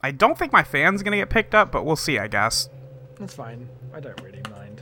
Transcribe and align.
I 0.00 0.10
don't 0.12 0.38
think 0.38 0.52
my 0.52 0.62
fan's 0.62 1.02
gonna 1.02 1.16
get 1.16 1.28
picked 1.30 1.54
up, 1.54 1.72
but 1.72 1.84
we'll 1.84 1.96
see. 1.96 2.18
I 2.18 2.28
guess 2.28 2.68
That's 3.18 3.34
fine. 3.34 3.68
I 3.92 4.00
don't 4.00 4.20
really 4.22 4.42
mind. 4.50 4.80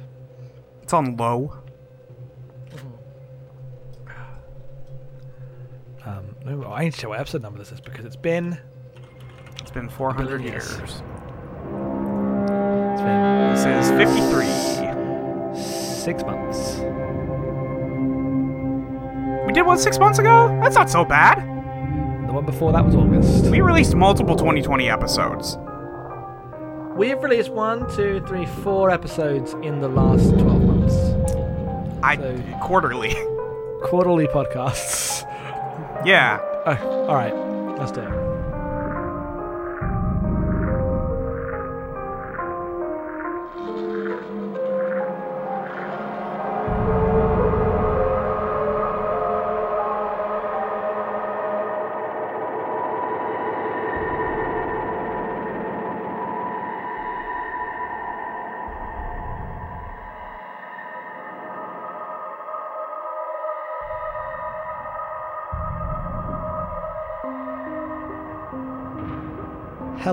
it's 0.82 0.92
on 0.92 1.16
low. 1.16 1.58
Um, 6.04 6.36
no, 6.44 6.72
I 6.72 6.84
need 6.84 6.92
to 6.92 7.00
show 7.00 7.08
what 7.08 7.18
episode 7.18 7.42
number 7.42 7.58
this 7.58 7.72
is 7.72 7.80
because 7.80 8.04
it's 8.04 8.14
been 8.14 8.58
It's 9.60 9.70
been 9.72 9.88
400 9.88 10.40
Yes. 10.42 10.52
years. 10.52 11.02
it's 12.92 13.00
been 13.02 13.50
This 13.52 13.64
is 13.66 13.90
53. 13.90 14.46
six 15.60 16.22
months. 16.22 16.76
We 19.46 19.52
did 19.52 19.62
one 19.66 19.78
six 19.78 19.98
months 19.98 20.18
ago. 20.20 20.48
That's 20.62 20.76
not 20.76 20.88
so 20.90 21.04
bad. 21.04 21.38
The 22.36 22.42
one 22.42 22.52
before 22.52 22.70
that 22.72 22.84
was 22.84 22.94
August. 22.94 23.46
We 23.46 23.62
released 23.62 23.94
multiple 23.94 24.36
2020 24.36 24.90
episodes. 24.90 25.56
We 26.94 27.08
have 27.08 27.22
released 27.22 27.48
one, 27.48 27.90
two, 27.96 28.22
three, 28.28 28.44
four 28.44 28.90
episodes 28.90 29.54
in 29.62 29.80
the 29.80 29.88
last 29.88 30.28
twelve 30.32 30.62
months. 30.62 30.94
I 32.02 32.18
So- 32.18 32.38
quarterly. 32.62 33.14
Quarterly 33.84 34.26
podcasts. 34.26 35.22
yeah. 36.04 36.38
Oh, 36.66 37.06
all 37.08 37.14
right, 37.14 37.32
let's 37.78 37.92
do 37.92 38.00
it. 38.02 38.25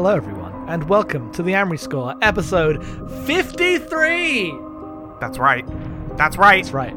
Hello, 0.04 0.18
everyone, 0.18 0.66
and 0.68 0.90
welcome 0.90 1.32
to 1.32 1.42
the 1.42 1.54
Amory 1.54 1.78
Score, 1.78 2.14
episode 2.22 2.86
53! 3.26 4.52
That's 5.22 5.38
right. 5.38 5.66
That's 6.18 6.36
right. 6.36 6.62
That's 6.62 6.74
right. 6.74 6.94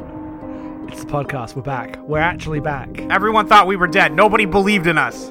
It's 0.88 1.04
the 1.04 1.12
podcast. 1.12 1.54
We're 1.54 1.62
back. 1.62 2.00
We're 2.00 2.18
actually 2.18 2.58
back. 2.58 2.98
Everyone 3.02 3.46
thought 3.46 3.68
we 3.68 3.76
were 3.76 3.86
dead. 3.86 4.12
Nobody 4.12 4.44
believed 4.44 4.88
in 4.88 4.98
us. 4.98 5.30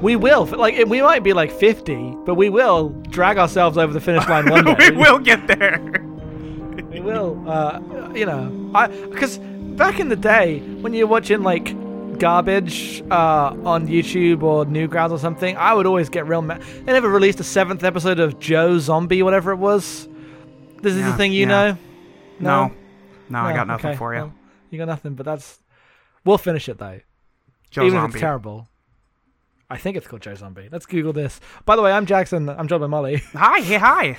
We 0.00 0.16
will. 0.16 0.44
Like, 0.46 0.76
we 0.88 1.00
might 1.00 1.22
be 1.22 1.32
like 1.32 1.52
50, 1.52 2.16
but 2.26 2.34
we 2.34 2.48
will 2.48 2.88
drag 3.10 3.38
ourselves 3.38 3.78
over 3.78 3.92
the 3.92 4.00
finish 4.00 4.26
line 4.26 4.50
one 4.50 4.64
day. 4.76 4.90
we 4.90 4.96
will 4.96 5.20
get 5.20 5.46
there. 5.46 5.78
We 6.90 6.98
will. 6.98 7.48
Uh, 7.48 7.78
you 8.12 8.26
know, 8.26 8.72
I 8.74 8.88
because 8.88 9.38
back 9.38 10.00
in 10.00 10.08
the 10.08 10.16
day 10.16 10.58
when 10.58 10.94
you're 10.94 11.06
watching 11.06 11.44
like 11.44 11.76
garbage 12.22 13.02
uh, 13.10 13.54
on 13.64 13.88
YouTube 13.88 14.44
or 14.44 14.64
Newgrounds 14.64 15.10
or 15.10 15.18
something, 15.18 15.56
I 15.56 15.74
would 15.74 15.86
always 15.86 16.08
get 16.08 16.28
real 16.28 16.40
mad. 16.40 16.62
They 16.62 16.92
never 16.92 17.08
released 17.08 17.40
a 17.40 17.44
seventh 17.44 17.82
episode 17.82 18.20
of 18.20 18.38
Joe 18.38 18.78
Zombie, 18.78 19.24
whatever 19.24 19.50
it 19.50 19.56
was. 19.56 20.08
This 20.80 20.94
is 20.94 21.00
Yeah, 21.00 21.10
the 21.10 21.16
thing, 21.16 21.32
you 21.32 21.40
yeah. 21.40 21.46
know. 21.48 21.78
No. 22.38 22.72
No, 23.28 23.38
I 23.40 23.52
got 23.52 23.66
nothing 23.66 23.90
okay, 23.90 23.96
for 23.98 24.14
you. 24.14 24.20
well, 24.20 24.34
you 24.70 24.78
got 24.78 24.86
nothing, 24.86 25.14
but 25.14 25.26
that's. 25.26 25.58
We'll 26.24 26.38
finish 26.38 26.68
it 26.68 26.78
though, 26.78 27.00
Joe 27.70 27.82
even 27.86 27.96
if 27.98 28.02
Zombie. 28.02 28.14
it's 28.14 28.20
terrible. 28.20 28.68
I 29.68 29.76
think 29.78 29.96
it's 29.96 30.06
called 30.06 30.22
Joe 30.22 30.36
Zombie. 30.36 30.68
Let's 30.70 30.86
Google 30.86 31.12
this. 31.12 31.40
By 31.64 31.74
the 31.74 31.82
way, 31.82 31.90
I'm 31.90 32.06
Jackson. 32.06 32.48
I'm 32.48 32.68
joined 32.68 32.82
by 32.82 32.86
Molly. 32.86 33.16
Hi, 33.32 33.60
hey, 33.60 33.78
hi. 33.78 34.16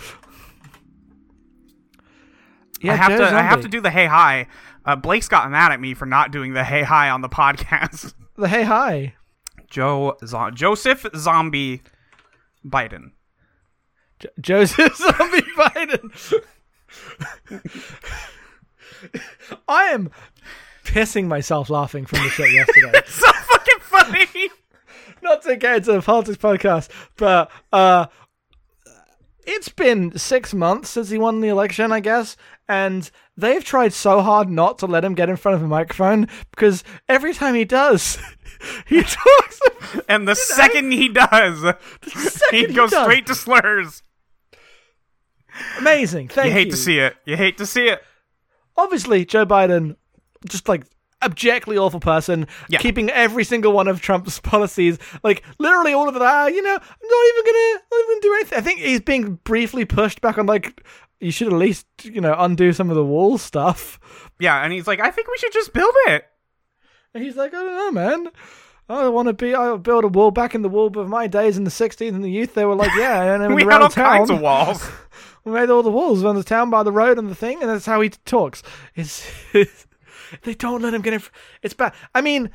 Yeah, 2.82 2.94
I 2.94 2.96
have 2.98 3.12
Joe 3.12 3.18
to. 3.20 3.36
I 3.36 3.42
have 3.44 3.62
to 3.62 3.70
do 3.70 3.80
the 3.80 3.90
hey 3.90 4.08
hi. 4.08 4.48
Uh, 4.86 4.96
Blake's 4.96 5.28
got 5.28 5.50
mad 5.50 5.72
at 5.72 5.80
me 5.80 5.94
for 5.94 6.06
not 6.06 6.32
doing 6.32 6.54
the 6.54 6.64
hey 6.64 6.84
hi 6.84 7.10
on 7.10 7.22
the 7.22 7.30
podcast. 7.30 8.14
the 8.38 8.48
hey 8.48 8.64
hi. 8.64 9.16
Joe 9.70 10.18
Zo- 10.26 10.52
Joseph 10.52 11.06
Zombie 11.16 11.82
Biden. 12.66 13.12
J- 14.20 14.30
Joseph 14.40 14.96
Zombie 14.98 15.42
Biden. 15.58 16.44
I 19.68 19.86
am 19.86 20.12
pissing 20.86 21.28
myself 21.28 21.70
laughing 21.70 22.06
from 22.06 22.20
the 22.24 22.30
shit 22.30 22.52
yesterday. 22.52 22.92
It's 22.96 23.14
So 23.14 23.32
fucking 23.32 23.80
funny. 23.80 24.50
Not 25.22 25.42
to 25.44 25.56
get 25.56 25.78
into 25.78 25.94
the 25.94 26.02
politics 26.02 26.38
podcast, 26.38 26.90
but 27.18 27.50
uh, 27.72 28.08
it's 29.46 29.70
been 29.70 30.18
six 30.18 30.54
months 30.54 30.90
since 30.90 31.10
he 31.10 31.18
won 31.18 31.40
the 31.42 31.48
election, 31.48 31.92
I 31.92 32.00
guess, 32.02 32.36
and 32.70 33.10
they've 33.38 33.64
tried 33.64 33.94
so 33.94 34.22
hard 34.22 34.50
not 34.50 34.78
to 34.80 34.86
let 34.88 35.04
him 35.06 35.14
get 35.16 35.30
in 35.30 35.36
front 35.36 35.56
of 35.56 35.64
a 35.64 35.68
microphone 35.68 36.28
because 36.52 36.84
every 37.10 37.34
time 37.34 37.56
he 37.56 37.66
does, 37.66 38.18
he 38.88 39.02
talks. 39.04 39.60
And 40.10 40.28
the 40.28 40.34
second 40.36 40.92
he 40.92 41.08
does, 41.10 41.60
second 41.62 42.42
he 42.52 42.74
goes 42.74 42.90
does. 42.92 43.04
straight 43.04 43.28
to 43.28 43.36
slurs. 43.36 44.02
Amazing. 45.78 46.30
Thank 46.30 46.46
You 46.48 46.52
you. 46.52 46.58
hate 46.58 46.72
to 46.72 46.78
see 46.78 46.98
it. 47.00 47.16
You 47.26 47.36
hate 47.38 47.58
to 47.58 47.66
see 47.66 47.88
it. 47.88 48.02
obviously 48.76 49.24
Joe 49.26 49.46
Biden, 49.46 49.96
just 50.50 50.68
like 50.68 50.84
abjectly 51.22 51.78
awful 51.78 52.00
person, 52.00 52.48
Yeah. 52.70 52.80
keeping 52.80 53.10
every 53.12 53.44
single 53.44 53.72
one 53.72 53.88
of 53.88 54.02
Trump's 54.02 54.40
policies, 54.40 54.98
like 55.24 55.44
literally 55.60 55.94
all 55.94 56.10
of 56.10 56.16
it. 56.16 56.22
Ah, 56.24 56.48
you 56.48 56.62
know, 56.64 56.74
I'm 56.74 56.78
not 56.80 57.26
even 57.28 57.46
gonna, 57.46 57.82
not 57.92 58.00
even 58.00 58.10
gonna 58.10 58.22
do 58.22 58.34
anything. 58.36 58.58
I 58.58 58.62
think 58.62 58.80
he's 58.80 59.02
being 59.02 59.36
briefly 59.44 59.86
pushed 59.86 60.22
back 60.22 60.38
on 60.38 60.46
like. 60.48 60.84
You 61.24 61.32
should 61.32 61.48
at 61.48 61.54
least, 61.54 61.86
you 62.04 62.22
know, 62.22 62.36
undo 62.38 62.74
some 62.74 62.90
of 62.90 62.96
the 62.96 63.06
wall 63.06 63.38
stuff. 63.38 64.00
Yeah, 64.40 64.62
and 64.64 64.74
he's 64.74 64.88
like, 64.88 65.00
I 65.00 65.10
think 65.12 65.28
we 65.28 65.38
should 65.38 65.54
just 65.54 65.74
build 65.74 65.94
it. 66.08 66.26
And 67.14 67.24
he's 67.24 67.36
like, 67.36 67.54
I 67.54 67.64
don't 67.64 67.78
know, 67.78 67.92
man. 67.92 68.32
I 68.90 69.08
want 69.08 69.28
to 69.30 69.34
be. 69.34 69.56
I 69.56 69.78
build 69.78 70.04
a 70.04 70.08
wall 70.10 70.32
back 70.32 70.54
in 70.54 70.62
the 70.62 70.70
wall 70.70 70.88
of 71.00 71.08
my 71.08 71.28
days 71.28 71.58
in 71.58 71.64
the 71.64 71.70
'60s 71.72 72.10
and 72.10 72.24
the 72.24 72.30
youth. 72.30 72.54
They 72.54 72.66
were 72.66 72.76
like, 72.76 72.92
yeah, 72.98 73.34
and 73.34 73.42
then 73.44 73.54
We 73.56 73.64
had 73.64 73.82
all 73.82 73.90
town, 73.90 74.18
kinds 74.18 74.30
of 74.30 74.42
walls. 74.42 74.88
We 75.46 75.52
made 75.52 75.70
all 75.70 75.84
the 75.84 75.92
walls 75.92 76.24
around 76.24 76.36
the 76.38 76.44
town 76.44 76.70
by 76.70 76.84
the 76.84 76.92
road 76.92 77.18
and 77.20 77.30
the 77.30 77.36
thing, 77.36 77.60
and 77.62 77.70
that's 77.70 77.86
how 77.86 78.00
he 78.00 78.10
talks. 78.10 78.64
It's, 78.96 79.30
they 80.44 80.54
don't 80.54 80.82
let 80.82 80.94
him 80.94 81.02
get 81.02 81.12
in. 81.14 81.20
fr- 81.20 81.32
It's 81.62 81.74
bad. 81.74 81.94
I 82.16 82.22
mean, 82.22 82.46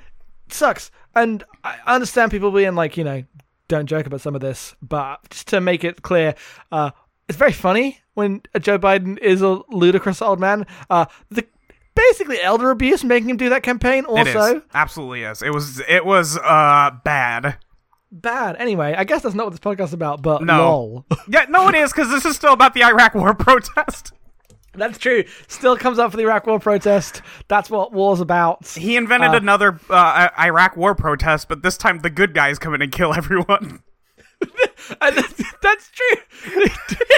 it 0.47 0.53
sucks. 0.55 0.91
And 1.15 1.45
I 1.63 1.77
understand 1.87 2.31
people 2.31 2.51
being 2.51 2.75
like, 2.75 2.97
you 2.97 3.05
know, 3.05 3.25
don't 3.69 3.85
joke 3.87 4.07
about 4.07 4.23
some 4.23 4.35
of 4.35 4.41
this, 4.41 4.75
but 4.81 5.19
just 5.29 5.49
to 5.49 5.61
make 5.61 5.85
it 5.85 6.01
clear, 6.01 6.35
uh, 6.73 6.93
it's 7.29 7.39
very 7.39 7.53
funny 7.53 8.01
when 8.15 8.43
Joe 8.61 8.79
Biden 8.79 9.19
is 9.19 9.43
a 9.43 9.61
ludicrous 9.71 10.21
old 10.23 10.41
man. 10.41 10.67
Uh, 10.91 11.07
the 11.31 11.47
basically 11.95 12.41
elder 12.41 12.71
abuse 12.71 13.03
making 13.05 13.29
him 13.31 13.37
do 13.37 13.49
that 13.51 13.63
campaign 13.63 14.05
It 14.09 14.29
is. 14.29 14.37
also 14.37 14.63
Absolutely 14.75 15.23
is. 15.25 15.43
It 15.43 15.51
was 15.51 15.81
it 15.89 16.05
was 16.05 16.37
uh 16.39 16.91
bad. 17.05 17.57
bad. 18.13 18.57
Anyway, 18.57 18.95
I 18.97 19.05
guess 19.05 19.23
that's 19.23 19.35
not 19.35 19.47
what 19.47 19.51
this 19.51 19.61
podcast 19.61 19.89
is 19.89 19.93
about, 19.95 20.23
but 20.23 20.43
No. 20.43 20.59
lol. 20.71 21.07
Yeah, 21.29 21.47
no 21.49 21.69
it 21.69 21.75
is 21.75 21.93
cuz 21.93 22.09
this 22.09 22.25
is 22.25 22.37
still 22.37 22.53
about 22.53 22.75
the 22.75 22.83
Iraq 22.85 23.15
war 23.15 23.35
protest. 23.47 24.13
That's 24.75 24.97
true. 24.99 25.25
Still 25.49 25.77
comes 25.77 25.99
up 25.99 26.13
for 26.13 26.17
the 26.17 26.23
Iraq 26.23 26.47
War 26.47 26.61
protest. 26.61 27.21
That's 27.49 27.69
what 27.69 27.93
war's 27.93 28.21
about. 28.21 28.65
He 28.69 28.97
invented 28.97 29.31
Uh, 29.31 29.39
another 29.39 29.81
uh, 29.91 30.29
Iraq 30.39 30.77
war 30.77 30.95
protest, 30.95 31.49
but 31.49 31.63
this 31.65 31.77
time 31.77 31.99
the 32.01 32.11
good 32.11 32.33
guys 32.33 32.61
come 32.61 32.75
in 32.75 32.83
and 32.83 32.93
kill 32.93 33.13
everyone. 33.17 33.83
And 35.03 35.17
that's, 35.63 35.91
true. 35.91 36.57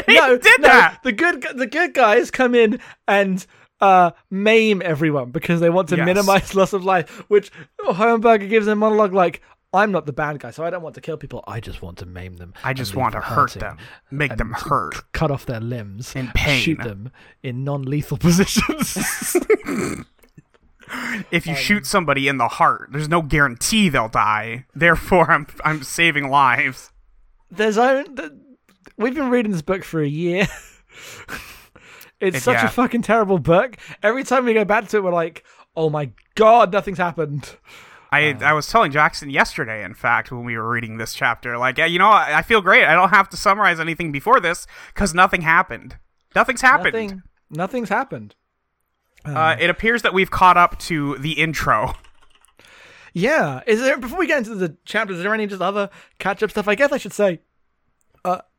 no, 0.08 0.36
did 0.36 0.60
no, 0.60 0.66
that. 0.68 0.98
The 1.04 1.12
good, 1.12 1.46
the 1.54 1.66
good 1.68 1.94
guys 1.94 2.30
come 2.30 2.54
in 2.54 2.80
and 3.06 3.46
uh, 3.80 4.10
maim 4.30 4.82
everyone 4.84 5.30
because 5.30 5.60
they 5.60 5.70
want 5.70 5.88
to 5.90 5.96
Yes. 5.96 6.04
minimize 6.06 6.54
loss 6.56 6.72
of 6.72 6.84
life. 6.84 7.08
Which 7.28 7.52
Hohenberger 7.80 8.48
gives 8.48 8.66
a 8.66 8.74
monologue 8.74 9.12
like, 9.14 9.40
"I'm 9.72 9.92
not 9.92 10.06
the 10.06 10.12
bad 10.12 10.40
guy, 10.40 10.50
so 10.50 10.64
I 10.64 10.70
don't 10.70 10.82
want 10.82 10.96
to 10.96 11.00
kill 11.00 11.16
people. 11.16 11.44
I 11.46 11.60
just 11.60 11.80
want 11.80 11.98
to 11.98 12.06
maim 12.06 12.38
them. 12.38 12.54
I 12.64 12.72
just 12.72 12.96
want 12.96 13.12
to 13.12 13.20
hurt 13.20 13.52
them, 13.52 13.78
make 14.10 14.36
them 14.36 14.52
hurt. 14.52 14.96
cut 15.12 15.30
off 15.30 15.46
their 15.46 15.60
limbs, 15.60 16.16
In 16.16 16.28
pain. 16.34 16.60
shoot 16.60 16.78
them 16.82 17.12
in 17.42 17.62
non-lethal 17.62 18.18
positions." 18.18 19.36
If 21.30 21.46
you 21.46 21.54
shoot 21.54 21.86
somebody 21.86 22.26
in 22.26 22.38
the 22.38 22.48
heart, 22.48 22.88
there's 22.90 23.08
no 23.08 23.22
guarantee 23.22 23.88
they'll 23.88 24.08
die. 24.08 24.64
Therefore, 24.74 25.30
I'm 25.30 25.46
I'm 25.64 25.82
saving 25.84 26.28
lives. 26.30 26.90
There's 27.50 27.78
own. 27.78 28.16
th- 28.16 28.32
We've 28.96 29.14
been 29.14 29.30
reading 29.30 29.52
this 29.52 29.62
book 29.62 29.82
for 29.84 30.00
a 30.02 30.06
year. 30.08 30.46
it's 32.20 32.36
It- 32.38 32.42
such 32.42 32.54
yeah. 32.56 32.66
a 32.66 32.68
fucking 32.70 33.02
terrible 33.02 33.38
book. 33.38 33.76
Every 34.02 34.24
time 34.24 34.44
we 34.44 34.54
go 34.54 34.64
back 34.64 34.88
to 34.88 34.98
it, 34.98 35.02
we're 35.02 35.12
like, 35.12 35.44
"Oh 35.76 35.88
my 35.90 36.10
god, 36.34 36.72
nothing's 36.72 36.98
happened." 36.98 37.56
I 38.12 38.30
Uh. 38.32 38.38
I 38.42 38.52
was 38.52 38.68
telling 38.68 38.90
Jackson 38.92 39.30
yesterday, 39.30 39.84
in 39.84 39.94
fact, 39.94 40.30
when 40.32 40.44
we 40.44 40.56
were 40.56 40.68
reading 40.68 40.98
this 40.98 41.14
chapter, 41.14 41.56
like, 41.56 41.78
you 41.78 41.98
know, 41.98 42.08
I, 42.08 42.38
I 42.38 42.42
feel 42.42 42.60
great. 42.60 42.84
I 42.84 42.94
don't 42.94 43.10
have 43.10 43.28
to 43.30 43.36
summarize 43.36 43.80
anything 43.80 44.12
before 44.12 44.40
this 44.40 44.66
because 44.94 45.14
nothing 45.14 45.42
happened. 45.42 45.96
Nothing's 46.34 46.60
happened. 46.60 46.92
Nothing. 46.94 47.22
Nothing's 47.50 47.88
happened. 47.88 48.34
Uh, 49.24 49.54
it 49.60 49.68
appears 49.70 50.02
that 50.02 50.14
we've 50.14 50.30
caught 50.30 50.56
up 50.56 50.78
to 50.80 51.16
the 51.18 51.32
intro. 51.32 51.94
Yeah. 53.12 53.60
Is 53.66 53.80
there 53.80 53.98
before 53.98 54.18
we 54.18 54.26
get 54.26 54.38
into 54.38 54.54
the 54.54 54.76
chapters? 54.84 55.18
Is 55.18 55.22
there 55.22 55.34
any 55.34 55.46
just 55.46 55.62
other 55.62 55.90
catch-up 56.18 56.50
stuff? 56.50 56.68
I 56.68 56.74
guess 56.74 56.92
I 56.92 56.98
should 56.98 57.12
say 57.12 57.40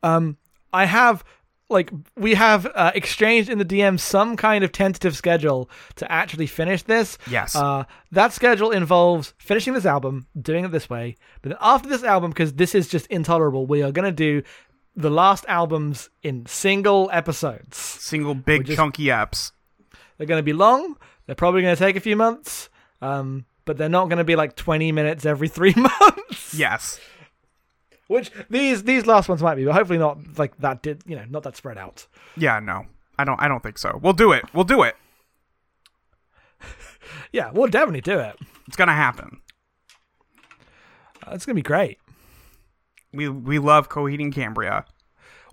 um, 0.04 0.38
I 0.74 0.86
have 0.86 1.24
like 1.70 1.90
we 2.18 2.34
have 2.34 2.68
uh, 2.76 2.92
exchanged 2.94 3.50
in 3.50 3.58
the 3.58 3.66
DM 3.66 3.98
some 4.00 4.36
kind 4.36 4.64
of 4.64 4.72
tentative 4.74 5.16
schedule 5.16 5.70
to 5.96 6.12
actually 6.12 6.48
finish 6.48 6.84
this. 6.84 7.18
Yes. 7.30 7.56
Uh, 7.56 7.86
that 8.12 8.34
schedule 8.34 8.72
involves 8.72 9.34
finishing 9.38 9.74
this 9.74 9.86
album, 9.86 10.28
doing 10.40 10.66
it 10.66 10.72
this 10.72 10.90
way, 10.90 11.16
but 11.42 11.50
then 11.50 11.58
after 11.62 11.88
this 11.88 12.04
album, 12.04 12.32
because 12.32 12.54
this 12.54 12.76
is 12.76 12.88
just 12.90 13.08
intolerable, 13.08 13.66
we 13.66 13.82
are 13.84 13.92
gonna 13.92 14.12
do 14.12 14.44
the 14.98 15.10
last 15.10 15.46
albums 15.48 16.10
in 16.24 16.46
single 16.46 17.10
episodes. 17.14 17.78
Single 17.78 18.36
big 18.36 18.66
just- 18.66 18.76
chunky 18.76 19.06
apps. 19.06 19.54
They're 20.18 20.28
gonna 20.28 20.44
be 20.44 20.54
long. 20.54 20.98
They're 21.26 21.36
probably 21.36 21.62
gonna 21.62 21.78
take 21.78 21.96
a 21.96 22.02
few 22.02 22.18
months. 22.18 22.70
Um, 23.02 23.46
but 23.72 23.78
they're 23.78 23.88
not 23.88 24.10
gonna 24.10 24.26
be 24.26 24.36
like 24.36 24.58
twenty 24.58 24.92
minutes 24.92 25.26
every 25.26 25.48
three 25.48 25.74
months. 25.78 26.54
Yes. 26.54 27.00
Which 28.08 28.30
these 28.50 28.84
these 28.84 29.06
last 29.06 29.30
ones 29.30 29.42
might 29.42 29.56
be, 29.56 29.64
but 29.64 29.74
hopefully 29.74 29.98
not 29.98 30.38
like 30.38 30.58
that. 30.58 30.84
Did 30.84 31.04
you 31.06 31.16
know 31.16 31.24
not 31.30 31.44
that 31.44 31.56
spread 31.56 31.78
out. 31.78 32.06
Yeah, 32.36 32.60
no. 32.60 32.88
I 33.18 33.24
don't 33.24 33.42
I 33.42 33.48
don't 33.48 33.64
think 33.64 33.78
so. 33.78 33.98
We'll 34.04 34.12
do 34.12 34.34
it. 34.34 34.44
We'll 34.54 34.66
do 34.66 34.84
it. 34.84 34.98
Yeah, 37.32 37.52
we'll 37.54 37.68
definitely 37.68 38.02
do 38.02 38.20
it. 38.20 38.36
It's 38.68 38.76
gonna 38.76 38.94
happen. 38.94 39.40
Uh, 41.26 41.32
it's 41.32 41.46
gonna 41.46 41.56
be 41.56 41.62
great. 41.62 41.98
We 43.14 43.30
we 43.30 43.58
love 43.58 43.88
Coheed 43.88 44.20
and 44.22 44.34
Cambria. 44.34 44.84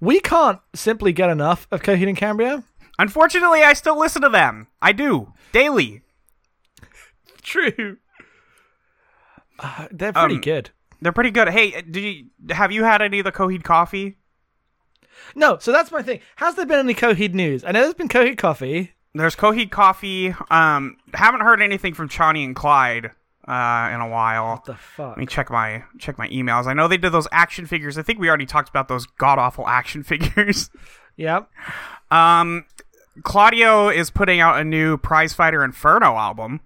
We 0.00 0.18
can't 0.18 0.58
simply 0.74 1.12
get 1.12 1.30
enough 1.30 1.68
of 1.70 1.82
Coheed 1.82 2.08
and 2.08 2.16
Cambria. 2.16 2.64
Unfortunately, 2.98 3.62
I 3.62 3.74
still 3.74 3.96
listen 3.96 4.22
to 4.22 4.28
them. 4.28 4.66
I 4.82 4.90
do 4.90 5.32
daily. 5.52 6.02
True. 7.42 7.98
Uh, 9.58 9.88
they're 9.90 10.12
pretty 10.12 10.36
Um, 10.36 10.40
good. 10.40 10.70
They're 11.00 11.12
pretty 11.12 11.30
good. 11.30 11.48
Hey, 11.48 11.80
did 11.82 11.96
you 11.96 12.26
have 12.54 12.72
you 12.72 12.84
had 12.84 13.02
any 13.02 13.18
of 13.20 13.24
the 13.24 13.32
Coheed 13.32 13.62
coffee? 13.64 14.18
No, 15.34 15.58
so 15.58 15.72
that's 15.72 15.90
my 15.90 16.02
thing. 16.02 16.20
Has 16.36 16.54
there 16.54 16.66
been 16.66 16.78
any 16.78 16.94
Coheed 16.94 17.34
news? 17.34 17.64
I 17.64 17.72
know 17.72 17.82
there's 17.82 17.94
been 17.94 18.08
Coheed 18.08 18.38
coffee. 18.38 18.92
There's 19.14 19.34
Coheed 19.36 19.70
coffee. 19.70 20.34
Um, 20.50 20.96
haven't 21.14 21.40
heard 21.40 21.60
anything 21.62 21.94
from 21.94 22.08
Chani 22.08 22.44
and 22.44 22.54
Clyde 22.54 23.06
uh, 23.46 23.90
in 23.92 24.00
a 24.00 24.08
while. 24.08 24.62
The 24.66 24.74
fuck. 24.74 25.08
Let 25.10 25.18
me 25.18 25.26
check 25.26 25.50
my 25.50 25.82
check 25.98 26.18
my 26.18 26.28
emails. 26.28 26.66
I 26.66 26.72
know 26.74 26.86
they 26.88 26.98
did 26.98 27.10
those 27.12 27.26
action 27.32 27.66
figures. 27.66 27.98
I 27.98 28.02
think 28.02 28.18
we 28.20 28.28
already 28.28 28.46
talked 28.46 28.68
about 28.68 28.88
those 28.88 29.06
god 29.06 29.38
awful 29.38 29.66
action 29.66 30.02
figures. 30.04 30.70
Yep. 31.16 31.50
Um, 32.10 32.64
Claudio 33.22 33.88
is 33.88 34.10
putting 34.10 34.40
out 34.40 34.60
a 34.60 34.64
new 34.64 34.96
Prize 34.96 35.32
Fighter 35.34 35.64
Inferno 35.64 36.16
album. 36.16 36.60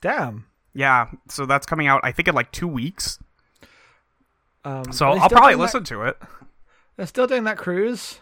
Damn. 0.00 0.46
Yeah, 0.74 1.08
so 1.28 1.44
that's 1.46 1.66
coming 1.66 1.86
out. 1.86 2.00
I 2.02 2.12
think 2.12 2.28
in 2.28 2.34
like 2.34 2.50
two 2.52 2.68
weeks. 2.68 3.18
Um, 4.64 4.92
So 4.92 5.06
I'll 5.08 5.28
probably 5.28 5.40
doing 5.52 5.58
that- 5.58 5.62
listen 5.62 5.84
to 5.84 6.02
it. 6.04 6.18
They're 6.96 7.06
still 7.06 7.26
doing 7.26 7.44
that 7.44 7.58
cruise. 7.58 8.20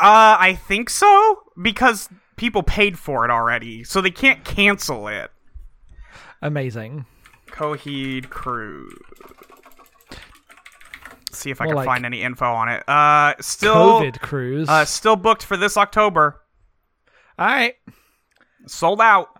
Uh, 0.00 0.36
I 0.38 0.54
think 0.54 0.90
so 0.90 1.42
because 1.60 2.08
people 2.36 2.62
paid 2.62 2.98
for 2.98 3.24
it 3.24 3.30
already, 3.32 3.82
so 3.84 4.00
they 4.00 4.10
can't 4.12 4.44
cancel 4.44 5.08
it. 5.08 5.30
Amazing. 6.40 7.06
Coheed 7.48 8.28
Cruise. 8.30 8.96
See 11.32 11.50
if 11.50 11.60
I 11.60 11.64
More 11.64 11.72
can 11.72 11.76
like 11.78 11.86
find 11.86 12.06
any 12.06 12.22
info 12.22 12.44
on 12.46 12.68
it. 12.68 12.88
Uh, 12.88 13.34
still, 13.40 14.00
COVID 14.00 14.20
cruise. 14.20 14.68
uh, 14.68 14.84
still 14.84 15.16
booked 15.16 15.42
for 15.44 15.56
this 15.56 15.76
October. 15.76 16.40
All 17.38 17.46
right. 17.46 17.74
Sold 18.66 19.00
out 19.00 19.37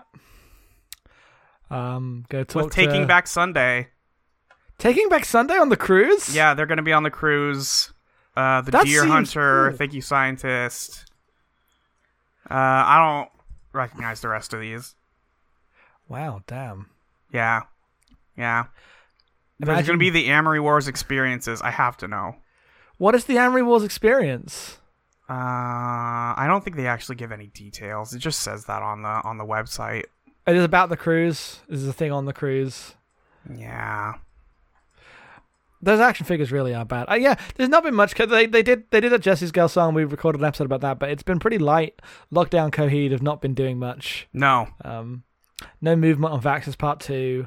Um, 1.70 2.24
go 2.28 2.44
talk 2.44 2.64
with 2.64 2.72
Taking 2.72 3.02
to- 3.02 3.06
Back 3.06 3.26
Sunday. 3.26 3.88
Taking 4.78 5.08
Back 5.08 5.24
Sunday 5.24 5.54
on 5.56 5.68
the 5.70 5.76
cruise. 5.76 6.34
Yeah, 6.34 6.54
they're 6.54 6.66
going 6.66 6.76
to 6.78 6.82
be 6.82 6.92
on 6.92 7.02
the 7.02 7.10
cruise. 7.10 7.92
Uh, 8.36 8.60
the 8.60 8.70
That 8.70 8.86
Dear 8.86 9.04
Hunter. 9.06 9.68
cool. 9.70 9.76
Thank 9.78 9.92
you, 9.92 10.00
Scientist. 10.00 11.04
Uh, 12.48 12.54
I 12.54 12.96
don't 12.98 13.30
recognize 13.72 14.20
the 14.20 14.28
rest 14.28 14.54
of 14.54 14.60
these. 14.60 14.94
Wow. 16.08 16.42
Damn. 16.46 16.86
Yeah, 17.32 17.62
yeah. 18.36 18.66
There's 19.60 19.86
going 19.86 19.98
to 19.98 20.02
be 20.02 20.10
the 20.10 20.28
Amory 20.30 20.60
Wars 20.60 20.86
experiences. 20.88 21.60
I 21.60 21.70
have 21.72 21.96
to 21.98 22.08
know. 22.08 22.36
What 22.96 23.14
is 23.16 23.24
the 23.24 23.36
Amory 23.38 23.62
Wars 23.64 23.82
experience? 23.82 24.78
Uh, 25.28 25.34
I 25.34 26.44
don't 26.48 26.64
think 26.64 26.76
they 26.76 26.86
actually 26.86 27.16
give 27.16 27.32
any 27.32 27.48
details. 27.48 28.14
It 28.14 28.20
just 28.20 28.40
says 28.40 28.64
that 28.66 28.82
on 28.82 29.02
the 29.02 29.08
on 29.08 29.36
the 29.36 29.44
website. 29.44 30.04
It 30.48 30.56
is 30.56 30.64
about 30.64 30.88
the 30.88 30.96
cruise. 30.96 31.60
This 31.68 31.80
is 31.80 31.88
a 31.88 31.92
thing 31.92 32.10
on 32.10 32.24
the 32.24 32.32
cruise. 32.32 32.94
Yeah. 33.54 34.14
Those 35.80 36.00
action 36.00 36.26
figures 36.26 36.50
really 36.50 36.74
are 36.74 36.84
bad. 36.84 37.08
Uh, 37.08 37.14
yeah, 37.14 37.36
there's 37.54 37.68
not 37.68 37.84
been 37.84 37.94
much. 37.94 38.14
They 38.14 38.46
they 38.46 38.62
did 38.64 38.90
they 38.90 39.00
did 39.00 39.12
a 39.12 39.18
Jesse's 39.18 39.52
Girl 39.52 39.68
song. 39.68 39.94
We 39.94 40.04
recorded 40.04 40.40
an 40.40 40.44
episode 40.46 40.64
about 40.64 40.80
that, 40.80 40.98
but 40.98 41.10
it's 41.10 41.22
been 41.22 41.38
pretty 41.38 41.58
light. 41.58 42.00
Lockdown 42.32 42.72
Coheed 42.72 43.12
have 43.12 43.22
not 43.22 43.40
been 43.40 43.54
doing 43.54 43.78
much. 43.78 44.26
No. 44.32 44.68
Um, 44.84 45.22
no 45.80 45.94
movement 45.94 46.32
on 46.34 46.42
Vaxis 46.42 46.76
Part 46.76 46.98
Two. 46.98 47.46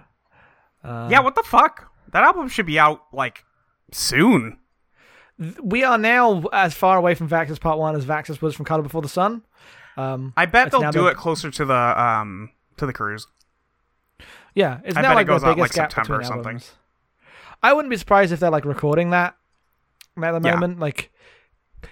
Uh, 0.81 1.09
yeah. 1.11 1.19
What 1.19 1.35
the 1.35 1.43
fuck? 1.43 1.91
That 2.13 2.23
album 2.23 2.47
should 2.47 2.65
be 2.67 2.79
out 2.79 3.01
like 3.11 3.43
soon. 3.91 4.59
we 5.61 5.83
are 5.83 5.97
now 5.97 6.43
as 6.53 6.73
far 6.73 6.97
away 6.97 7.15
from 7.15 7.27
Vaxis 7.27 7.59
Part 7.59 7.79
One 7.79 7.95
as 7.97 8.05
Vaxis 8.05 8.41
was 8.41 8.55
from 8.55 8.63
Color 8.63 8.83
Before 8.83 9.01
the 9.01 9.09
Sun. 9.09 9.43
Um, 9.97 10.31
I 10.37 10.45
bet 10.45 10.71
they'll 10.71 10.89
do 10.91 11.01
the- 11.01 11.07
it 11.07 11.17
closer 11.17 11.51
to 11.51 11.65
the 11.65 12.01
um 12.01 12.51
to 12.81 12.85
the 12.85 12.93
cruise. 12.93 13.27
yeah, 14.53 14.79
it's 14.83 14.97
I 14.97 15.01
now 15.01 15.13
it 15.13 15.15
like 15.15 15.27
goes 15.27 15.41
the 15.41 15.47
out, 15.47 15.55
biggest 15.55 15.77
like, 15.77 15.89
gap 15.89 15.91
September 15.91 16.19
between 16.19 16.25
or 16.25 16.35
something. 16.35 16.47
albums. 16.55 16.71
I 17.63 17.73
wouldn't 17.73 17.89
be 17.89 17.97
surprised 17.97 18.31
if 18.33 18.39
they're 18.39 18.49
like 18.49 18.65
recording 18.65 19.11
that 19.11 19.35
at 20.21 20.41
the 20.41 20.47
Yeah. 20.49 20.55
moment, 20.55 20.79
like 20.79 21.11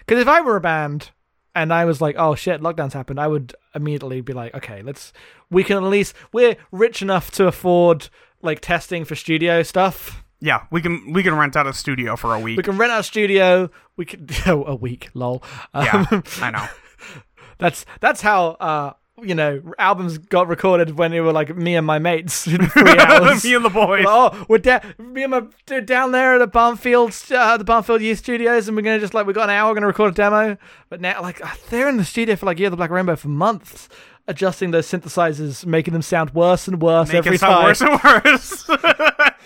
because 0.06 0.20
if 0.20 0.28
I 0.28 0.42
were 0.42 0.56
a 0.56 0.62
band 0.62 1.12
and 1.56 1.74
I 1.74 1.86
was 1.86 2.02
like, 2.02 2.16
oh 2.18 2.36
shit, 2.36 2.62
lockdown's 2.62 2.94
happened, 2.94 3.20
I 3.20 3.28
would 3.28 3.56
immediately 3.74 4.22
be 4.22 4.34
like, 4.34 4.54
okay, 4.56 4.82
let's 4.82 5.14
we 5.50 5.64
can 5.64 5.78
at 5.78 5.84
least 5.84 6.14
we're 6.34 6.58
rich 6.72 7.02
enough 7.02 7.32
to 7.32 7.48
afford 7.48 8.10
like 8.42 8.60
testing 8.62 9.06
for 9.06 9.16
studio 9.16 9.64
stuff. 9.64 10.24
Yeah, 10.42 10.64
we 10.72 10.82
can 10.82 11.14
we 11.14 11.22
can 11.24 11.36
rent 11.36 11.56
out 11.56 11.68
a 11.68 11.74
studio 11.74 12.16
for 12.16 12.34
a 12.34 12.40
week. 12.40 12.58
We 12.58 12.64
can 12.64 12.78
rent 12.78 12.92
out 12.92 13.02
a 13.02 13.04
studio. 13.04 13.70
We 13.96 14.06
could 14.06 14.32
oh, 14.48 14.64
a 14.66 14.76
week, 14.76 15.10
lol. 15.14 15.44
yeah, 15.76 16.06
Um, 16.12 16.24
I 16.42 16.52
know. 16.52 16.68
That's 17.60 17.86
that's 18.00 18.22
how 18.22 18.52
uh 18.52 18.94
you 19.24 19.36
know 19.36 19.62
albums 19.78 20.18
got 20.18 20.48
recorded 20.48 20.98
when 20.98 21.12
they 21.12 21.20
were 21.22 21.32
like 21.32 21.56
me 21.56 21.76
and 21.76 21.86
my 21.86 22.00
mates 22.00 22.48
in 22.48 22.66
three 22.70 22.98
hours. 22.98 23.44
Me 23.46 23.54
and 23.56 23.64
the 23.66 23.70
boys. 23.70 24.06
oh, 24.08 24.46
we're 24.50 24.58
da- 24.60 24.80
me 24.98 25.24
and 25.24 25.32
my 25.32 25.80
down 25.82 26.12
there 26.12 26.36
at 26.36 26.40
the 26.40 26.48
Barnfield, 26.48 27.14
uh, 27.32 27.58
the 27.58 27.64
Barnfield 27.64 28.02
Youth 28.02 28.20
Studios, 28.20 28.68
and 28.68 28.76
we're 28.78 28.84
gonna 28.84 29.00
just 29.00 29.14
like 29.14 29.26
we 29.28 29.34
got 29.34 29.50
an 29.50 29.56
hour, 29.56 29.70
we're 29.70 29.76
gonna 29.76 29.88
record 29.88 30.12
a 30.12 30.16
demo. 30.16 30.58
But 30.90 31.02
now, 31.02 31.22
like 31.22 31.44
uh, 31.44 31.50
they're 31.70 31.90
in 31.90 31.98
the 31.98 32.06
studio 32.06 32.36
for 32.36 32.46
like 32.46 32.60
Year 32.60 32.68
of 32.68 32.72
the 32.72 32.78
Black 32.78 32.90
Rainbow 32.90 33.16
for 33.16 33.28
months, 33.30 33.90
adjusting 34.28 34.72
those 34.72 34.88
synthesizers, 34.88 35.66
making 35.66 35.94
them 35.94 36.02
sound 36.02 36.32
worse 36.34 36.68
and 36.68 36.82
worse 36.82 37.10
Make 37.10 37.18
every 37.26 37.36
it 37.36 37.40
sound 37.40 37.78
time. 37.78 37.92
worse 37.94 38.66
and 38.74 38.80
worse. 38.84 39.32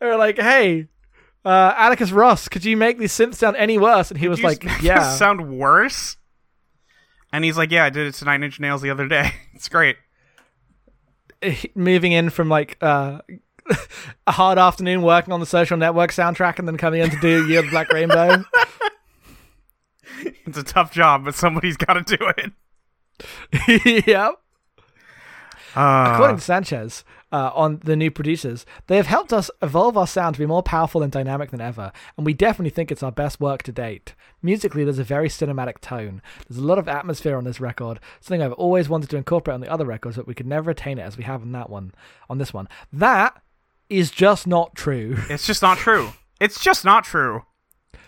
They 0.00 0.06
were 0.06 0.16
like, 0.16 0.36
"Hey, 0.36 0.88
uh, 1.44 1.72
Atticus 1.76 2.10
Ross, 2.10 2.48
could 2.48 2.64
you 2.64 2.76
make 2.76 2.98
these 2.98 3.12
synths 3.12 3.36
sound 3.36 3.56
any 3.56 3.78
worse?" 3.78 4.10
And 4.10 4.18
he 4.18 4.26
was 4.28 4.40
You 4.40 4.46
like, 4.46 4.64
"Yeah." 4.82 5.14
sound 5.16 5.58
worse. 5.58 6.16
And 7.32 7.44
he's 7.44 7.56
like, 7.56 7.70
"Yeah, 7.70 7.84
I 7.84 7.90
did 7.90 8.06
it 8.06 8.14
to 8.14 8.24
Nine 8.24 8.42
Inch 8.42 8.60
Nails 8.60 8.82
the 8.82 8.90
other 8.90 9.08
day. 9.08 9.32
It's 9.54 9.68
great." 9.68 9.96
moving 11.74 12.12
in 12.12 12.30
from 12.30 12.48
like 12.48 12.76
uh, 12.80 13.20
a 14.26 14.32
hard 14.32 14.58
afternoon 14.58 15.02
working 15.02 15.32
on 15.32 15.40
the 15.40 15.46
social 15.46 15.76
network 15.76 16.10
soundtrack 16.10 16.58
and 16.58 16.66
then 16.66 16.76
coming 16.76 17.02
in 17.02 17.10
to 17.10 17.20
do 17.20 17.46
Year 17.46 17.60
of 17.60 17.66
the 17.66 17.70
Black 17.70 17.92
Rainbow. 17.92 18.44
It's 20.46 20.56
a 20.56 20.62
tough 20.62 20.92
job, 20.92 21.24
but 21.24 21.34
somebody's 21.34 21.76
got 21.76 21.94
to 21.94 22.16
do 22.16 22.32
it. 22.38 24.06
yep. 24.06 24.34
Uh, 25.74 26.10
According 26.14 26.36
to 26.36 26.42
Sanchez, 26.42 27.04
uh, 27.32 27.50
on 27.54 27.80
the 27.84 27.96
new 27.96 28.10
producers, 28.10 28.64
they 28.86 28.96
have 28.96 29.06
helped 29.06 29.32
us 29.32 29.50
evolve 29.60 29.96
our 29.96 30.06
sound 30.06 30.34
to 30.34 30.38
be 30.38 30.46
more 30.46 30.62
powerful 30.62 31.02
and 31.02 31.10
dynamic 31.10 31.50
than 31.50 31.60
ever, 31.60 31.92
and 32.16 32.24
we 32.24 32.32
definitely 32.32 32.70
think 32.70 32.90
it's 32.90 33.02
our 33.02 33.12
best 33.12 33.40
work 33.40 33.62
to 33.64 33.72
date. 33.72 34.14
Musically, 34.42 34.84
there's 34.84 34.98
a 34.98 35.04
very 35.04 35.28
cinematic 35.28 35.80
tone. 35.80 36.22
There's 36.48 36.62
a 36.62 36.66
lot 36.66 36.78
of 36.78 36.88
atmosphere 36.88 37.36
on 37.36 37.44
this 37.44 37.60
record, 37.60 38.00
something 38.20 38.42
I've 38.42 38.52
always 38.52 38.88
wanted 38.88 39.10
to 39.10 39.16
incorporate 39.16 39.54
on 39.54 39.60
the 39.60 39.72
other 39.72 39.84
records, 39.86 40.16
but 40.16 40.26
we 40.26 40.34
could 40.34 40.46
never 40.46 40.70
attain 40.70 40.98
it 40.98 41.02
as 41.02 41.16
we 41.16 41.24
have 41.24 41.42
on 41.42 41.52
that 41.52 41.70
one. 41.70 41.92
On 42.30 42.38
this 42.38 42.54
one, 42.54 42.68
that 42.92 43.42
is 43.88 44.10
just 44.10 44.46
not 44.46 44.74
true. 44.74 45.16
it's 45.30 45.46
just 45.46 45.62
not 45.62 45.78
true. 45.78 46.12
It's 46.40 46.60
just 46.60 46.84
not 46.84 47.04
true. 47.04 47.42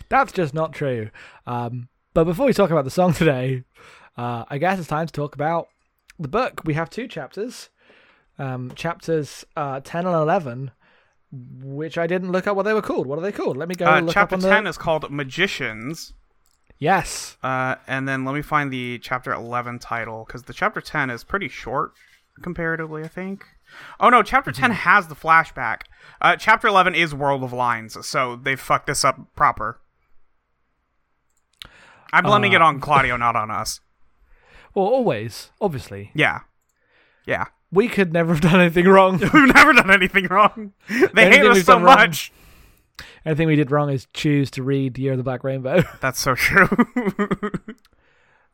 That's 0.08 0.32
just 0.32 0.54
not 0.54 0.72
true. 0.72 1.10
Um, 1.46 1.88
but 2.14 2.24
before 2.24 2.46
we 2.46 2.52
talk 2.52 2.70
about 2.70 2.84
the 2.84 2.90
song 2.90 3.12
today, 3.14 3.64
uh, 4.16 4.44
I 4.48 4.58
guess 4.58 4.78
it's 4.78 4.88
time 4.88 5.06
to 5.06 5.12
talk 5.12 5.34
about 5.34 5.68
the 6.18 6.28
book. 6.28 6.62
We 6.64 6.74
have 6.74 6.90
two 6.90 7.06
chapters, 7.06 7.70
um, 8.38 8.72
chapters 8.74 9.44
uh, 9.56 9.80
10 9.80 10.06
and 10.06 10.14
11, 10.14 10.70
which 11.32 11.98
I 11.98 12.06
didn't 12.06 12.32
look 12.32 12.46
up 12.46 12.56
what 12.56 12.62
they 12.64 12.72
were 12.74 12.82
called. 12.82 13.06
What 13.06 13.18
are 13.18 13.22
they 13.22 13.32
called? 13.32 13.56
Let 13.56 13.68
me 13.68 13.74
go 13.74 13.86
Uh, 13.86 14.00
look 14.00 14.14
chapter 14.14 14.36
up 14.36 14.44
on 14.44 14.48
ten 14.50 14.66
is 14.66 14.78
called 14.78 15.10
Magicians. 15.10 16.12
Yes. 16.78 17.36
Uh, 17.42 17.74
and 17.88 18.06
then 18.08 18.24
let 18.24 18.34
me 18.34 18.42
find 18.42 18.72
the 18.72 18.98
chapter 19.00 19.32
11 19.32 19.80
title 19.80 20.24
because 20.26 20.44
the 20.44 20.52
chapter 20.52 20.80
10 20.80 21.10
is 21.10 21.24
pretty 21.24 21.48
short 21.48 21.92
comparatively, 22.42 23.02
I 23.02 23.08
think. 23.08 23.44
Oh 23.98 24.08
no, 24.08 24.22
chapter 24.22 24.52
10 24.52 24.70
Mm-hmm. 24.70 24.78
has 24.80 25.08
the 25.08 25.16
flashback. 25.16 25.82
Uh, 26.20 26.36
chapter 26.36 26.68
11 26.68 26.94
is 26.94 27.14
World 27.14 27.42
of 27.42 27.52
Lines, 27.52 28.06
so 28.06 28.36
they 28.36 28.54
fucked 28.56 28.86
this 28.86 29.04
up 29.04 29.18
proper. 29.34 29.80
I'm 32.12 32.24
blaming 32.24 32.52
Uh, 32.54 32.56
it 32.56 32.62
on 32.62 32.80
Claudio, 32.80 33.16
not 33.16 33.36
on 33.36 33.50
us. 33.50 33.80
Well, 34.74 34.86
always, 34.86 35.50
obviously, 35.60 36.12
Yeah. 36.14 36.40
Yeah. 37.26 37.46
We 37.70 37.88
could 37.88 38.12
never 38.12 38.32
have 38.32 38.40
done 38.42 38.60
anything 38.60 38.86
wrong. 38.86 39.18
We've 39.32 39.54
never 39.54 39.72
done 39.72 39.90
anything 39.90 40.26
wrong. 40.26 40.72
They 41.14 41.30
hate 41.30 41.44
us 41.44 41.64
so 41.64 41.74
wrong. 41.74 41.84
much. 41.84 42.32
Anything 43.24 43.46
we 43.48 43.56
did 43.56 43.70
wrong 43.70 43.90
is 43.90 44.06
choose 44.14 44.50
to 44.52 44.62
read 44.62 44.98
Year 44.98 45.12
of 45.12 45.18
the 45.18 45.24
Black 45.24 45.44
Rainbow. 45.44 45.82
That's 46.00 46.18
so 46.20 46.34
true. 46.34 46.68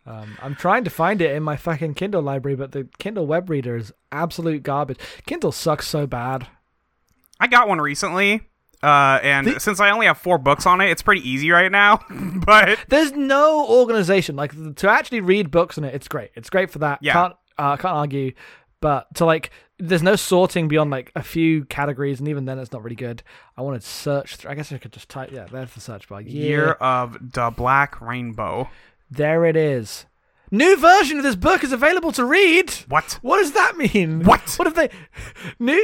Um, 0.06 0.37
I'm 0.42 0.54
trying 0.54 0.85
to 0.85 0.90
find 0.90 1.23
it 1.23 1.35
in 1.35 1.42
my 1.42 1.56
fucking 1.56 1.94
Kindle 1.94 2.21
library, 2.23 2.56
but 2.56 2.73
the 2.73 2.87
Kindle 2.99 3.26
web 3.26 3.49
reader 3.49 3.76
is 3.76 3.90
absolute 4.12 4.62
garbage. 4.62 4.99
Kindle 5.26 5.50
sucks 5.52 5.88
so 5.88 6.06
bad. 6.06 6.47
I 7.40 7.47
got 7.47 7.68
one 7.68 7.80
recently. 7.80 8.42
Uh, 8.83 9.18
and 9.23 9.47
The- 9.47 9.61
since 9.61 9.80
I 9.80 9.90
only 9.90 10.04
have 10.04 10.18
four 10.18 10.37
books 10.37 10.66
on 10.66 10.83
it, 10.83 10.90
it's 10.90 11.00
pretty 11.00 11.26
easy 11.26 11.50
right 11.50 11.73
now. 11.73 12.00
but 12.11 12.78
There's 12.88 13.12
no 13.12 13.66
organization 13.66 14.37
like 14.37 14.52
to 14.76 14.90
actually 14.90 15.21
read 15.21 15.50
books 15.50 15.78
on 15.78 15.85
it. 15.85 15.94
It's 15.94 16.06
great. 16.09 16.33
It's 16.35 16.50
great 16.50 16.71
for 16.71 16.80
that. 16.80 16.99
Yeah. 17.00 17.14
Can't 17.14 17.35
uh, 17.56 17.76
can't 17.76 17.94
argue. 17.94 18.33
But 18.85 19.14
to 19.14 19.25
like, 19.25 19.49
there's 19.79 20.03
no 20.03 20.14
sorting 20.14 20.69
beyond 20.69 20.91
like 20.91 21.11
a 21.17 21.23
few 21.23 21.64
categories, 21.64 22.21
and 22.21 22.29
even 22.29 22.45
then, 22.45 22.59
it's 22.59 22.71
not 22.71 22.85
really 22.85 22.97
good. 22.97 23.23
I 23.57 23.62
want 23.62 23.81
to 23.81 23.88
search. 23.88 24.37
Through, 24.37 24.50
I 24.50 24.55
guess 24.55 24.71
I 24.73 24.76
could 24.76 24.93
just 24.93 25.09
type. 25.09 25.31
Yeah, 25.33 25.47
there's 25.50 25.73
the 25.73 25.81
search 25.81 26.07
bar. 26.07 26.21
Year 26.21 26.45
Year. 26.45 26.71
of 26.73 27.33
the 27.33 27.50
Black 27.50 27.99
Rainbow. 28.03 28.69
There 29.11 29.47
it 29.47 29.57
is. 29.57 30.05
New 30.50 30.76
version 30.76 31.17
of 31.17 31.23
this 31.23 31.35
book 31.35 31.64
is 31.64 31.73
available 31.73 32.12
to 32.12 32.26
read. 32.26 32.73
What? 32.91 33.19
What 33.23 33.38
does 33.38 33.53
that 33.53 33.79
mean? 33.79 34.23
What? 34.23 34.53
What 34.59 34.69
if 34.69 34.75
they 34.75 34.91
new 35.59 35.83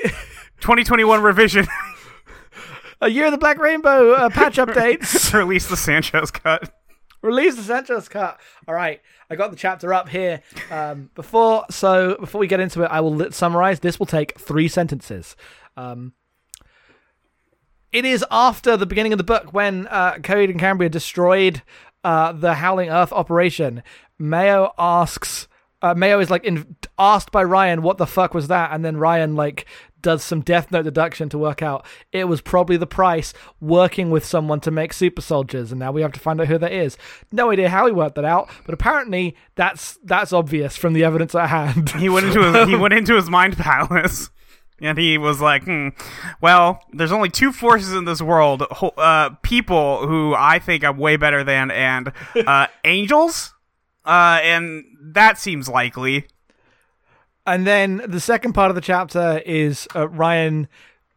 2021 0.61 1.23
revision. 1.23 1.67
a 3.01 3.09
year 3.09 3.25
of 3.25 3.33
the 3.33 3.39
Black 3.39 3.57
Rainbow 3.57 4.13
uh, 4.13 4.29
patch 4.29 4.57
updates? 4.59 5.33
Release 5.33 5.67
the 5.71 5.77
Sanchez 5.79 6.31
cut. 6.31 6.71
Release 7.23 7.57
the 7.57 7.63
Sanchez 7.63 8.09
cut. 8.09 8.41
All 8.67 8.75
right, 8.75 9.01
I 9.29 9.37
got 9.37 9.51
the 9.51 9.57
chapter 9.57 9.93
up 9.93 10.09
here. 10.09 10.43
Um, 10.71 11.11
before 11.15 11.67
so 11.71 12.17
before 12.19 12.41
we 12.41 12.47
get 12.47 12.61
into 12.61 12.83
it, 12.83 12.87
I 12.87 13.01
will 13.01 13.31
summarize. 13.31 13.81
This 13.81 13.99
will 13.99 14.07
take 14.07 14.39
three 14.39 14.69
sentences. 14.69 15.37
Um, 15.77 16.15
it 17.93 18.05
is 18.05 18.25
after 18.31 18.77
the 18.77 18.87
beginning 18.87 19.13
of 19.13 19.19
the 19.19 19.25
book 19.25 19.53
when 19.53 19.87
uh, 19.89 20.15
Coheed 20.15 20.51
and 20.51 20.59
Cambria 20.59 20.89
destroyed 20.89 21.63
uh, 22.05 22.33
the 22.33 22.55
Howling 22.55 22.89
Earth 22.89 23.13
operation. 23.13 23.83
Mayo 24.19 24.73
asks. 24.79 25.49
Uh, 25.83 25.95
Mayo 25.95 26.21
is 26.21 26.31
like 26.31 26.45
in, 26.45 26.77
asked 26.99 27.33
by 27.33 27.43
Ryan, 27.43 27.83
"What 27.83 27.99
the 27.99 28.07
fuck 28.07 28.35
was 28.35 28.49
that?" 28.49 28.71
And 28.73 28.85
then 28.85 28.97
Ryan 28.97 29.35
like 29.35 29.67
does 30.01 30.23
some 30.23 30.41
Death 30.41 30.71
Note 30.71 30.83
deduction 30.83 31.29
to 31.31 31.39
work 31.39 31.63
out 31.63 31.85
it 32.13 32.25
was 32.25 32.41
probably 32.41 32.77
the 32.77 32.87
Prise 32.87 33.33
working 33.61 34.11
with 34.11 34.25
someone 34.25 34.61
to 34.61 34.71
make 34.71 34.93
super 34.93 35.23
soldiers, 35.23 35.71
and 35.71 35.79
now 35.79 35.93
we 35.93 36.03
have 36.03 36.13
to 36.13 36.21
find 36.21 36.41
out 36.41 36.49
who 36.49 36.59
that 36.59 36.73
is. 36.73 36.97
No 37.33 37.51
idea 37.51 37.69
how 37.69 37.87
he 37.87 37.93
worked 37.93 38.17
that 38.17 38.25
out, 38.25 38.51
but 38.65 38.75
apparently 38.75 39.37
that's 39.55 39.99
that's 40.05 40.33
obvious 40.33 40.77
from 40.77 40.93
the 40.93 41.05
evidence 41.05 41.35
at 41.35 41.49
hand. 41.49 41.91
He 41.91 42.09
went 42.09 42.27
into 42.27 42.43
his, 42.43 42.69
he 42.69 42.77
went 42.77 42.95
into 42.95 43.15
his 43.15 43.31
mind 43.31 43.57
palace, 43.57 44.31
and 44.81 44.99
he 44.99 45.19
was 45.19 45.41
like, 45.41 45.65
hmm, 45.65 45.89
"Well, 46.41 46.83
there's 46.93 47.13
only 47.13 47.29
two 47.29 47.53
forces 47.53 47.93
in 47.93 48.05
this 48.05 48.23
world: 48.23 48.65
uh, 48.97 49.31
people 49.43 50.07
who 50.07 50.35
I 50.37 50.59
think 50.59 50.85
I'm 50.85 50.99
way 50.99 51.17
better 51.17 51.45
than, 51.45 51.71
and 51.71 52.13
uh, 52.35 52.67
angels." 52.85 53.55
Uh, 54.05 54.41
and 54.43 54.85
that 55.13 55.39
seems 55.39 55.69
likely. 55.69 56.27
And 57.47 57.67
then 57.67 58.03
the 58.07 58.21
second 58.21 58.53
part 58.53 58.71
of 58.71 58.75
the 58.75 58.81
chapter 58.81 59.43
is 59.45 59.89
uh, 59.97 60.09
Ryan 60.09 60.69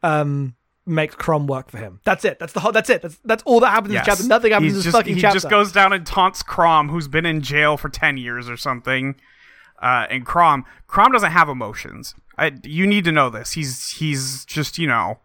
um, 0.02 0.56
makes 0.86 1.16
Crom 1.16 1.48
work 1.48 1.70
for 1.70 1.78
him. 1.78 2.00
That's 2.06 2.26
it. 2.26 2.40
That's 2.40 2.54
the 2.54 2.60
whole. 2.62 2.72
That's 2.72 2.90
it. 2.90 3.02
That's 3.02 3.20
that's 3.26 3.44
all 3.44 3.60
that 3.60 3.70
happens 3.70 3.90
in 3.90 3.94
Yes. 3.96 4.06
this 4.06 4.16
chapter. 4.18 4.28
Nothing 4.30 4.52
happens 4.54 4.66
He's 4.68 4.74
in 4.74 4.78
this 4.78 4.84
just, 4.86 4.98
fucking 4.98 5.16
he 5.16 5.22
chapter. 5.22 5.36
just 5.36 5.50
goes 5.50 5.72
down 5.72 5.94
and 5.94 6.06
taunts 6.06 6.42
Crom, 6.42 6.90
who's 6.90 7.08
been 7.08 7.26
in 7.26 7.42
jail 7.42 7.78
for 7.78 7.90
ten 7.90 8.18
years 8.18 8.50
or 8.50 8.58
something. 8.58 9.16
Uh, 9.82 10.08
and 10.10 10.26
Crom, 10.26 10.64
Crom 10.88 11.12
doesn't 11.12 11.32
have 11.32 11.50
emotions. 11.50 12.16
I, 12.38 12.54
you 12.64 12.88
need 12.88 13.04
to 13.06 13.12
know 13.12 13.30
this. 13.30 13.52
He's 13.52 13.90
he's 13.92 14.46
just 14.46 14.80
you 14.80 14.88
know, 14.88 15.20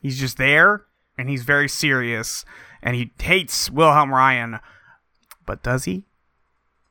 he's 0.00 0.18
just 0.20 0.38
there, 0.38 0.84
and 1.18 1.28
he's 1.28 1.42
very 1.42 1.68
serious, 1.68 2.44
and 2.80 2.94
he 2.94 3.12
hates 3.20 3.70
Wilhelm 3.70 4.12
Ryan. 4.14 4.60
But 5.46 5.62
does 5.64 5.84
he? 5.84 6.04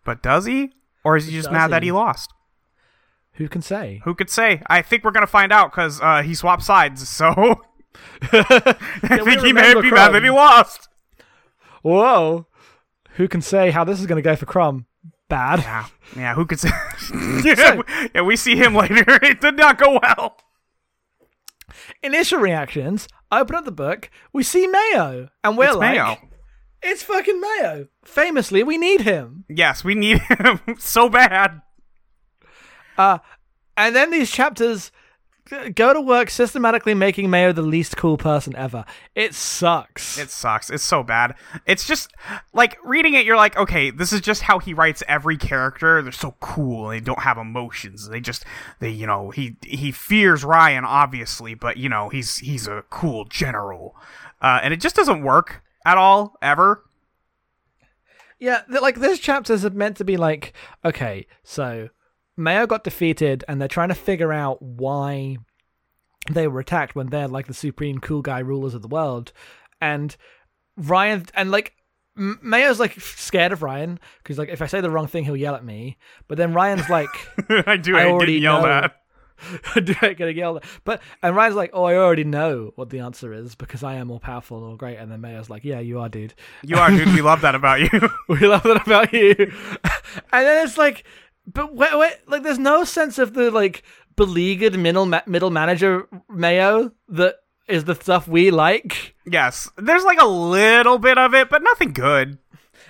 But 0.03 0.21
does 0.21 0.45
he? 0.45 0.73
Or 1.05 1.15
is 1.17 1.25
he 1.27 1.31
just 1.33 1.45
Does 1.47 1.53
mad 1.53 1.71
that 1.71 1.81
he? 1.81 1.87
he 1.87 1.91
lost? 1.93 2.31
Who 3.33 3.47
can 3.49 3.61
say? 3.61 4.01
Who 4.05 4.13
could 4.15 4.29
say? 4.29 4.61
I 4.67 4.81
think 4.81 5.03
we're 5.03 5.11
gonna 5.11 5.27
find 5.27 5.51
out 5.51 5.71
because 5.71 5.99
uh, 6.01 6.21
he 6.21 6.35
swapped 6.35 6.63
sides. 6.63 7.07
So 7.09 7.25
I 8.31 9.19
we 9.23 9.23
think 9.23 9.41
he 9.41 9.53
may 9.53 9.73
be 9.81 9.91
mad 9.91 10.13
that 10.13 10.23
he 10.23 10.29
lost. 10.29 10.87
Whoa. 11.81 12.47
Who 13.15 13.27
can 13.27 13.41
say 13.41 13.71
how 13.71 13.83
this 13.83 13.99
is 13.99 14.07
going 14.07 14.17
to 14.21 14.27
go 14.27 14.35
for 14.35 14.45
Crumb? 14.47 14.85
Bad. 15.29 15.59
Yeah, 15.59 15.85
yeah. 16.15 16.33
Who 16.35 16.45
could 16.45 16.59
say? 16.59 16.69
yeah, 17.43 17.75
we- 17.75 17.83
yeah, 18.15 18.21
we 18.21 18.35
see 18.35 18.55
him 18.55 18.73
later. 18.75 19.03
It 19.21 19.39
did 19.41 19.55
not 19.57 19.77
go 19.77 19.99
well. 20.01 20.37
Initial 22.01 22.39
reactions. 22.39 23.07
I 23.31 23.41
open 23.41 23.55
up 23.55 23.65
the 23.65 23.71
book. 23.71 24.09
We 24.31 24.43
see 24.43 24.67
Mayo, 24.67 25.29
and 25.43 25.57
we're 25.57 25.67
It's 25.67 25.75
like, 25.75 25.91
Mayo. 25.95 26.17
"It's 26.81 27.03
fucking 27.03 27.39
Mayo." 27.41 27.87
Famously, 28.03 28.63
we 28.63 28.77
need 28.77 29.01
him. 29.01 29.45
Yes, 29.49 29.83
we 29.83 29.95
need 29.95 30.19
him 30.19 30.59
so 30.77 31.09
bad. 31.09 31.61
Uh, 32.97 33.19
and 33.75 33.95
then 33.95 34.11
these 34.11 34.29
chapters 34.31 34.91
go 35.75 35.93
to 35.93 36.01
work 36.01 36.29
systematically 36.29 36.93
making 36.93 37.29
Mayo 37.29 37.51
the 37.51 37.61
least 37.61 37.97
cool 37.97 38.17
person 38.17 38.55
ever. 38.55 38.85
It 39.13 39.33
sucks. 39.33 40.17
It 40.17 40.29
sucks. 40.29 40.69
It's 40.69 40.83
so 40.83 41.03
bad. 41.03 41.35
It's 41.65 41.85
just 41.85 42.11
like 42.53 42.77
reading 42.83 43.13
it. 43.13 43.25
You're 43.25 43.35
like, 43.35 43.57
okay, 43.57 43.89
this 43.89 44.13
is 44.13 44.21
just 44.21 44.43
how 44.43 44.59
he 44.59 44.73
writes 44.73 45.03
every 45.07 45.37
character. 45.37 46.01
They're 46.01 46.11
so 46.11 46.35
cool. 46.39 46.89
They 46.89 46.99
don't 46.99 47.19
have 47.19 47.37
emotions. 47.37 48.09
They 48.09 48.21
just, 48.21 48.45
they, 48.79 48.89
you 48.89 49.05
know, 49.05 49.31
he 49.31 49.57
he 49.63 49.91
fears 49.91 50.43
Ryan 50.43 50.85
obviously, 50.85 51.53
but 51.53 51.77
you 51.77 51.89
know, 51.89 52.09
he's 52.09 52.37
he's 52.37 52.67
a 52.67 52.83
cool 52.89 53.25
general, 53.25 53.95
uh, 54.41 54.59
and 54.63 54.73
it 54.73 54.79
just 54.79 54.95
doesn't 54.95 55.23
work 55.23 55.61
at 55.85 55.97
all 55.97 56.37
ever. 56.41 56.83
Yeah, 58.39 58.61
like 58.67 58.95
this 58.95 59.19
chapters 59.19 59.63
are 59.63 59.69
meant 59.69 59.97
to 59.97 60.03
be 60.03 60.17
like, 60.17 60.53
okay, 60.83 61.27
so 61.43 61.89
Mayo 62.35 62.65
got 62.65 62.83
defeated, 62.83 63.43
and 63.47 63.59
they're 63.59 63.67
trying 63.67 63.89
to 63.89 63.95
figure 63.95 64.33
out 64.33 64.61
why 64.61 65.37
they 66.31 66.47
were 66.47 66.59
attacked 66.59 66.95
when 66.95 67.07
they're 67.07 67.27
like 67.27 67.47
the 67.47 67.53
supreme 67.53 67.99
cool 67.99 68.21
guy 68.21 68.39
rulers 68.39 68.73
of 68.73 68.81
the 68.81 68.87
world, 68.87 69.31
and 69.81 70.15
Ryan 70.77 71.25
and 71.35 71.51
like 71.51 71.73
Mayo's 72.15 72.79
like 72.79 72.99
scared 72.99 73.51
of 73.51 73.63
Ryan 73.63 73.99
because 74.19 74.37
like 74.37 74.49
if 74.49 74.61
I 74.61 74.67
say 74.67 74.81
the 74.81 74.91
wrong 74.91 75.07
thing, 75.07 75.25
he'll 75.25 75.37
yell 75.37 75.55
at 75.55 75.65
me. 75.65 75.97
But 76.27 76.37
then 76.37 76.53
Ryan's 76.53 76.89
like, 76.89 77.09
I 77.49 77.77
do. 77.77 77.97
I 77.97 78.03
I, 78.03 78.05
already 78.07 78.33
yelled 78.33 78.63
know. 78.63 78.69
at. 78.69 78.95
do 79.83 79.95
I 80.01 80.13
get 80.13 80.35
yelled 80.35 80.57
at? 80.57 80.63
But 80.83 81.01
and 81.21 81.35
Ryan's 81.35 81.55
like, 81.55 81.71
oh, 81.73 81.83
I 81.83 81.95
already 81.95 82.23
know 82.23 82.71
what 82.75 82.89
the 82.89 82.99
answer 82.99 83.33
is 83.33 83.55
because 83.55 83.83
I 83.83 83.95
am 83.95 84.07
more 84.07 84.19
powerful 84.19 84.57
and 84.57 84.67
all 84.67 84.75
great. 84.75 84.97
And 84.97 85.11
then 85.11 85.21
Mayo's 85.21 85.49
like, 85.49 85.63
yeah, 85.63 85.79
you 85.79 85.99
are, 85.99 86.09
dude. 86.09 86.33
You 86.61 86.77
are, 86.77 86.89
dude. 86.89 87.13
We 87.13 87.21
love 87.21 87.41
that 87.41 87.55
about 87.55 87.81
you. 87.81 87.89
we 88.27 88.39
love 88.47 88.63
that 88.63 88.85
about 88.85 89.11
you. 89.11 89.35
and 90.31 90.45
then 90.45 90.65
it's 90.65 90.77
like, 90.77 91.03
but 91.45 91.75
wait, 91.75 91.97
wait, 91.97 92.13
like 92.27 92.43
there's 92.43 92.59
no 92.59 92.83
sense 92.83 93.17
of 93.17 93.33
the 93.33 93.51
like 93.51 93.83
beleaguered 94.15 94.77
middle 94.77 95.05
ma- 95.05 95.21
middle 95.25 95.49
manager 95.49 96.07
Mayo 96.29 96.91
that 97.09 97.35
is 97.67 97.85
the 97.85 97.95
stuff 97.95 98.27
we 98.27 98.51
like. 98.51 99.15
yes, 99.25 99.69
there's 99.77 100.03
like 100.03 100.21
a 100.21 100.27
little 100.27 100.99
bit 100.99 101.17
of 101.17 101.33
it, 101.33 101.49
but 101.49 101.63
nothing 101.63 101.93
good. 101.93 102.37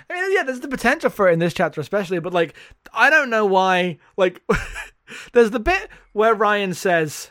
I 0.10 0.14
mean, 0.14 0.36
yeah, 0.36 0.44
there's 0.44 0.60
the 0.60 0.68
potential 0.68 1.10
for 1.10 1.30
it 1.30 1.34
in 1.34 1.40
this 1.40 1.54
chapter, 1.54 1.80
especially, 1.80 2.20
but 2.20 2.34
like, 2.34 2.56
I 2.94 3.10
don't 3.10 3.30
know 3.30 3.46
why. 3.46 4.00
Like, 4.18 4.42
there's 5.34 5.52
the 5.52 5.60
bit 5.60 5.90
where 6.12 6.34
Ryan 6.34 6.74
says, 6.74 7.30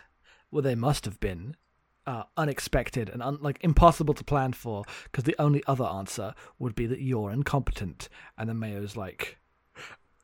"Well, 0.51 0.63
they 0.63 0.75
must 0.75 1.05
have 1.05 1.21
been." 1.21 1.57
Uh, 2.05 2.25
unexpected 2.37 3.09
and 3.09 3.23
un- 3.23 3.39
like 3.41 3.59
impossible 3.61 4.13
to 4.13 4.25
plan 4.25 4.53
for 4.53 4.83
because 5.05 5.23
the 5.23 5.37
only 5.39 5.63
other 5.69 5.85
answer 5.85 6.35
would 6.59 6.75
be 6.75 6.85
that 6.85 7.01
you're 7.01 7.31
incompetent 7.31 8.09
and 8.37 8.49
then 8.49 8.59
mayo's 8.59 8.97
like 8.97 9.39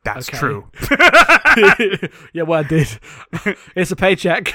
That's 0.03 0.29
Okay. 0.29 0.37
true. 0.37 0.69
yeah 2.33 2.43
well 2.43 2.59
i 2.59 2.63
did 2.63 2.87
it's 3.75 3.91
a 3.91 3.95
paycheck 3.95 4.53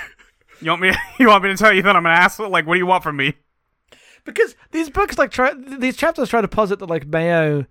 You 0.60 0.70
want 0.70 0.82
me? 0.82 0.92
You 1.18 1.28
want 1.28 1.42
me 1.44 1.50
to 1.50 1.56
tell 1.56 1.72
you 1.74 1.82
that 1.82 1.94
I'm 1.96 2.06
an 2.06 2.12
asshole? 2.12 2.48
Like, 2.48 2.66
what 2.66 2.74
do 2.74 2.78
you 2.78 2.86
want 2.86 3.02
from 3.02 3.16
me? 3.16 3.34
because 4.24 4.56
these 4.70 4.88
books 4.88 5.18
like 5.18 5.30
try 5.30 5.52
these 5.54 5.96
chapters 5.98 6.30
try 6.30 6.40
to 6.40 6.48
posit 6.48 6.78
that 6.78 6.88
like 6.88 7.06
mayo 7.06 7.66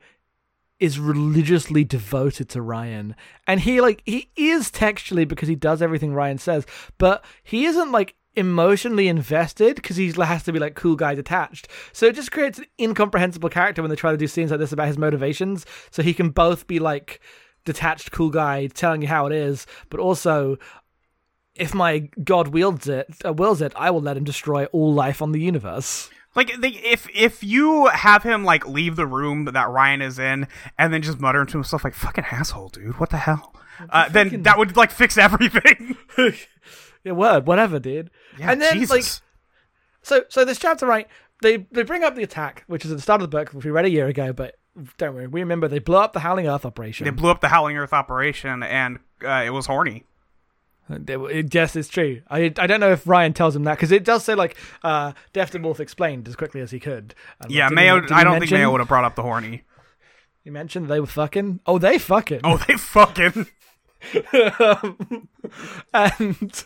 is 0.80 1.00
religiously 1.00 1.84
devoted 1.84 2.48
to 2.50 2.62
ryan 2.62 3.15
and 3.48 3.62
he 3.62 3.82
like 3.82 4.03
he 4.06 4.30
is 4.36 4.70
textually 4.70 5.25
because 5.25 5.48
he 5.50 5.56
does 5.56 5.82
everything 5.82 6.13
ryan 6.13 6.38
says 6.38 6.65
but 7.00 7.25
he 7.42 7.65
isn't 7.65 7.92
like 7.92 8.13
emotionally 8.36 9.08
invested 9.08 9.75
because 9.77 9.96
he 9.98 10.12
has 10.12 10.44
to 10.44 10.51
be 10.53 10.60
like 10.60 10.75
cool 10.75 10.96
guy 10.96 11.15
detached 11.15 11.68
so 11.92 12.06
it 12.06 12.13
just 12.15 12.32
creates 12.32 12.60
an 12.60 12.65
incomprehensible 12.80 13.50
character 13.50 13.82
when 13.82 13.89
they 13.89 13.96
try 13.96 14.12
to 14.12 14.18
do 14.18 14.27
scenes 14.27 14.51
like 14.51 14.60
this 14.60 14.72
about 14.72 14.88
his 14.88 14.98
motivations 14.98 15.65
so 15.89 16.03
he 16.03 16.13
can 16.13 16.30
both 16.30 16.68
be 16.68 16.77
like 16.77 17.20
detached 17.65 18.12
cool 18.12 18.29
guy 18.29 18.67
telling 18.67 19.01
you 19.01 19.08
how 19.08 19.25
it 19.25 19.32
is 19.34 19.65
but 19.89 20.00
also 20.00 20.58
if 21.55 21.74
my 21.74 22.10
god 22.24 22.50
wields 22.50 22.88
it 22.88 23.08
uh, 23.25 23.32
wills 23.34 23.62
it 23.62 23.72
i 23.75 23.89
will 23.89 24.01
let 24.01 24.17
him 24.17 24.24
destroy 24.24 24.65
all 24.65 24.93
life 24.93 25.22
on 25.22 25.32
the 25.32 25.39
universe 25.41 26.10
Like 26.36 26.60
they, 26.60 26.70
if 26.70 27.08
if 27.13 27.43
you 27.43 27.86
have 27.88 28.24
him 28.24 28.43
like 28.43 28.67
leave 28.67 28.96
the 28.96 29.05
room 29.05 29.46
that 29.46 29.70
Ryan 29.70 30.01
is 30.01 30.17
in 30.17 30.48
and 30.79 30.91
then 30.91 31.03
just 31.03 31.20
mutter 31.20 31.46
to 31.46 31.58
himself 31.58 31.84
like 31.84 31.93
"fucking 31.93 32.25
asshole, 32.32 32.70
dude, 32.70 33.00
what 33.00 33.12
the 33.12 33.17
hell," 33.17 33.53
uh, 33.91 34.10
then 34.10 34.25
fucking- 34.27 34.43
that 34.43 34.58
would 34.58 34.75
like 34.75 34.89
fix 34.89 35.15
everything. 35.15 35.96
yeah, 37.03 37.12
word, 37.12 37.46
whatever, 37.46 37.77
dude. 37.79 38.10
Yeah, 38.39 38.51
and 38.51 38.60
then 38.60 38.74
Jesus. 38.74 38.89
like 38.89 39.05
so 40.01 40.24
so 40.27 40.43
this 40.43 40.58
chapter 40.58 40.88
right 40.88 41.08
they 41.43 41.67
they 41.72 41.84
bring 41.84 42.03
up 42.03 42.15
the 42.15 42.24
attack 42.24 42.63
which 42.65 42.84
is 42.84 42.89
at 42.91 42.98
the 42.98 43.03
start 43.03 43.22
of 43.22 43.29
the 43.29 43.38
book 43.38 43.53
which 43.53 43.63
we 43.65 43.70
read 43.70 43.86
a 43.86 43.89
year 43.91 44.08
ago 44.08 44.34
but 44.34 44.55
don't 44.98 45.13
worry 45.15 45.27
we 45.27 45.39
remember 45.42 45.68
they 45.68 45.80
blew 45.80 45.98
up 45.98 46.13
the 46.13 46.20
howling 46.20 46.48
earth 46.48 46.65
operation 46.65 47.06
they 47.06 47.12
blew 47.12 47.30
up 47.30 47.42
the 47.42 47.48
Howling 47.50 47.77
Earth 47.77 47.94
operation 47.94 48.63
and 48.63 49.00
uh, 49.24 49.44
it 49.46 49.51
was 49.51 49.65
horny. 49.68 50.03
It, 50.89 51.10
it, 51.10 51.53
yes 51.53 51.75
it's 51.77 51.88
true 51.88 52.22
i 52.30 52.51
i 52.58 52.68
don't 52.68 52.80
know 52.82 52.92
if 52.92 53.08
ryan 53.08 53.32
tells 53.34 53.56
him 53.56 53.63
that 53.63 53.75
because 53.77 53.92
it 53.94 54.03
does 54.03 54.24
say 54.25 54.36
like 54.36 54.58
uh 54.84 55.13
Deftinwolf 55.34 55.80
explained 55.80 56.27
as 56.27 56.36
quickly 56.36 56.60
as 56.60 56.72
he 56.72 56.80
could 56.82 57.15
And, 57.39 57.51
Yeah, 57.51 57.70
did 57.70 57.72
he- 57.72 57.75
Mayo. 57.84 58.00
did 58.01 58.10
he 58.10 58.15
I 58.15 58.24
don't 58.25 58.34
mention, 58.34 58.50
think 58.50 58.60
Mayo 58.60 58.72
would 58.72 58.80
have 58.82 58.89
brought 58.89 59.06
up 59.06 59.15
the 59.15 59.22
horny. 59.22 59.63
you 60.44 60.51
mentioned 60.51 60.89
they 60.89 61.00
were 61.00 61.06
fucking 61.08 61.62
oh 61.65 61.77
they 61.80 61.98
fucking 61.98 62.42
Oh, 62.44 62.58
they 62.68 62.74
fucking. 62.75 63.48
and 65.94 66.65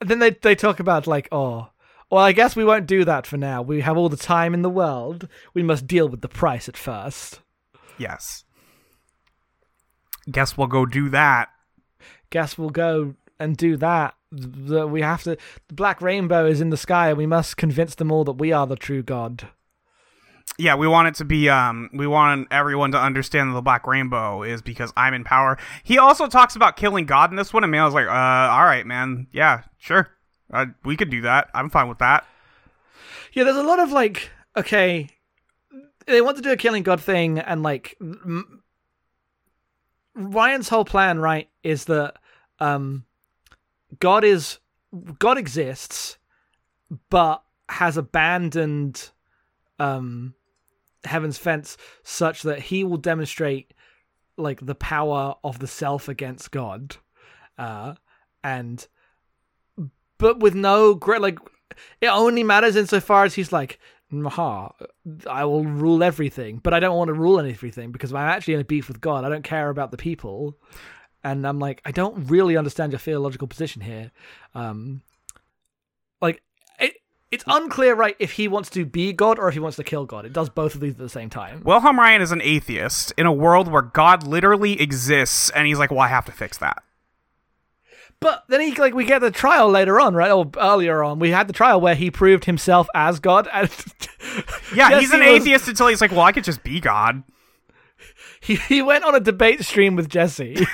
then 0.00 0.18
they 0.18 0.30
they 0.30 0.54
talk 0.54 0.80
about 0.80 1.06
like 1.06 1.28
oh 1.30 1.68
well 2.10 2.22
i 2.24 2.32
guess 2.32 2.54
we 2.56 2.64
won't 2.64 2.86
do 2.86 3.04
that 3.04 3.26
for 3.26 3.36
now 3.36 3.62
we 3.62 3.80
have 3.80 3.96
all 3.96 4.08
the 4.08 4.16
time 4.16 4.52
in 4.54 4.62
the 4.62 4.70
world 4.70 5.28
we 5.54 5.62
must 5.62 5.86
deal 5.86 6.08
with 6.08 6.20
the 6.20 6.28
Prise 6.28 6.68
at 6.68 6.76
first 6.76 7.40
Yes. 7.98 8.44
Guess 10.30 10.56
we'll 10.56 10.68
go 10.68 10.86
do 10.86 11.08
that. 11.10 11.48
guess 12.30 12.56
we'll 12.56 12.70
go 12.70 13.14
and 13.38 13.56
do 13.56 13.76
that 13.76 14.14
the, 14.32 14.86
we 14.86 15.02
have 15.02 15.22
to 15.24 15.36
the 15.68 15.74
black 15.74 16.00
rainbow 16.00 16.46
is 16.46 16.60
in 16.60 16.70
the 16.70 16.76
sky 16.76 17.08
and 17.08 17.18
we 17.18 17.26
must 17.26 17.56
convince 17.56 17.94
them 17.96 18.10
all 18.12 18.24
that 18.24 18.32
we 18.38 18.52
are 18.52 18.66
the 18.66 18.76
true 18.76 19.02
god 19.02 19.48
Yeah, 20.58 20.76
we 20.76 20.86
want 20.86 21.08
it 21.08 21.14
to 21.16 21.24
be. 21.24 21.48
Um, 21.48 21.88
we 21.94 22.06
want 22.06 22.48
everyone 22.50 22.92
to 22.92 22.98
understand 23.00 23.50
that 23.50 23.54
the 23.54 23.62
Black 23.62 23.86
Rainbow 23.86 24.42
is 24.42 24.60
because 24.60 24.92
I'm 24.94 25.14
in 25.14 25.24
power. 25.24 25.56
He 25.84 25.96
also 25.96 26.26
talks 26.26 26.54
about 26.54 26.76
killing 26.76 27.06
God 27.06 27.30
in 27.30 27.36
this 27.36 27.52
one, 27.54 27.64
and 27.64 27.70
man, 27.70 27.80
I 27.80 27.84
was 27.86 27.94
like, 27.94 28.06
"Uh, 28.06 28.10
all 28.10 28.64
right, 28.64 28.84
man. 28.86 29.26
Yeah, 29.32 29.62
sure. 29.78 30.10
Uh, 30.52 30.66
we 30.84 30.96
could 30.96 31.10
do 31.10 31.22
that. 31.22 31.50
I'm 31.54 31.70
fine 31.70 31.88
with 31.88 31.98
that." 31.98 32.24
yeah 33.32 33.44
there's 33.44 33.56
a 33.56 33.62
lot 33.62 33.78
of 33.78 33.92
like 33.92 34.30
okay 34.56 35.08
they 36.06 36.20
want 36.20 36.36
to 36.36 36.42
do 36.42 36.50
a 36.50 36.56
killing 36.56 36.82
god 36.82 37.00
thing 37.00 37.38
and 37.38 37.62
like 37.62 37.96
m- 38.00 38.62
ryan's 40.14 40.68
whole 40.68 40.84
plan 40.84 41.18
right 41.18 41.48
is 41.62 41.84
that 41.84 42.16
um 42.58 43.04
god 43.98 44.24
is 44.24 44.58
god 45.18 45.38
exists 45.38 46.18
but 47.08 47.42
has 47.68 47.96
abandoned 47.96 49.10
um 49.78 50.34
heaven's 51.04 51.38
fence 51.38 51.76
such 52.02 52.42
that 52.42 52.58
he 52.60 52.84
will 52.84 52.96
demonstrate 52.96 53.72
like 54.36 54.64
the 54.64 54.74
power 54.74 55.34
of 55.44 55.58
the 55.60 55.66
self 55.66 56.08
against 56.08 56.50
god 56.50 56.96
uh 57.58 57.94
and 58.42 58.88
but 60.20 60.38
with 60.38 60.54
no 60.54 60.94
great 60.94 61.20
like 61.20 61.38
it 62.00 62.08
only 62.08 62.44
matters 62.44 62.76
insofar 62.76 63.24
as 63.24 63.34
he's 63.34 63.52
like 63.52 63.80
Maha, 64.10 64.74
I 65.28 65.44
will 65.44 65.64
rule 65.64 66.02
everything, 66.02 66.58
but 66.58 66.74
I 66.74 66.80
don't 66.80 66.96
want 66.96 67.08
to 67.08 67.14
rule 67.14 67.38
everything 67.38 67.92
because 67.92 68.12
I'm 68.12 68.28
actually 68.28 68.54
in 68.54 68.60
a 68.60 68.64
beef 68.64 68.88
with 68.88 69.00
God. 69.00 69.24
I 69.24 69.28
don't 69.28 69.44
care 69.44 69.70
about 69.70 69.92
the 69.92 69.96
people. 69.96 70.56
And 71.22 71.46
I'm 71.46 71.58
like, 71.58 71.80
I 71.84 71.92
don't 71.92 72.24
really 72.28 72.56
understand 72.56 72.92
your 72.92 72.98
theological 72.98 73.46
position 73.46 73.82
here. 73.82 74.10
Um, 74.54 75.02
like, 76.20 76.42
it, 76.80 76.94
it's 77.30 77.44
unclear, 77.46 77.94
right, 77.94 78.16
if 78.18 78.32
he 78.32 78.48
wants 78.48 78.70
to 78.70 78.84
be 78.84 79.12
God 79.12 79.38
or 79.38 79.48
if 79.48 79.54
he 79.54 79.60
wants 79.60 79.76
to 79.76 79.84
kill 79.84 80.06
God. 80.06 80.24
It 80.24 80.32
does 80.32 80.48
both 80.48 80.74
of 80.74 80.80
these 80.80 80.92
at 80.92 80.98
the 80.98 81.08
same 81.08 81.30
time. 81.30 81.62
Wilhelm 81.62 81.98
Ryan 81.98 82.22
is 82.22 82.32
an 82.32 82.42
atheist 82.42 83.12
in 83.16 83.26
a 83.26 83.32
world 83.32 83.68
where 83.68 83.82
God 83.82 84.26
literally 84.26 84.80
exists, 84.80 85.50
and 85.50 85.66
he's 85.68 85.78
like, 85.78 85.90
"Well, 85.90 86.00
I 86.00 86.08
have 86.08 86.24
to 86.24 86.32
fix 86.32 86.58
that." 86.58 86.82
But 88.20 88.44
then 88.48 88.60
he 88.60 88.74
like 88.74 88.92
we 88.94 89.06
get 89.06 89.20
the 89.20 89.30
trial 89.30 89.70
later 89.70 89.98
on, 89.98 90.14
right? 90.14 90.30
Or 90.30 90.50
earlier 90.58 91.02
on, 91.02 91.18
we 91.18 91.30
had 91.30 91.46
the 91.48 91.54
trial 91.54 91.80
where 91.80 91.94
he 91.94 92.10
proved 92.10 92.44
himself 92.44 92.86
as 92.94 93.18
God. 93.18 93.48
And 93.52 93.70
Yeah, 94.74 94.90
Yes, 94.90 95.00
he's 95.00 95.12
an 95.12 95.22
he 95.22 95.32
was- 95.32 95.42
atheist 95.42 95.68
until 95.68 95.86
he's 95.88 96.00
like, 96.02 96.10
"Well, 96.10 96.20
I 96.20 96.32
could 96.32 96.44
just 96.44 96.62
be 96.62 96.80
God." 96.80 97.22
he, 98.40 98.56
he 98.56 98.82
went 98.82 99.04
on 99.04 99.14
a 99.14 99.20
debate 99.20 99.64
stream 99.64 99.96
with 99.96 100.10
Jesse. 100.10 100.54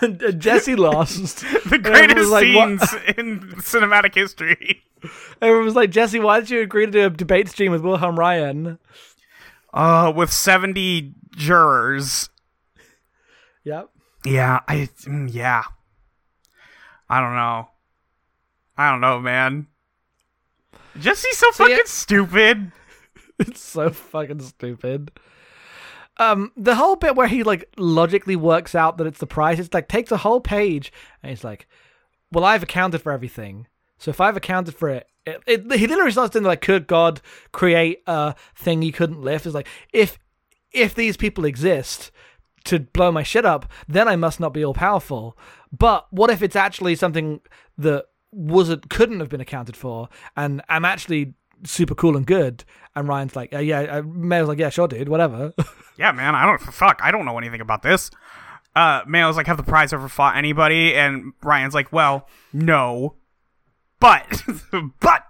and, 0.00 0.22
and 0.22 0.40
Jesse 0.40 0.76
lost. 0.76 1.40
The 1.68 1.78
greatest 1.78 2.30
like, 2.30 2.54
what- 2.54 2.80
scenes 2.88 2.94
in 3.16 3.40
cinematic 3.58 4.14
history. 4.14 4.82
Everyone 5.42 5.64
was 5.64 5.74
like, 5.76 5.90
Jesse, 5.90 6.18
why 6.20 6.38
did 6.40 6.50
you 6.50 6.60
agree 6.60 6.86
to 6.86 6.92
do 6.92 7.04
a 7.06 7.10
debate 7.10 7.48
stream 7.48 7.72
with 7.72 7.82
Wilhelm 7.82 8.16
Ryan? 8.18 8.78
Uh, 9.74 10.12
with 10.14 10.32
seventy 10.32 11.14
jurors. 11.36 12.30
Yep. 13.64 13.90
Yeah, 14.32 14.60
I 14.68 14.88
mm, 15.04 15.32
yeah. 15.32 15.62
I 17.08 17.20
don't 17.20 17.34
know. 17.34 17.68
I 18.76 18.90
don't 18.90 19.00
know, 19.00 19.18
man. 19.20 19.66
Jesse's 20.98 21.38
so, 21.38 21.46
So, 21.52 21.64
fucking 21.64 21.76
yeah- 21.76 21.82
stupid. 21.86 22.72
It's 23.40 23.60
so 23.60 23.90
fucking 23.90 24.40
stupid. 24.40 25.12
Um, 26.16 26.50
the 26.56 26.74
whole 26.74 26.96
bit 26.96 27.14
where 27.14 27.28
he 27.28 27.44
like 27.44 27.72
logically 27.76 28.34
works 28.34 28.74
out 28.74 28.98
that 28.98 29.06
it's 29.06 29.20
the 29.20 29.28
Prise, 29.28 29.60
it's 29.60 29.72
like 29.72 29.86
takes 29.86 30.10
a 30.10 30.16
whole 30.16 30.40
page 30.40 30.92
and 31.22 31.30
he's 31.30 31.44
like, 31.44 31.68
Well, 32.32 32.44
I've 32.44 32.64
accounted 32.64 33.00
for 33.00 33.12
everything. 33.12 33.68
So 33.98 34.10
if 34.10 34.20
I've 34.20 34.36
accounted 34.36 34.74
for 34.74 34.88
it, 34.88 35.06
it, 35.24 35.40
it 35.46 35.72
he 35.78 35.86
literally 35.86 36.10
starts 36.10 36.32
doing 36.32 36.44
like, 36.44 36.62
could 36.62 36.88
God 36.88 37.20
create 37.52 38.02
a 38.08 38.34
thing 38.56 38.82
he 38.82 38.90
couldn't 38.90 39.22
lift? 39.22 39.46
It's 39.46 39.54
like 39.54 39.68
if 39.92 40.18
if 40.72 40.96
these 40.96 41.16
people 41.16 41.44
exist 41.44 42.10
to 42.64 42.80
blow 42.80 43.10
my 43.12 43.22
shit 43.22 43.44
up, 43.44 43.70
then 43.86 44.08
I 44.08 44.16
must 44.16 44.40
not 44.40 44.52
be 44.52 44.64
all 44.64 44.74
powerful. 44.74 45.36
But 45.76 46.06
what 46.12 46.30
if 46.30 46.42
it's 46.42 46.56
actually 46.56 46.94
something 46.96 47.40
that 47.76 48.06
wasn't 48.30 48.90
couldn't 48.90 49.20
have 49.20 49.28
been 49.28 49.40
accounted 49.40 49.76
for, 49.76 50.08
and 50.36 50.62
I'm 50.68 50.84
actually 50.84 51.34
super 51.64 51.94
cool 51.94 52.16
and 52.16 52.26
good? 52.26 52.64
And 52.94 53.06
Ryan's 53.08 53.36
like, 53.36 53.54
uh, 53.54 53.58
yeah, 53.58 54.00
Mayo's 54.02 54.48
like, 54.48 54.58
yeah, 54.58 54.70
sure, 54.70 54.88
dude, 54.88 55.08
whatever. 55.08 55.52
Yeah, 55.98 56.12
man. 56.12 56.36
I 56.36 56.46
don't 56.46 56.60
fuck. 56.60 57.00
I 57.02 57.10
don't 57.10 57.24
know 57.24 57.36
anything 57.38 57.60
about 57.60 57.82
this. 57.82 58.10
Uh, 58.74 59.02
Mayo's 59.06 59.36
like, 59.36 59.48
have 59.48 59.56
the 59.56 59.64
Prise 59.64 59.92
ever 59.92 60.08
fought 60.08 60.36
anybody? 60.36 60.94
And 60.94 61.32
Ryan's 61.42 61.74
like, 61.74 61.92
well, 61.92 62.28
no, 62.52 63.16
but 63.98 64.24
but 65.00 65.24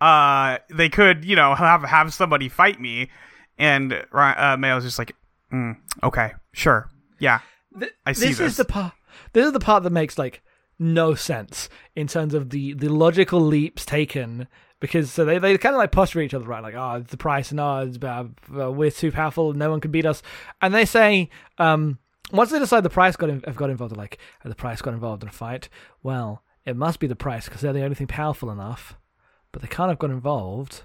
uh, 0.00 0.58
they 0.68 0.88
could, 0.88 1.24
you 1.24 1.36
know, 1.36 1.54
have 1.54 1.84
have 1.84 2.12
somebody 2.12 2.48
fight 2.48 2.80
me. 2.80 3.08
And 3.56 4.04
uh, 4.12 4.56
Mayo's 4.58 4.82
just 4.82 4.98
like, 4.98 5.14
mm, 5.52 5.76
okay, 6.02 6.32
sure, 6.52 6.90
yeah. 7.18 7.40
Th- 7.78 7.92
I 8.04 8.12
see 8.12 8.28
this. 8.28 8.38
this. 8.38 8.52
is 8.52 8.56
the 8.56 8.64
part. 8.64 8.94
This 9.32 9.46
is 9.46 9.52
the 9.52 9.60
part 9.60 9.82
that 9.82 9.90
makes 9.90 10.18
like 10.18 10.42
no 10.78 11.14
sense 11.14 11.68
in 11.94 12.06
terms 12.06 12.34
of 12.34 12.50
the 12.50 12.72
the 12.74 12.88
logical 12.88 13.40
leaps 13.40 13.84
taken. 13.84 14.48
Because 14.80 15.12
so 15.12 15.26
they, 15.26 15.38
they 15.38 15.58
kind 15.58 15.74
of 15.74 15.78
like 15.78 15.92
posture 15.92 16.22
each 16.22 16.32
other, 16.32 16.46
right? 16.46 16.62
Like, 16.62 16.74
oh, 16.74 16.94
it's 16.94 17.10
the 17.10 17.18
Prise, 17.18 17.50
and 17.50 17.60
oh, 17.60 17.92
uh, 18.02 18.70
we're 18.72 18.90
too 18.90 19.12
powerful, 19.12 19.52
no 19.52 19.70
one 19.70 19.78
can 19.78 19.90
beat 19.90 20.06
us. 20.06 20.22
And 20.62 20.72
they 20.72 20.86
say, 20.86 21.28
um, 21.58 21.98
once 22.32 22.50
they 22.50 22.58
decide 22.58 22.82
the 22.82 22.88
Prise 22.88 23.14
got 23.14 23.28
in, 23.28 23.42
have 23.42 23.56
got 23.56 23.68
involved, 23.68 23.94
like, 23.94 24.18
oh, 24.42 24.48
the 24.48 24.54
Prise 24.54 24.80
got 24.80 24.94
involved 24.94 25.22
in 25.22 25.28
a 25.28 25.32
fight. 25.32 25.68
Well, 26.02 26.42
it 26.64 26.76
must 26.76 26.98
be 26.98 27.06
the 27.06 27.14
Prise 27.14 27.44
because 27.44 27.60
they're 27.60 27.74
the 27.74 27.82
only 27.82 27.94
thing 27.94 28.06
powerful 28.06 28.50
enough. 28.50 28.96
But 29.52 29.60
they 29.60 29.68
can't 29.68 29.90
have 29.90 29.98
got 29.98 30.10
involved. 30.10 30.84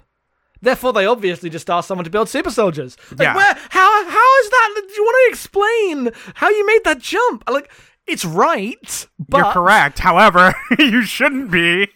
Therefore, 0.60 0.92
they 0.92 1.06
obviously 1.06 1.50
just 1.50 1.68
asked 1.70 1.88
someone 1.88 2.04
to 2.04 2.10
build 2.10 2.28
super 2.28 2.50
soldiers. 2.50 2.96
Like, 3.10 3.20
Yeah. 3.20 3.36
where? 3.36 3.54
How? 3.70 4.08
How 4.08 4.40
is 4.40 4.50
that? 4.50 4.82
Do 4.88 4.94
you 4.94 5.02
want 5.04 5.16
to 5.26 5.30
explain 5.30 6.10
how 6.34 6.48
you 6.48 6.66
made 6.66 6.84
that 6.84 6.98
jump? 6.98 7.44
Like, 7.48 7.70
it's 8.06 8.24
right, 8.24 9.06
but 9.18 9.38
You're 9.38 9.52
correct. 9.52 9.98
However, 9.98 10.54
you 10.78 11.02
shouldn't 11.02 11.50
be. 11.50 11.88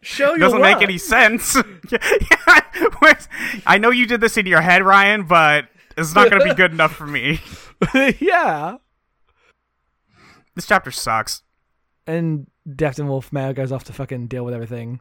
show 0.00 0.30
your 0.30 0.38
Doesn't 0.38 0.60
make 0.62 0.80
any 0.82 0.98
sense. 0.98 1.56
I 3.66 3.78
know 3.78 3.90
you 3.90 4.06
did 4.06 4.20
this 4.20 4.36
in 4.36 4.46
your 4.46 4.60
head, 4.60 4.82
Ryan, 4.84 5.24
but 5.24 5.66
it's 5.96 6.14
not 6.14 6.30
going 6.30 6.42
to 6.42 6.48
be 6.48 6.54
good 6.54 6.72
enough 6.72 6.94
for 6.94 7.06
me. 7.06 7.40
yeah. 8.20 8.76
This 10.54 10.66
chapter 10.66 10.90
sucks. 10.90 11.42
And 12.06 12.48
Deftinwolf 12.68 13.32
Mayo 13.32 13.52
goes 13.52 13.72
off 13.72 13.84
to 13.84 13.92
fucking 13.92 14.26
deal 14.26 14.44
with 14.44 14.54
everything. 14.54 15.00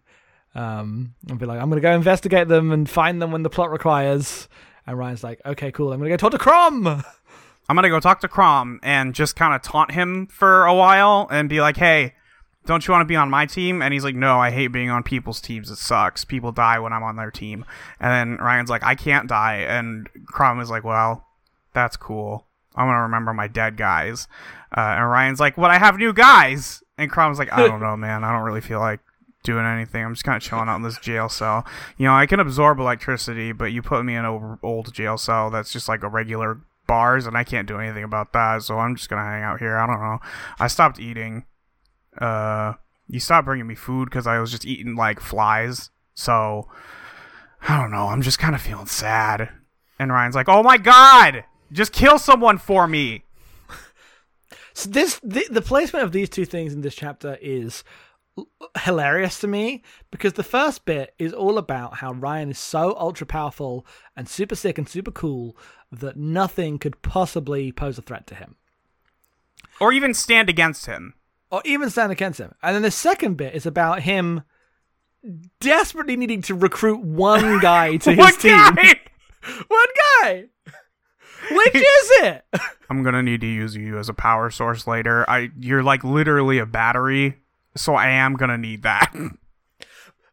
Um, 0.54 1.16
and 1.30 1.40
be 1.40 1.46
like, 1.46 1.60
I'm 1.60 1.70
gonna 1.70 1.82
go 1.82 1.92
investigate 1.94 2.48
them 2.48 2.72
and 2.72 2.90
find 2.90 3.22
them 3.22 3.32
when 3.32 3.44
the 3.44 3.50
plot 3.50 3.72
requires. 3.72 4.50
And 4.86 4.98
Ryan's 4.98 5.24
like, 5.24 5.40
okay, 5.46 5.72
cool. 5.72 5.94
I'm 5.94 6.00
gonna 6.00 6.10
go 6.10 6.18
talk 6.18 6.32
to 6.32 6.38
Crom. 6.38 6.86
I'm 7.70 7.76
gonna 7.76 7.90
go 7.90 8.00
talk 8.02 8.20
to 8.22 8.28
Crom 8.28 8.80
and 8.84 9.16
just 9.16 9.36
kind 9.38 9.54
of 9.56 9.62
taunt 9.62 9.92
him 9.92 10.28
for 10.28 10.66
a 10.66 10.74
while 10.74 11.28
and 11.32 11.48
be 11.48 11.62
like, 11.62 11.78
"Hey, 11.78 12.16
don't 12.66 12.86
you 12.86 12.92
want 12.92 13.02
to 13.02 13.06
be 13.06 13.16
on 13.16 13.30
my 13.30 13.46
team?" 13.46 13.82
And 13.82 13.94
he's 13.94 14.04
like, 14.04 14.16
"No, 14.16 14.40
I 14.40 14.52
hate 14.52 14.68
being 14.68 14.90
on 14.90 15.04
people's 15.04 15.40
teams. 15.40 15.70
It 15.72 15.78
sucks. 15.78 16.26
People 16.26 16.52
die 16.52 16.80
when 16.80 16.92
I'm 16.92 17.04
on 17.04 17.16
their 17.16 17.32
team." 17.32 17.64
And 18.00 18.12
then 18.12 18.44
Ryan's 18.46 18.70
like, 18.70 18.84
"I 18.84 18.96
can't 18.96 19.30
die," 19.30 19.58
and 19.60 20.10
Crom 20.26 20.60
is 20.60 20.70
like, 20.70 20.84
"Well, 20.84 21.26
that's 21.74 21.96
cool. 21.96 22.46
I'm 22.76 22.88
gonna 22.88 23.04
remember 23.04 23.34
my 23.34 23.48
dead 23.48 23.78
guys." 23.78 24.28
Uh, 24.76 24.82
and 24.98 25.10
Ryan's 25.10 25.40
like, 25.40 25.56
"But 25.56 25.72
I 25.72 25.78
have 25.78 25.98
new 25.98 26.12
guys." 26.12 26.84
And 26.98 27.10
Crom's 27.10 27.40
like, 27.40 27.54
"I 27.54 27.66
don't 27.68 27.80
know, 27.82 27.96
man. 27.96 28.26
I 28.26 28.34
don't 28.34 28.44
really 28.44 28.60
feel 28.60 28.80
like 28.80 29.00
doing 29.44 29.66
anything. 29.66 30.04
I'm 30.04 30.14
just 30.14 30.24
kind 30.24 30.38
of 30.38 30.44
chilling 30.44 30.70
out 30.70 30.76
in 30.76 30.82
this 30.84 31.00
jail 31.00 31.30
cell. 31.30 31.66
You 31.98 32.06
know, 32.06 32.14
I 32.14 32.26
can 32.26 32.40
absorb 32.40 32.80
electricity, 32.80 33.52
but 33.52 33.72
you 33.72 33.82
put 33.82 34.06
me 34.06 34.16
in 34.16 34.26
an 34.26 34.60
old 34.64 34.94
jail 34.94 35.18
cell 35.18 35.50
that's 35.50 35.72
just 35.72 35.88
like 35.88 36.04
a 36.04 36.10
regular 36.10 36.62
bars, 36.88 37.26
and 37.26 37.38
I 37.38 37.44
can't 37.44 37.68
do 37.68 37.80
anything 37.80 38.04
about 38.04 38.34
that. 38.34 38.64
So 38.64 38.78
I'm 38.78 38.96
just 38.96 39.10
gonna 39.10 39.24
hang 39.24 39.44
out 39.44 39.60
here. 39.60 39.78
I 39.78 39.88
don't 39.88 40.02
know. 40.02 40.20
I 40.60 40.68
stopped 40.68 41.00
eating. 41.00 41.46
Uh, 42.18 42.74
you 43.08 43.20
stopped 43.20 43.46
bringing 43.46 43.68
me 43.68 43.76
food 43.76 44.06
because 44.06 44.28
I 44.28 44.40
was 44.40 44.52
just 44.52 44.66
eating 44.66 44.96
like 44.96 45.20
flies. 45.20 45.90
So 46.14 46.68
I 47.68 47.80
don't 47.80 47.92
know. 47.92 48.08
I'm 48.08 48.22
just 48.22 48.40
kind 48.40 48.56
of 48.56 48.62
feeling 48.62 48.88
sad. 48.88 49.50
And 50.00 50.12
Ryan's 50.12 50.36
like, 50.36 50.50
"Oh 50.50 50.64
my 50.64 50.78
god, 50.78 51.46
just 51.72 51.94
kill 51.94 52.20
someone 52.20 52.58
for 52.58 52.88
me." 52.88 53.24
So 54.74 54.90
this 54.90 55.20
the, 55.22 55.46
the 55.52 55.62
placement 55.62 56.06
of 56.06 56.14
these 56.14 56.30
two 56.30 56.46
things 56.46 56.72
in 56.72 56.80
this 56.80 56.96
chapter 56.96 57.38
is 57.42 57.84
hilarious 58.84 59.40
to 59.40 59.48
me 59.48 59.84
because 60.10 60.34
the 60.34 60.44
first 60.44 60.86
bit 60.86 61.14
is 61.20 61.34
all 61.34 61.58
about 61.58 61.96
how 61.96 62.14
Ryan 62.14 62.52
is 62.52 62.60
so 62.60 62.96
ultra 62.98 63.28
powerful 63.28 63.86
and 64.16 64.28
super 64.28 64.56
sick 64.56 64.78
and 64.78 64.88
super 64.88 65.12
cool 65.12 65.58
that 65.92 66.16
nothing 66.18 66.80
could 66.80 67.02
possibly 67.02 67.72
pose 67.72 67.98
a 67.98 68.02
threat 68.02 68.28
to 68.28 68.36
him 68.36 68.56
Or 69.80 69.92
even 69.92 70.14
stand 70.14 70.50
against 70.50 70.86
him. 70.86 71.14
or 71.52 71.62
even 71.66 71.90
stand 71.90 72.12
against 72.14 72.40
him. 72.40 72.54
And 72.64 72.74
then 72.76 72.82
the 72.84 72.92
second 72.92 73.36
bit 73.36 73.54
is 73.54 73.66
about 73.66 74.02
him 74.04 74.44
desperately 75.60 76.16
needing 76.16 76.42
to 76.44 76.56
recruit 76.56 77.02
one 77.02 77.60
guy 77.62 77.98
to 77.98 78.10
his 78.12 78.18
One 78.18 78.38
team. 78.38 78.52
guy! 78.52 78.96
One 79.68 79.88
guy. 80.22 80.46
Which 81.52 81.76
is 81.76 82.12
it? 82.24 82.46
I'm 82.90 83.02
gonna 83.04 83.24
need 83.24 83.42
to 83.42 83.48
use 83.48 83.76
you 83.76 83.98
as 83.98 84.08
a 84.08 84.14
power 84.14 84.52
source 84.52 84.86
later. 84.86 85.28
I 85.30 85.50
you're 85.60 85.82
like 85.82 86.04
literally 86.04 86.60
a 86.60 86.66
battery, 86.68 87.40
so 87.76 87.96
I 87.96 88.10
am 88.10 88.36
gonna 88.36 88.58
need 88.58 88.84
that. 88.84 89.14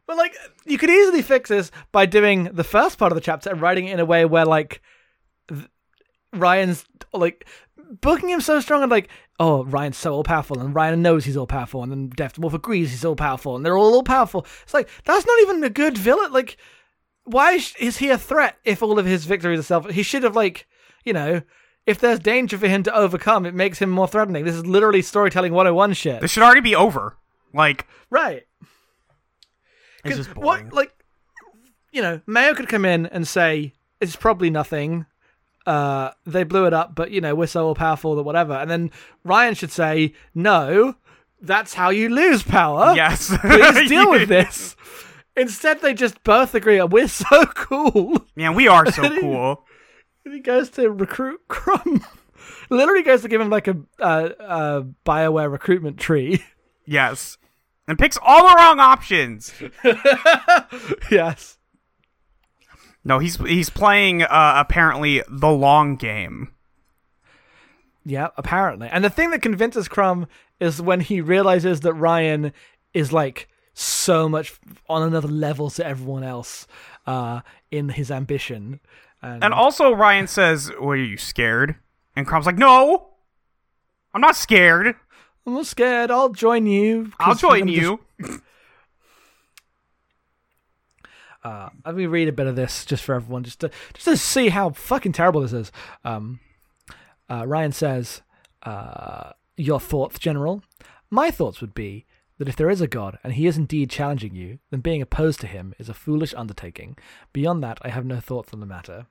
But 0.09 0.17
like, 0.17 0.35
you 0.65 0.79
could 0.79 0.89
easily 0.89 1.21
fix 1.21 1.49
this 1.49 1.69
by 1.91 2.07
doing 2.07 2.45
the 2.45 2.63
first 2.63 2.97
part 2.97 3.11
of 3.11 3.15
the 3.15 3.21
chapter 3.21 3.51
and 3.51 3.61
writing 3.61 3.85
it 3.85 3.93
in 3.93 3.99
a 3.99 4.05
way 4.05 4.25
where 4.25 4.43
like 4.43 4.81
th- 5.47 5.69
Ryan's 6.33 6.83
like 7.13 7.45
booking 8.01 8.29
him 8.29 8.41
so 8.41 8.59
strong 8.59 8.81
and 8.81 8.89
like, 8.89 9.07
oh, 9.39 9.65
Ryan's 9.65 9.97
so 9.97 10.13
all 10.13 10.23
powerful, 10.23 10.59
and 10.59 10.73
Ryan 10.73 11.03
knows 11.03 11.25
he's 11.25 11.37
all 11.37 11.45
powerful, 11.45 11.83
and 11.83 11.91
then 11.91 12.09
Death 12.09 12.39
Wolf 12.39 12.55
agrees 12.55 12.89
he's 12.89 13.05
all 13.05 13.15
powerful, 13.15 13.55
and 13.55 13.63
they're 13.63 13.77
all 13.77 13.93
all 13.93 14.01
powerful. 14.01 14.47
It's 14.63 14.73
like 14.73 14.89
that's 15.05 15.27
not 15.27 15.41
even 15.41 15.63
a 15.63 15.69
good 15.69 15.95
villain. 15.95 16.33
Like, 16.33 16.57
why 17.25 17.51
is 17.51 17.75
is 17.79 17.97
he 17.97 18.09
a 18.09 18.17
threat 18.17 18.57
if 18.65 18.81
all 18.81 18.97
of 18.97 19.05
his 19.05 19.25
victories 19.25 19.59
are 19.59 19.63
self? 19.63 19.91
He 19.91 20.01
should 20.01 20.23
have 20.23 20.35
like, 20.35 20.67
you 21.05 21.13
know. 21.13 21.43
If 21.85 21.99
there's 21.99 22.19
danger 22.19 22.57
for 22.57 22.67
him 22.67 22.83
to 22.83 22.95
overcome, 22.95 23.47
it 23.47 23.55
makes 23.55 23.79
him 23.79 23.89
more 23.89 24.07
threatening. 24.07 24.45
This 24.45 24.53
is 24.53 24.65
literally 24.65 25.01
storytelling 25.01 25.53
101 25.53 25.93
shit. 25.93 26.21
This 26.21 26.29
should 26.29 26.43
already 26.43 26.61
be 26.61 26.75
over. 26.75 27.17
Like 27.53 27.87
Right. 28.09 28.43
it's 30.03 30.15
'Cause 30.15 30.17
just 30.25 30.33
boring. 30.33 30.65
What, 30.65 30.73
like, 30.73 30.93
you 31.91 32.01
know, 32.01 32.21
Mayo 32.27 32.53
could 32.53 32.69
come 32.69 32.85
in 32.85 33.05
and 33.07 33.27
say 33.27 33.73
it's 33.99 34.15
probably 34.15 34.49
nothing. 34.49 35.05
Uh, 35.65 36.11
they 36.25 36.43
blew 36.43 36.65
it 36.65 36.73
up, 36.73 36.95
but 36.95 37.11
you 37.11 37.21
know 37.21 37.35
we're 37.35 37.45
so 37.47 37.67
all 37.67 37.75
powerful 37.75 38.15
that 38.15 38.23
whatever. 38.23 38.53
And 38.53 38.69
then 38.71 38.91
Ryan 39.23 39.53
should 39.55 39.71
say, 39.71 40.13
"No, 40.33 40.95
that's 41.41 41.73
how 41.75 41.89
you 41.89 42.09
lose 42.09 42.41
power. 42.43 42.93
yes. 42.95 43.35
please 43.41 43.89
deal 43.89 44.09
with 44.09 44.29
this." 44.29 44.75
Instead, 45.35 45.81
they 45.81 45.93
just 45.93 46.23
both 46.23 46.55
agree, 46.55 46.81
"We're 46.81 47.07
so 47.07 47.45
cool." 47.55 48.25
Man, 48.35 48.55
we 48.55 48.67
are 48.67 48.89
so 48.91 49.19
cool. 49.19 49.63
And 50.25 50.33
he 50.33 50.39
goes 50.39 50.69
to 50.71 50.89
recruit 50.89 51.41
Crumb. 51.47 52.03
Literally 52.69 53.03
goes 53.03 53.21
to 53.23 53.27
give 53.27 53.41
him 53.41 53.49
like 53.49 53.67
a 53.67 53.77
uh, 53.99 54.29
uh, 54.39 54.81
Bioware 55.05 55.51
recruitment 55.51 55.97
tree. 55.99 56.43
Yes. 56.89 57.37
And 57.87 57.99
picks 57.99 58.17
all 58.21 58.47
the 58.49 58.55
wrong 58.55 58.79
options. 58.79 59.53
yes. 61.11 61.57
No, 63.03 63.19
he's 63.19 63.37
he's 63.37 63.69
playing 63.69 64.23
uh, 64.23 64.53
apparently 64.57 65.23
the 65.29 65.49
long 65.49 65.95
game. 65.95 66.51
Yeah, 68.05 68.29
apparently. 68.37 68.87
And 68.91 69.03
the 69.03 69.09
thing 69.09 69.29
that 69.31 69.41
convinces 69.43 69.87
Crumb 69.87 70.27
is 70.59 70.81
when 70.81 70.99
he 70.99 71.21
realizes 71.21 71.81
that 71.81 71.93
Ryan 71.93 72.53
is 72.93 73.13
like 73.13 73.47
so 73.75 74.27
much 74.27 74.59
on 74.89 75.03
another 75.03 75.27
level 75.27 75.69
to 75.69 75.85
everyone 75.85 76.23
else 76.23 76.67
uh, 77.05 77.41
in 77.69 77.89
his 77.89 78.09
ambition. 78.09 78.79
And, 79.21 79.43
And 79.43 79.53
also 79.53 79.91
Ryan 79.93 80.25
says, 80.27 80.71
"What 80.79 80.93
are 80.93 80.95
you 80.97 81.17
scared?" 81.17 81.75
And 82.15 82.25
Crumb's 82.25 82.47
like, 82.47 82.57
"No. 82.57 83.11
I'm 84.11 84.21
not 84.21 84.35
scared. 84.35 84.95
I'm 85.45 85.53
not 85.53 85.65
scared. 85.65 86.11
I'll 86.11 86.29
join 86.29 86.65
you. 86.67 87.11
I'll 87.19 87.35
join 87.35 87.67
just- 87.67 87.79
you." 87.81 87.99
Uh, 91.41 91.69
let 91.85 91.95
me 91.95 92.05
read 92.05 92.27
a 92.27 92.33
bit 92.33 92.47
of 92.47 92.57
this 92.57 92.83
just 92.83 93.01
for 93.03 93.15
everyone, 93.15 93.43
just 93.43 93.61
to 93.61 93.71
just 93.93 94.05
to 94.05 94.17
see 94.17 94.49
how 94.49 94.71
fucking 94.71 95.13
terrible 95.13 95.39
this 95.39 95.53
is. 95.53 95.71
Um, 96.03 96.41
uh, 97.29 97.47
Ryan 97.47 97.71
says, 97.71 98.21
uh, 98.63 99.31
"Your 99.55 99.79
thoughts, 99.79 100.19
General? 100.19 100.61
My 101.09 101.31
thoughts 101.31 101.61
would 101.61 101.73
be 101.73 102.05
that 102.39 102.49
if 102.49 102.55
there 102.57 102.69
is 102.69 102.81
a 102.81 102.87
God 102.87 103.17
and 103.23 103.33
he 103.33 103.47
is 103.47 103.57
indeed 103.57 103.89
challenging 103.89 104.35
you, 104.35 104.59
then 104.69 104.81
being 104.81 105.01
opposed 105.01 105.39
to 105.41 105.47
him 105.47 105.73
is 105.79 105.87
a 105.87 105.93
foolish 105.93 106.33
undertaking. 106.35 106.97
Beyond 107.31 107.63
that, 107.63 107.77
I 107.83 107.89
have 107.89 108.05
no 108.05 108.19
thoughts 108.19 108.53
on 108.53 108.59
the 108.59 108.65
matter." 108.65 109.07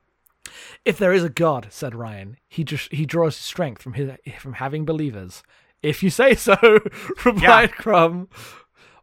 If 0.85 0.97
there 0.99 1.13
is 1.13 1.23
a 1.23 1.29
God, 1.29 1.67
said 1.71 1.95
Ryan, 1.95 2.37
he 2.47 2.63
just 2.63 2.91
he 2.91 3.05
draws 3.07 3.37
his 3.37 3.45
strength 3.45 3.81
from 3.81 3.93
his 3.93 4.11
from 4.37 4.53
having 4.53 4.85
believers. 4.85 5.41
If 5.81 6.03
you 6.03 6.09
say 6.09 6.35
so, 6.35 6.55
replied 7.25 7.73
Crumb. 7.73 8.29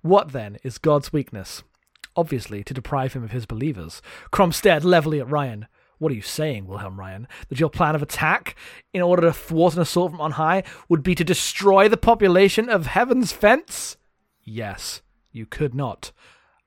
What 0.02 0.32
then 0.32 0.58
is 0.62 0.78
God's 0.78 1.12
weakness? 1.12 1.62
Obviously, 2.14 2.62
to 2.64 2.74
deprive 2.74 3.12
him 3.14 3.24
of 3.24 3.30
his 3.30 3.46
believers. 3.46 4.02
Crumb 4.30 4.52
stared 4.52 4.84
levelly 4.84 5.20
at 5.20 5.30
Ryan. 5.30 5.66
What 5.98 6.12
are 6.12 6.14
you 6.14 6.22
saying, 6.22 6.66
Wilhelm 6.66 7.00
Ryan? 7.00 7.26
That 7.48 7.60
your 7.60 7.70
plan 7.70 7.94
of 7.94 8.02
attack, 8.02 8.54
in 8.92 9.00
order 9.00 9.22
to 9.22 9.32
thwart 9.32 9.74
an 9.74 9.80
assault 9.80 10.12
from 10.12 10.20
on 10.20 10.32
high, 10.32 10.62
would 10.88 11.02
be 11.02 11.14
to 11.14 11.24
destroy 11.24 11.88
the 11.88 11.96
population 11.96 12.68
of 12.68 12.86
Heaven's 12.86 13.32
Fence? 13.32 13.96
Yes, 14.44 15.00
you 15.32 15.46
could 15.46 15.74
not. 15.74 16.12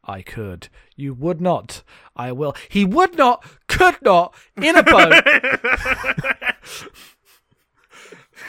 I 0.03 0.23
could. 0.23 0.69
You 0.95 1.13
would 1.13 1.39
not. 1.39 1.83
I 2.15 2.31
will. 2.31 2.55
He 2.67 2.83
would 2.83 3.15
not, 3.15 3.45
could 3.67 4.01
not, 4.01 4.33
in 4.57 4.75
a 4.75 4.83
boat. 4.83 5.23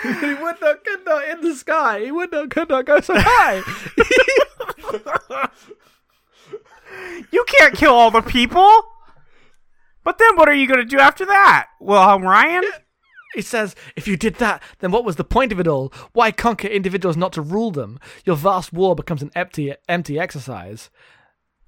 he 0.03 0.35
would 0.35 0.61
not, 0.61 0.85
could 0.85 1.05
not, 1.05 1.29
in 1.29 1.40
the 1.40 1.55
sky. 1.55 2.00
He 2.05 2.11
would 2.11 2.33
not, 2.33 2.50
could 2.50 2.68
not 2.68 2.87
go 2.87 3.00
so 3.00 3.14
high. 3.16 3.62
You 7.31 7.44
can't 7.46 7.74
kill 7.74 7.92
all 7.92 8.11
the 8.11 8.22
people. 8.22 8.68
But 10.03 10.18
then 10.18 10.37
what 10.37 10.48
are 10.48 10.55
you 10.55 10.66
going 10.66 10.81
to 10.81 10.85
do 10.85 10.98
after 10.98 11.26
that? 11.26 11.68
Well, 11.79 12.09
I'm 12.09 12.22
Ryan? 12.22 12.64
He 13.35 13.42
says, 13.42 13.76
if 13.94 14.09
you 14.09 14.16
did 14.16 14.37
that, 14.37 14.62
then 14.81 14.90
what 14.90 15.05
was 15.05 15.16
the 15.16 15.24
point 15.24 15.53
of 15.53 15.61
it 15.61 15.68
all? 15.68 15.92
Why 16.12 16.33
conquer 16.33 16.66
individuals 16.66 17.16
not 17.16 17.33
to 17.35 17.42
rule 17.42 17.70
them? 17.70 18.00
Your 18.24 18.35
vast 18.35 18.72
war 18.72 18.96
becomes 18.96 19.22
an 19.22 19.31
empty, 19.37 19.72
empty 19.88 20.18
exercise. 20.18 20.90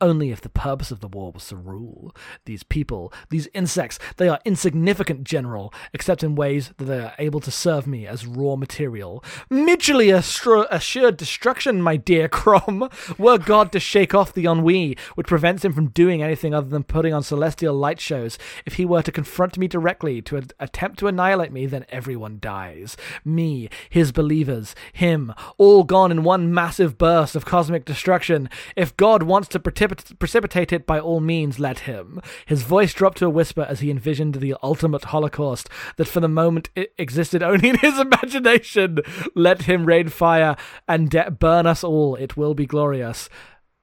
Only 0.03 0.33
if 0.33 0.41
the 0.41 0.49
purpose 0.49 0.91
of 0.91 0.99
the 0.99 1.07
war 1.07 1.31
was 1.31 1.47
to 1.47 1.57
rule. 1.57 2.13
These 2.45 2.65
people, 2.65 3.13
these 3.31 3.47
insects, 3.55 4.01
they 4.17 4.29
are 4.29 4.41
insignificant, 4.45 5.23
General, 5.23 5.73
except 5.95 6.25
in 6.25 6.35
ways 6.35 6.73
that 6.77 6.87
they 6.87 6.99
are 6.99 7.15
able 7.21 7.39
to 7.39 7.53
serve 7.53 7.87
me 7.87 8.05
as 8.05 8.27
raw 8.27 8.57
material. 8.57 9.23
Mutually 9.49 10.11
assured 10.11 11.17
destruction, 11.17 11.81
my 11.81 11.97
dear 11.97 12.27
Crom, 12.29 12.91
were 13.17 13.39
God 13.39 13.71
to 13.71 13.79
shake 13.79 14.13
off 14.13 14.33
the 14.33 14.45
ennui 14.45 14.97
which 15.15 15.29
prevents 15.29 15.65
him 15.65 15.73
from 15.73 15.91
doing 15.91 16.21
anything 16.21 16.53
other 16.53 16.69
than 16.69 16.83
putting 16.83 17.15
on 17.15 17.23
celestial 17.23 17.75
light 17.77 18.01
shows. 18.01 18.39
If 18.67 18.75
he 18.75 18.85
were 18.85 19.03
to 19.03 19.13
confront 19.13 19.57
me 19.57 19.69
directly, 19.69 20.21
to 20.23 20.43
attempt 20.59 20.99
to 20.99 21.07
annihilate 21.07 21.53
me, 21.53 21.67
then 21.67 21.87
everyone 21.91 22.39
dies. 22.41 22.97
Me, 23.25 23.69
his 23.89 24.11
believers, 24.11 24.75
him, 24.93 25.33
all 25.59 25.85
gone 25.85 26.11
in 26.11 26.25
one 26.25 26.53
massive 26.53 26.99
burst 26.99 27.37
of 27.37 27.45
cosmic 27.45 27.85
destruction. 27.85 28.51
If 28.75 28.97
God 28.97 29.23
wants 29.23 29.47
to 29.51 29.61
precipit- 29.95 30.19
precipitate 30.19 30.73
it, 30.73 30.87
by 30.87 30.99
all 30.99 31.21
means, 31.21 31.59
let 31.59 31.81
him. 31.81 32.21
His 32.47 32.63
voice 32.63 32.93
dropped 32.95 33.19
to 33.19 33.27
a 33.27 33.31
whisper 33.31 33.63
as 33.63 33.81
he 33.81 33.91
envisioned 33.91 34.37
the 34.37 34.55
ultimate 34.63 35.05
holocaust 35.05 35.69
that 35.97 36.09
for 36.09 36.21
the 36.21 36.29
moment 36.29 36.71
it 36.75 36.93
existed 36.99 37.43
only 37.43 37.71
in 37.71 37.79
his 37.79 37.99
imagination. 37.99 38.99
Let 39.35 39.63
him 39.63 39.87
rain 39.87 40.09
fire 40.09 40.57
and 40.89 41.11
de- 41.11 41.31
burn 41.31 41.67
us 41.67 41.83
all. 41.85 42.17
It 42.17 42.37
will 42.37 42.55
be 42.55 42.67
glorious. 42.67 43.29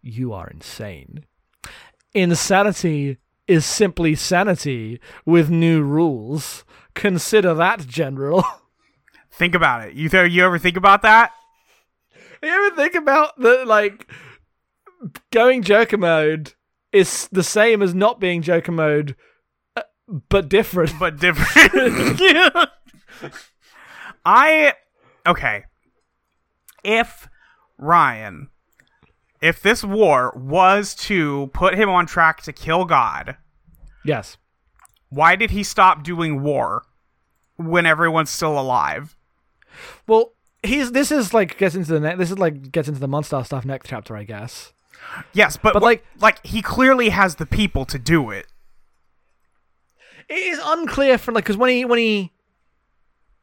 You 0.02 0.34
are 0.34 0.48
insane. 0.48 1.26
Insanity 2.14 3.18
is 3.48 3.66
simply 3.66 4.16
sanity 4.16 5.00
with 5.26 5.50
new 5.50 5.82
rules. 5.82 6.64
Consider 6.94 7.54
that, 7.56 7.88
General. 7.88 8.44
Think 9.32 9.56
about 9.56 9.88
it. 9.88 9.94
You 9.94 10.10
th- 10.10 10.32
you 10.32 10.44
ever 10.44 10.58
think 10.60 10.76
about 10.76 11.02
that? 11.04 11.32
You 12.44 12.50
ever 12.50 12.76
think 12.76 12.96
about 12.96 13.40
the 13.40 13.64
like 13.66 14.10
going 15.32 15.62
Joker 15.64 15.98
mode 15.98 16.54
is 16.92 17.28
the 17.32 17.44
same 17.44 17.82
as 17.82 17.94
not 17.94 18.20
being 18.20 18.42
Joker 18.42 18.72
mode, 18.72 19.16
uh, 19.76 19.84
but 20.30 20.50
different. 20.50 20.94
But 21.00 21.20
different. 21.20 22.20
I 24.26 24.74
okay. 25.26 25.64
If 26.84 27.28
Ryan 27.78 28.50
if 29.42 29.62
this 29.62 29.84
war 29.84 30.34
was 30.36 30.94
to 30.94 31.50
put 31.54 31.76
him 31.76 31.88
on 31.90 32.06
track 32.06 32.42
to 32.44 32.52
kill 32.52 32.84
God, 32.86 33.38
Yes. 34.04 34.36
why 35.10 35.36
did 35.38 35.52
he 35.52 35.64
stop 35.64 36.04
doing 36.04 36.42
war 36.44 36.84
when 37.56 37.86
everyone's 37.86 38.30
still 38.30 38.60
alive? 38.60 39.16
Well, 40.08 40.34
he's 40.62 40.92
this 40.92 41.10
is 41.12 41.34
like 41.34 41.58
gets 41.58 41.76
into 41.76 41.94
the 41.94 42.00
ne- 42.02 42.16
this 42.16 42.32
is 42.32 42.38
like 42.40 42.72
gets 42.72 42.88
into 42.90 43.00
the 43.00 43.08
monster 43.08 43.42
stuff 43.44 43.64
next 43.66 43.88
chapter, 43.90 44.16
I 44.16 44.24
guess. 44.24 44.74
Yes, 45.34 45.58
but, 45.58 45.74
But, 45.74 45.84
like- 45.84 46.06
like 46.20 46.46
he 46.46 46.62
clearly 46.62 47.10
has 47.10 47.36
the 47.36 47.46
people 47.46 47.86
to 47.86 48.00
do 48.00 48.30
it. 48.32 48.48
It 50.28 50.34
is 50.36 50.60
unclear 50.64 51.18
from 51.18 51.34
like 51.34 51.44
because 51.44 51.58
when 51.58 51.70
he 51.72 51.86
when 51.86 51.98
he 52.00 52.32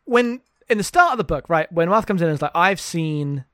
when 0.05 0.41
in 0.69 0.79
the 0.79 0.85
start 0.85 1.13
of 1.13 1.19
the 1.19 1.25
book, 1.25 1.49
right, 1.49 1.71
when 1.73 1.89
Marth 1.89 2.07
comes 2.07 2.23
in 2.23 2.29
and 2.29 2.35
is 2.35 2.43
like, 2.43 2.53
I've 2.55 2.81
seen 2.81 3.45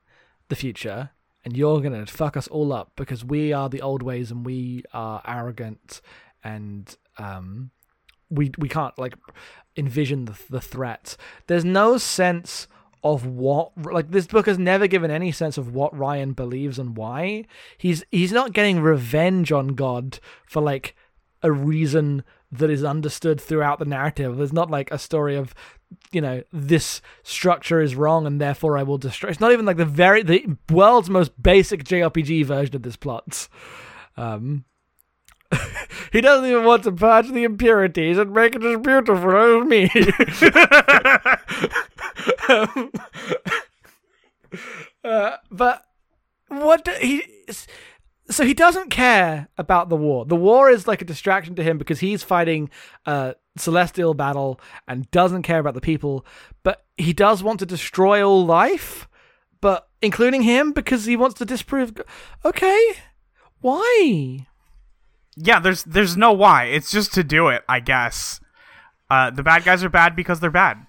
the 0.49 0.55
future 0.55 1.09
and 1.43 1.57
you're 1.57 1.81
gonna 1.81 2.05
fuck 2.05 2.37
us 2.37 2.47
all 2.47 2.71
up 2.71 2.91
because 2.95 3.25
we 3.25 3.51
are 3.51 3.69
the 3.69 3.81
old 3.81 4.03
ways 4.03 4.29
and 4.31 4.45
we 4.45 4.83
are 4.93 5.21
arrogant 5.27 5.99
and 6.43 6.95
um 7.17 7.71
we 8.29 8.51
we 8.57 8.69
can't 8.69 8.97
like 8.99 9.15
envision 9.75 10.25
the 10.25 10.37
the 10.49 10.61
threat. 10.61 11.17
There's 11.47 11.65
no 11.65 11.97
sense 11.97 12.67
of 13.03 13.25
what 13.25 13.71
like 13.77 14.11
this 14.11 14.27
book 14.27 14.45
has 14.45 14.57
never 14.57 14.87
given 14.87 15.11
any 15.11 15.31
sense 15.31 15.57
of 15.57 15.73
what 15.73 15.97
Ryan 15.97 16.33
believes 16.33 16.79
and 16.79 16.95
why. 16.95 17.45
He's 17.77 18.03
he's 18.11 18.31
not 18.31 18.53
getting 18.53 18.79
revenge 18.79 19.51
on 19.51 19.69
God 19.69 20.19
for 20.45 20.61
like 20.61 20.95
a 21.41 21.51
reason 21.51 22.23
that 22.51 22.69
is 22.69 22.83
understood 22.83 23.41
throughout 23.41 23.79
the 23.79 23.85
narrative. 23.85 24.37
There's 24.37 24.53
not 24.53 24.71
like 24.71 24.91
a 24.91 24.99
story 24.99 25.35
of, 25.35 25.53
you 26.11 26.21
know, 26.21 26.43
this 26.53 27.01
structure 27.23 27.81
is 27.81 27.95
wrong 27.95 28.25
and 28.25 28.39
therefore 28.39 28.77
I 28.77 28.83
will 28.83 28.97
destroy. 28.97 29.29
It's 29.29 29.39
not 29.39 29.51
even 29.51 29.65
like 29.65 29.77
the 29.77 29.85
very 29.85 30.23
the 30.23 30.55
world's 30.71 31.09
most 31.09 31.41
basic 31.41 31.83
JRPG 31.83 32.45
version 32.45 32.75
of 32.75 32.83
this 32.83 32.95
plot. 32.95 33.49
Um, 34.15 34.63
he 36.11 36.21
doesn't 36.21 36.49
even 36.49 36.63
want 36.63 36.83
to 36.83 36.91
purge 36.91 37.29
the 37.29 37.43
impurities 37.43 38.17
and 38.17 38.31
make 38.31 38.55
it 38.55 38.63
as 38.63 38.79
beautiful 38.79 39.61
as 39.61 39.67
me. 39.67 39.89
Um, 42.49 42.91
uh, 45.03 45.37
but 45.51 45.85
what 46.47 46.85
do, 46.85 46.91
he? 47.01 47.23
so 48.29 48.45
he 48.45 48.53
doesn't 48.53 48.89
care 48.89 49.49
about 49.57 49.89
the 49.89 49.95
war. 49.95 50.25
The 50.25 50.35
war 50.35 50.69
is 50.69 50.87
like 50.87 51.01
a 51.01 51.05
distraction 51.05 51.55
to 51.55 51.63
him 51.63 51.77
because 51.77 51.99
he's 51.99 52.23
fighting 52.23 52.69
a 53.05 53.35
celestial 53.57 54.13
battle 54.13 54.59
and 54.87 55.09
doesn't 55.11 55.43
care 55.43 55.59
about 55.59 55.73
the 55.73 55.81
people. 55.81 56.25
But 56.63 56.85
he 56.97 57.13
does 57.13 57.43
want 57.43 57.59
to 57.59 57.65
destroy 57.65 58.25
all 58.25 58.45
life, 58.45 59.07
but 59.61 59.87
including 60.01 60.43
him 60.43 60.71
because 60.71 61.05
he 61.05 61.15
wants 61.15 61.37
to 61.39 61.45
disprove. 61.45 61.93
Okay, 62.45 62.93
why? 63.61 64.47
Yeah, 65.35 65.59
there's 65.59 65.83
there's 65.83 66.15
no 66.15 66.31
why. 66.31 66.65
It's 66.65 66.91
just 66.91 67.13
to 67.13 67.23
do 67.23 67.49
it, 67.49 67.63
I 67.67 67.79
guess. 67.79 68.39
Uh, 69.09 69.31
the 69.31 69.43
bad 69.43 69.63
guys 69.63 69.83
are 69.83 69.89
bad 69.89 70.15
because 70.15 70.39
they're 70.39 70.49
bad. 70.49 70.85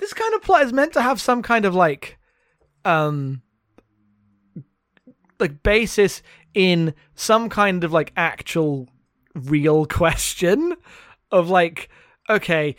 This 0.00 0.12
kind 0.12 0.34
of 0.34 0.42
plot 0.42 0.62
is 0.62 0.72
meant 0.72 0.94
to 0.94 1.02
have 1.02 1.20
some 1.20 1.42
kind 1.42 1.64
of 1.64 1.74
like, 1.74 2.18
um, 2.84 3.42
like 5.38 5.62
basis 5.62 6.22
in 6.54 6.94
some 7.14 7.48
kind 7.48 7.84
of 7.84 7.92
like 7.92 8.12
actual 8.16 8.88
real 9.34 9.86
question 10.00 10.74
of 11.30 11.48
like 11.48 11.88
okay 12.28 12.74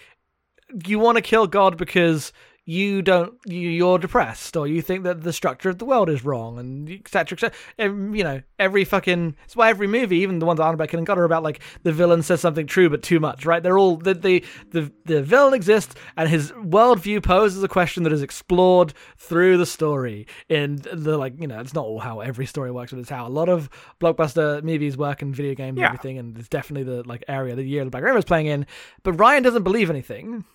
you 0.85 0.99
want 0.99 1.15
to 1.15 1.21
kill 1.21 1.47
god 1.47 1.77
because 1.77 2.33
you 2.65 3.01
don't 3.01 3.33
you, 3.45 3.69
you're 3.69 3.97
depressed 3.97 4.55
or 4.55 4.67
you 4.67 4.81
think 4.81 5.03
that 5.03 5.21
the 5.23 5.33
structure 5.33 5.69
of 5.69 5.79
the 5.79 5.85
world 5.85 6.09
is 6.09 6.23
wrong 6.23 6.59
and 6.59 6.89
etc 6.91 7.35
etc 7.35 7.51
and, 7.79 8.15
you 8.15 8.23
know 8.23 8.39
every 8.59 8.85
fucking 8.85 9.35
it's 9.45 9.55
why 9.55 9.69
every 9.69 9.87
movie 9.87 10.17
even 10.17 10.37
the 10.37 10.45
ones 10.45 10.57
that 10.59 10.63
aren't 10.63 10.75
about 10.75 10.87
killing 10.87 11.03
god 11.03 11.17
are 11.17 11.23
about 11.23 11.41
like 11.41 11.59
the 11.81 11.91
villain 11.91 12.21
says 12.21 12.39
something 12.39 12.67
true 12.67 12.87
but 12.89 13.01
too 13.01 13.19
much 13.19 13.45
right? 13.45 13.63
They're 13.63 13.77
all 13.77 13.97
the 13.97 14.13
the 14.13 14.43
the, 14.69 14.91
the 15.05 15.21
villain 15.23 15.53
exists 15.53 15.95
and 16.15 16.29
his 16.29 16.51
worldview 16.51 17.23
poses 17.23 17.63
a 17.63 17.67
question 17.67 18.03
that 18.03 18.13
is 18.13 18.21
explored 18.21 18.93
through 19.17 19.57
the 19.57 19.65
story. 19.65 20.27
And 20.49 20.79
the 20.79 21.17
like 21.17 21.33
you 21.41 21.47
know 21.47 21.59
it's 21.59 21.73
not 21.73 21.85
all 21.85 21.99
how 21.99 22.19
every 22.19 22.45
story 22.45 22.71
works 22.71 22.91
but 22.91 22.99
it's 22.99 23.09
how 23.09 23.27
a 23.27 23.29
lot 23.29 23.49
of 23.49 23.69
blockbuster 23.99 24.61
movies 24.63 24.97
work 24.97 25.21
and 25.21 25.35
video 25.35 25.55
games 25.55 25.77
Yeah. 25.77 25.87
and 25.87 25.95
everything 25.97 26.17
and 26.19 26.37
it's 26.37 26.47
definitely 26.47 26.83
the 26.83 27.03
like 27.07 27.23
area 27.27 27.55
the 27.55 27.63
year 27.63 27.83
the 27.83 27.89
black 27.89 28.03
Rainbow 28.03 28.19
is 28.19 28.25
playing 28.25 28.45
in. 28.47 28.65
But 29.03 29.13
ryan 29.13 29.43
doesn't 29.43 29.63
believe 29.63 29.89
anything 29.89 30.45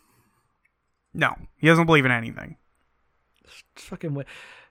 No, 1.16 1.35
he 1.57 1.66
doesn't 1.66 1.87
believe 1.87 2.05
in 2.05 2.11
anything. 2.11 2.57
It's 3.74 3.85
fucking 3.85 4.12
weird. 4.14 4.26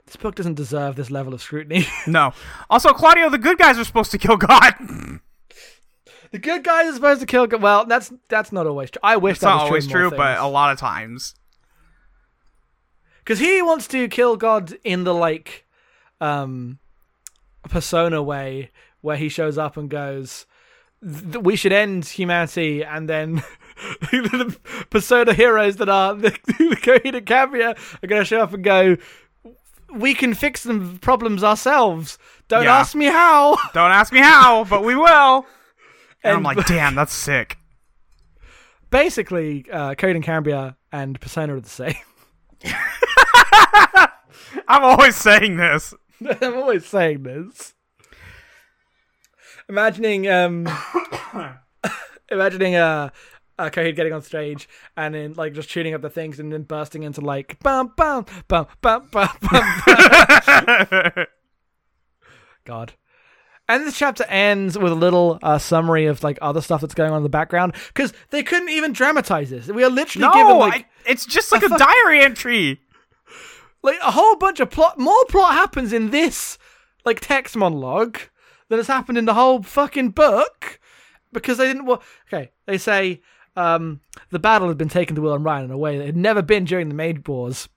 This 0.06 0.16
book 0.16 0.36
doesn't 0.36 0.54
deserve 0.54 0.96
this 0.96 1.10
level 1.10 1.34
of 1.34 1.42
scrutiny. 1.42 1.88
No. 2.08 2.34
Also, 2.70 2.94
Claudio, 2.94 3.30
the 3.30 3.40
good 3.40 3.58
guys 3.58 3.80
are 3.80 3.84
supposed 3.84 4.12
to 4.12 4.20
kill 4.20 4.38
God. 4.38 4.74
the 6.32 6.38
good 6.40 6.64
guys 6.64 6.88
are 6.92 6.94
supposed 6.94 7.22
to 7.22 7.26
kill. 7.26 7.48
Good. 7.48 7.62
Well, 7.64 7.86
that's 7.86 8.14
that's 8.30 8.52
not 8.52 8.68
always 8.68 8.92
true. 8.92 9.00
I 9.04 9.18
wish 9.18 9.34
It's 9.38 9.42
that 9.42 9.48
not 9.48 9.56
was 9.64 9.70
always 9.70 9.88
true, 9.88 10.10
true, 10.10 10.18
but 10.18 10.38
a 10.38 10.46
lot 10.48 10.72
of 10.72 10.78
times. 10.78 11.34
because 13.20 13.40
he 13.40 13.62
wants 13.64 13.88
to 13.88 14.08
kill 14.08 14.38
God 14.38 14.78
in 14.84 15.04
the 15.04 15.14
like, 15.14 15.66
um, 16.22 16.78
persona 17.64 18.22
way 18.22 18.70
where 19.02 19.18
he 19.18 19.30
shows 19.30 19.58
up 19.58 19.78
and 19.78 19.90
goes, 19.90 20.46
"We 21.02 21.56
should 21.56 21.74
end 21.74 22.06
humanity," 22.06 22.84
and 22.84 23.10
then. 23.10 23.44
the 24.12 24.58
persona 24.90 25.34
heroes 25.34 25.76
that 25.78 25.90
are 25.90 26.14
the, 26.16 26.30
the 26.48 26.78
Coheed 26.82 27.16
and 27.16 27.26
Cambria 27.26 27.76
are 28.04 28.08
going 28.08 28.22
to 28.22 28.26
show 28.26 28.42
up 28.42 28.54
and 28.54 28.64
go, 28.64 28.98
"We 29.94 30.14
can 30.14 30.34
fix 30.34 30.64
the 30.64 30.98
problems 31.02 31.44
ourselves. 31.44 32.18
Don't 32.48 32.64
Yeah. 32.64 32.78
ask 32.78 32.96
me 32.96 33.06
how." 33.06 33.58
Don't 33.74 33.92
ask 33.92 34.14
me 34.14 34.20
how, 34.20 34.64
but 34.66 34.84
we 34.84 34.96
will. 34.96 35.46
And, 36.24 36.38
I'm 36.38 36.44
like, 36.44 36.66
damn, 36.66 36.96
that's 36.96 37.14
sick. 37.14 37.58
basically, 38.90 39.66
uh, 39.72 39.94
Coheed 39.96 40.16
and 40.16 40.24
Cambria 40.24 40.76
and 40.92 41.20
Persona 41.22 41.56
are 41.56 41.60
the 41.60 41.70
same. 41.70 41.96
I'm 44.68 44.84
always 44.84 45.16
saying 45.16 45.58
this. 45.58 45.94
I'm 46.42 46.56
always 46.56 46.86
saying 46.86 47.24
this. 47.24 47.74
Imagining, 49.70 50.28
um, 50.30 50.68
imagining 52.32 52.76
uh, 52.76 53.10
uh, 53.58 53.70
Coheed 53.70 53.96
getting 53.96 54.14
on 54.14 54.22
stage 54.22 54.68
and 54.98 55.14
then 55.16 55.34
like 55.34 55.54
just 55.54 55.70
tuning 55.70 55.94
up 55.94 56.02
the 56.02 56.10
things 56.10 56.40
and 56.40 56.52
then 56.52 56.64
bursting 56.64 57.04
into 57.04 57.22
like 57.22 57.60
bum 57.60 57.94
bum 57.96 58.26
bum 58.48 58.68
bum 58.82 59.08
bum 59.12 59.30
bum. 59.42 61.26
God. 62.66 62.94
And 63.68 63.84
this 63.86 63.98
chapter 63.98 64.26
ends 64.26 64.78
with 64.78 64.92
a 64.92 64.96
little 64.96 65.40
uh, 65.42 65.58
summary 65.58 66.06
of 66.06 66.24
like 66.24 66.38
other 66.42 66.62
stuff 66.62 66.82
that's 66.82 66.94
going 66.94 67.12
on 67.12 67.18
in 67.18 67.24
the 67.24 67.30
background 67.30 67.74
because 67.88 68.14
they 68.30 68.44
couldn't 68.44 68.70
even 68.70 68.94
dramatize 68.94 69.50
this. 69.50 69.68
We 69.68 69.84
are 69.84 69.90
literally 69.90 70.28
given 70.34 70.58
like 70.58 70.74
I, 70.74 70.86
it's 71.12 71.26
just 71.26 71.52
like 71.52 71.64
a 71.64 71.70
fuck- 71.70 71.80
diary 71.80 72.22
entry. 72.22 72.80
like 73.82 73.98
a 74.04 74.12
whole 74.12 74.36
bunch 74.36 74.60
of 74.60 74.70
plot 74.70 75.00
more 75.00 75.26
plot 75.30 75.54
happens 75.54 75.94
in 75.94 76.12
this 76.12 76.60
like 77.06 77.20
text 77.22 77.56
monologue 77.56 78.20
than 78.70 78.78
has 78.78 78.88
happened 78.88 79.18
in 79.18 79.26
the 79.26 79.34
whole 79.34 79.64
fucking 79.64 80.10
book 80.10 80.80
because 81.34 81.58
they 81.58 81.66
didn't 81.68 81.86
wa- 81.86 82.00
okay 82.28 82.52
they 82.68 82.78
say 82.78 83.22
um 83.56 84.02
the 84.30 84.40
battle 84.40 84.68
had 84.68 84.78
been 84.78 84.90
taken 84.90 85.16
to 85.16 85.22
Wilhelm 85.22 85.44
Ryan 85.44 85.66
in 85.66 85.72
a 85.72 85.78
way 85.78 85.98
that 85.98 86.06
had 86.06 86.18
never 86.18 86.42
been 86.42 86.66
during 86.66 86.90
the 86.90 86.96
mage 86.96 87.28
wars 87.28 87.70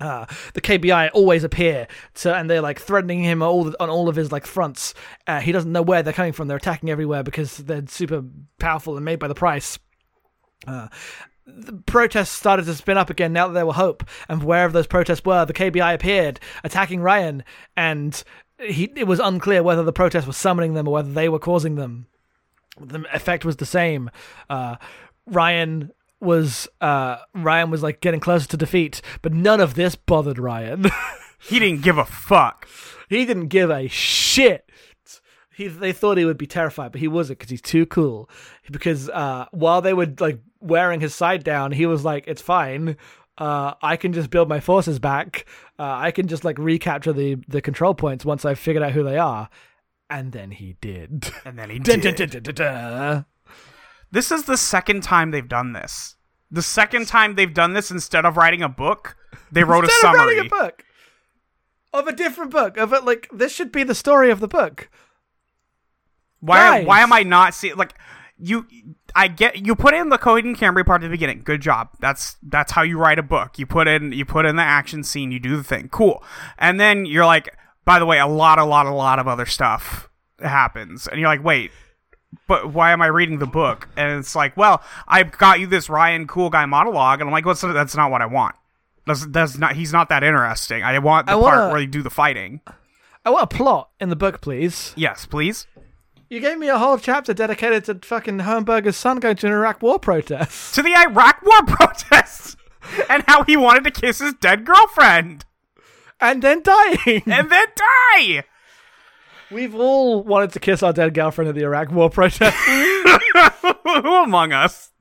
uh, 0.00 0.24
the 0.54 0.60
KBI 0.60 1.10
always 1.12 1.44
appear 1.44 1.86
to, 2.14 2.34
and 2.34 2.48
they're 2.48 2.62
like 2.62 2.80
threatening 2.80 3.22
him 3.22 3.42
all 3.42 3.64
the, 3.64 3.82
on 3.82 3.90
all 3.90 4.08
of 4.08 4.16
his 4.16 4.32
like 4.32 4.46
fronts. 4.46 4.94
Uh, 5.26 5.40
he 5.40 5.52
doesn't 5.52 5.72
know 5.72 5.82
where 5.82 6.02
they're 6.02 6.12
coming 6.12 6.32
from. 6.32 6.48
They're 6.48 6.56
attacking 6.56 6.90
everywhere 6.90 7.22
because 7.22 7.58
they're 7.58 7.86
super 7.86 8.24
powerful 8.58 8.96
and 8.96 9.04
made 9.04 9.18
by 9.18 9.28
the 9.28 9.34
Prise. 9.34 9.78
Uh, 10.66 10.88
the 11.46 11.72
protests 11.86 12.30
started 12.30 12.66
to 12.66 12.74
spin 12.74 12.96
up 12.96 13.10
again 13.10 13.32
now 13.32 13.48
that 13.48 13.54
there 13.54 13.66
were 13.66 13.72
hope, 13.72 14.04
and 14.28 14.42
wherever 14.42 14.72
those 14.72 14.86
protests 14.86 15.24
were, 15.24 15.44
the 15.44 15.52
KBI 15.52 15.94
appeared, 15.94 16.38
attacking 16.62 17.00
Ryan, 17.00 17.42
and 17.76 18.22
he, 18.58 18.92
it 18.96 19.06
was 19.06 19.20
unclear 19.20 19.62
whether 19.62 19.82
the 19.82 19.92
protests 19.92 20.26
were 20.26 20.32
summoning 20.32 20.74
them 20.74 20.86
or 20.86 20.94
whether 20.94 21.12
they 21.12 21.28
were 21.28 21.38
causing 21.38 21.74
them. 21.74 22.06
The 22.78 23.04
effect 23.12 23.44
was 23.44 23.56
the 23.56 23.66
same. 23.66 24.10
Uh, 24.48 24.76
Ryan 25.26 25.90
was 26.20 26.68
uh, 26.80 27.16
Ryan 27.34 27.70
was 27.70 27.82
like 27.82 28.00
getting 28.00 28.20
closer 28.20 28.46
to 28.48 28.56
defeat, 28.56 29.00
but 29.22 29.32
none 29.32 29.60
of 29.60 29.74
this 29.74 29.94
bothered 29.96 30.38
Ryan. 30.38 30.86
He 31.42 31.58
didn't 31.58 31.80
give 31.80 31.96
a 31.96 32.04
fuck. 32.04 32.68
he 33.08 33.24
didn't 33.24 33.48
give 33.48 33.70
a 33.70 33.88
shit. 33.88 34.70
He, 35.56 35.68
they 35.68 35.92
thought 35.92 36.18
he 36.18 36.26
would 36.26 36.36
be 36.36 36.46
terrified, 36.46 36.92
but 36.92 37.00
he 37.00 37.08
wasn't 37.08 37.38
because 37.38 37.50
he's 37.50 37.62
too 37.62 37.86
cool. 37.86 38.28
Because 38.70 39.08
uh, 39.08 39.46
while 39.50 39.80
they 39.80 39.94
were 39.94 40.12
like 40.18 40.38
wearing 40.60 41.00
his 41.00 41.14
side 41.14 41.42
down, 41.42 41.72
he 41.72 41.86
was 41.86 42.04
like, 42.04 42.24
"It's 42.26 42.42
fine. 42.42 42.98
Uh, 43.38 43.72
I 43.80 43.96
can 43.96 44.12
just 44.12 44.28
build 44.28 44.50
my 44.50 44.60
forces 44.60 44.98
back. 44.98 45.46
Uh, 45.78 45.84
I 45.84 46.10
can 46.10 46.28
just 46.28 46.44
like 46.44 46.58
recapture 46.58 47.14
the 47.14 47.36
the 47.48 47.62
control 47.62 47.94
points 47.94 48.24
once 48.24 48.44
I've 48.44 48.58
figured 48.58 48.82
out 48.82 48.92
who 48.92 49.02
they 49.02 49.16
are." 49.16 49.48
And 50.10 50.32
then 50.32 50.50
he 50.50 50.76
did. 50.80 51.30
And 51.44 51.58
then 51.58 51.70
he 51.70 51.78
did. 51.78 52.02
This 54.12 54.32
is 54.32 54.42
the 54.44 54.56
second 54.56 55.02
time 55.02 55.30
they've 55.30 55.48
done 55.48 55.72
this. 55.72 56.16
The 56.50 56.62
second 56.62 57.06
time 57.06 57.36
they've 57.36 57.54
done 57.54 57.74
this 57.74 57.92
instead 57.92 58.24
of 58.24 58.36
writing 58.36 58.60
a 58.62 58.68
book, 58.68 59.16
they 59.52 59.62
wrote 59.62 59.84
a 59.84 59.86
Instead 59.86 60.08
of 60.08 60.16
summary. 60.16 60.36
writing 60.36 60.46
a 60.52 60.56
book. 60.62 60.84
of 61.92 62.08
a 62.08 62.12
different 62.12 62.50
book. 62.50 62.76
Of 62.76 62.92
it, 62.92 63.04
like 63.04 63.28
this 63.32 63.52
should 63.54 63.70
be 63.70 63.84
the 63.84 63.94
story 63.94 64.30
of 64.32 64.40
the 64.40 64.48
book. 64.48 64.90
Why? 66.40 66.78
Guys. 66.78 66.86
Why 66.86 67.00
am 67.00 67.12
I 67.12 67.22
not 67.22 67.54
seeing 67.54 67.76
like 67.76 67.94
you? 68.36 68.66
I 69.14 69.28
get 69.28 69.64
you 69.64 69.76
put 69.76 69.94
in 69.94 70.08
the 70.08 70.18
Coheed 70.18 70.40
and 70.44 70.56
Cambria 70.58 70.84
part 70.84 71.02
at 71.02 71.06
the 71.06 71.10
beginning. 71.10 71.42
Good 71.44 71.60
job. 71.60 71.90
That's 72.00 72.36
that's 72.42 72.72
how 72.72 72.82
you 72.82 72.98
write 72.98 73.18
a 73.20 73.22
book. 73.22 73.58
You 73.58 73.66
put 73.66 73.86
in 73.86 74.10
you 74.10 74.24
put 74.24 74.44
in 74.44 74.56
the 74.56 74.62
action 74.62 75.04
scene. 75.04 75.30
You 75.30 75.38
do 75.38 75.56
the 75.56 75.62
thing. 75.64 75.88
Cool. 75.88 76.24
And 76.58 76.80
then 76.80 77.06
you're 77.06 77.26
like, 77.26 77.54
by 77.90 77.98
the 77.98 78.06
way, 78.06 78.20
a 78.20 78.26
lot, 78.28 78.60
a 78.60 78.64
lot, 78.64 78.86
a 78.86 78.94
lot 78.94 79.18
of 79.18 79.26
other 79.26 79.46
stuff 79.46 80.08
happens, 80.40 81.08
and 81.08 81.18
you're 81.18 81.28
like, 81.28 81.42
wait. 81.42 81.72
But 82.46 82.72
why 82.72 82.92
am 82.92 83.02
I 83.02 83.06
reading 83.06 83.40
the 83.40 83.46
book? 83.48 83.88
And 83.96 84.20
it's 84.20 84.36
like, 84.36 84.56
well, 84.56 84.80
I've 85.08 85.36
got 85.36 85.58
you 85.58 85.66
this 85.66 85.90
Ryan 85.90 86.28
cool 86.28 86.50
guy 86.50 86.64
monologue, 86.66 87.20
and 87.20 87.28
I'm 87.28 87.32
like, 87.32 87.44
well, 87.44 87.56
that's- 87.56 87.74
that's 87.74 87.96
not 87.96 88.12
what 88.12 88.22
I 88.22 88.26
want. 88.26 88.54
That's, 89.08 89.26
that's 89.26 89.58
not. 89.58 89.74
He's 89.74 89.92
not 89.92 90.08
that 90.10 90.22
interesting. 90.22 90.84
I 90.84 90.96
want 91.00 91.26
the 91.26 91.32
I 91.32 91.34
part 91.34 91.44
wanna- 91.58 91.72
where 91.72 91.80
you 91.80 91.88
do 91.88 92.00
the 92.02 92.10
fighting. 92.10 92.60
I 93.24 93.30
want 93.30 93.52
a 93.52 93.56
plot 93.56 93.90
in 93.98 94.08
the 94.08 94.14
book, 94.16 94.40
please. 94.40 94.92
Yes, 94.96 95.26
please. 95.26 95.66
You 96.28 96.38
gave 96.38 96.58
me 96.58 96.68
a 96.68 96.78
whole 96.78 96.96
chapter 96.96 97.34
dedicated 97.34 97.84
to 97.86 98.06
fucking 98.06 98.38
Hamburger's 98.38 98.96
son 98.96 99.18
going 99.18 99.34
to 99.38 99.48
an 99.48 99.52
Iraq 99.52 99.82
war 99.82 99.98
protest. 99.98 100.76
to 100.76 100.82
the 100.84 100.94
Iraq 100.94 101.42
War 101.42 101.62
protest, 101.66 102.56
and 103.08 103.24
how 103.26 103.42
he 103.42 103.56
wanted 103.56 103.82
to 103.82 103.90
kiss 103.90 104.20
his 104.20 104.34
dead 104.34 104.64
girlfriend 104.64 105.44
And 106.20 106.42
then 106.42 106.62
dying. 106.62 107.22
and 107.26 107.50
then 107.50 107.66
die. 107.76 108.44
We've 109.50 109.74
all 109.74 110.22
wanted 110.22 110.52
to 110.52 110.60
kiss 110.60 110.82
our 110.82 110.92
dead 110.92 111.14
girlfriend 111.14 111.48
at 111.48 111.54
the 111.54 111.62
Iraq 111.64 111.90
war 111.90 112.08
protest. 112.10 112.56
Who 113.84 114.22
among 114.22 114.52
us? 114.52 114.92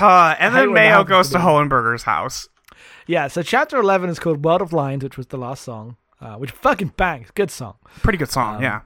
Uh, 0.00 0.34
and 0.38 0.54
then 0.54 0.72
Mayo 0.72 1.04
goes 1.04 1.30
to. 1.30 1.38
Hohenberger's 1.38 2.02
house. 2.04 2.48
yeah, 3.06 3.28
so 3.28 3.42
chapter 3.42 3.76
11 3.78 4.10
is 4.10 4.18
called 4.18 4.44
World 4.44 4.62
of 4.62 4.72
Lines, 4.72 5.04
which 5.04 5.16
was 5.16 5.26
the 5.28 5.36
last 5.36 5.62
song, 5.62 5.96
uh, 6.20 6.36
which 6.36 6.50
fucking 6.50 6.94
bangs. 6.96 7.30
Good 7.34 7.50
song. 7.50 7.74
Pretty 8.02 8.18
good 8.18 8.30
song, 8.30 8.56
Um, 8.56 8.62
yeah. 8.62 8.80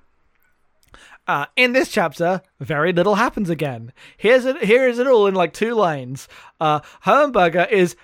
Uh, 1.28 1.46
in 1.56 1.72
this 1.72 1.88
chapter, 1.90 2.40
very 2.60 2.92
little 2.92 3.16
happens 3.16 3.50
again. 3.50 3.92
Here's 4.16 4.44
it. 4.44 4.62
Here 4.62 4.86
is 4.88 5.00
it 5.00 5.08
all 5.08 5.26
in 5.26 5.34
like 5.34 5.52
two 5.52 5.74
lines. 5.74 6.28
Uh, 6.60 6.80
is 7.70 7.96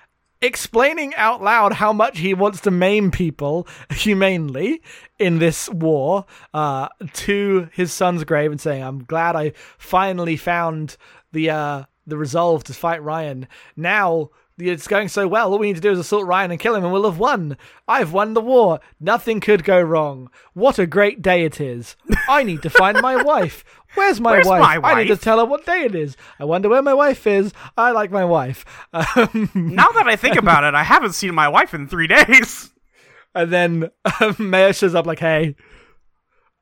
explaining 0.42 1.14
out 1.14 1.40
loud 1.40 1.74
how 1.74 1.92
much 1.92 2.18
he 2.18 2.35
wants 2.35 2.61
to 2.62 2.70
maim 2.70 3.11
people 3.11 3.66
humanely 3.92 4.83
in 5.18 5.38
this 5.38 5.68
war 5.70 6.26
uh, 6.52 6.88
to 7.14 7.68
his 7.72 7.92
son's 7.92 8.24
grave 8.24 8.50
and 8.50 8.61
saying, 8.61 8.83
"I'm 8.83 9.05
glad 9.05 9.37
I 9.37 9.52
finally 9.78 10.37
found 10.37 10.96
the 11.31 11.50
uh, 11.50 11.85
the 12.07 12.18
resolve 12.18 12.64
to 12.64 12.74
fight 12.74 13.02
Ryan. 13.02 13.48
Now." 13.76 14.31
It's 14.59 14.87
going 14.87 15.09
so 15.09 15.26
well. 15.26 15.50
All 15.50 15.59
we 15.59 15.68
need 15.68 15.76
to 15.76 15.81
do 15.81 15.90
is 15.90 15.98
assault 15.98 16.26
Ryan 16.26 16.50
and 16.50 16.61
kill 16.61 16.74
him, 16.74 16.85
and 16.85 16.92
we'll 16.92 17.11
have 17.11 17.18
won. 17.18 17.57
I've 17.88 18.12
won 18.12 18.35
the 18.35 18.40
war. 18.40 18.81
Nothing 19.00 19.40
could 19.40 19.64
go 19.64 19.81
wrong. 19.81 20.31
What 20.52 20.78
a 20.78 20.87
great 20.87 21.22
day 21.22 21.44
it 21.44 21.59
is. 21.59 21.96
I 22.32 22.42
need 22.42 22.62
to 22.62 22.70
find 22.70 23.00
my 23.00 23.22
wife. 23.22 23.64
Where's 23.94 24.20
my 24.20 24.32
Where's 24.32 24.46
wife? 24.46 24.60
my 24.82 24.90
I 24.90 24.94
need 25.02 25.08
to 25.08 25.12
wife? 25.14 25.20
tell 25.22 25.38
her 25.38 25.44
what 25.44 25.66
day 25.66 25.82
it 25.82 25.94
is. 25.94 26.16
I 26.38 26.44
wonder 26.46 26.68
where 26.70 26.80
my 26.82 26.94
wife 26.94 27.26
is. 27.26 27.52
I 27.76 27.90
like 27.90 28.10
my 28.10 28.24
wife. 28.24 28.64
Um, 28.92 29.50
Now 29.54 29.88
that 29.90 30.06
I 30.08 30.16
think 30.16 30.36
about 30.36 30.64
it, 30.64 30.74
I 30.74 30.82
haven't 30.82 31.12
seen 31.12 31.34
my 31.34 31.48
wife 31.48 31.74
in 31.74 31.86
three 31.88 32.06
days. 32.06 32.70
and 33.34 33.50
then 33.52 33.90
um, 34.20 34.52
shows 34.72 34.94
up 34.94 35.06
like, 35.06 35.18
"Hey, 35.18 35.56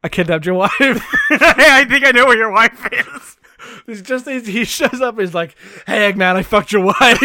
I 0.02 0.08
kidnapped 0.08 0.44
your 0.46 0.56
wife." 0.56 0.72
I 0.80 1.84
think 1.88 2.04
I 2.04 2.10
know 2.10 2.26
where 2.26 2.36
your 2.36 2.50
wife 2.50 2.88
is. 2.92 3.36
He's 3.86 4.02
just 4.02 4.28
he 4.28 4.64
shows 4.64 5.00
up. 5.00 5.18
He's 5.20 5.34
like, 5.34 5.54
"Hey, 5.86 6.12
Eggman, 6.12 6.34
I 6.36 6.42
fucked 6.42 6.72
your 6.72 6.84
wife." 6.84 7.18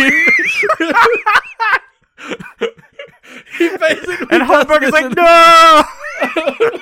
he 3.58 3.69
basically 3.77 4.27
And 4.31 4.47
does 4.47 4.65
this 4.67 4.91
like, 4.91 5.05
in- 5.05 5.12
no, 5.13 5.84
no, 6.36 6.55
no, 6.60 6.75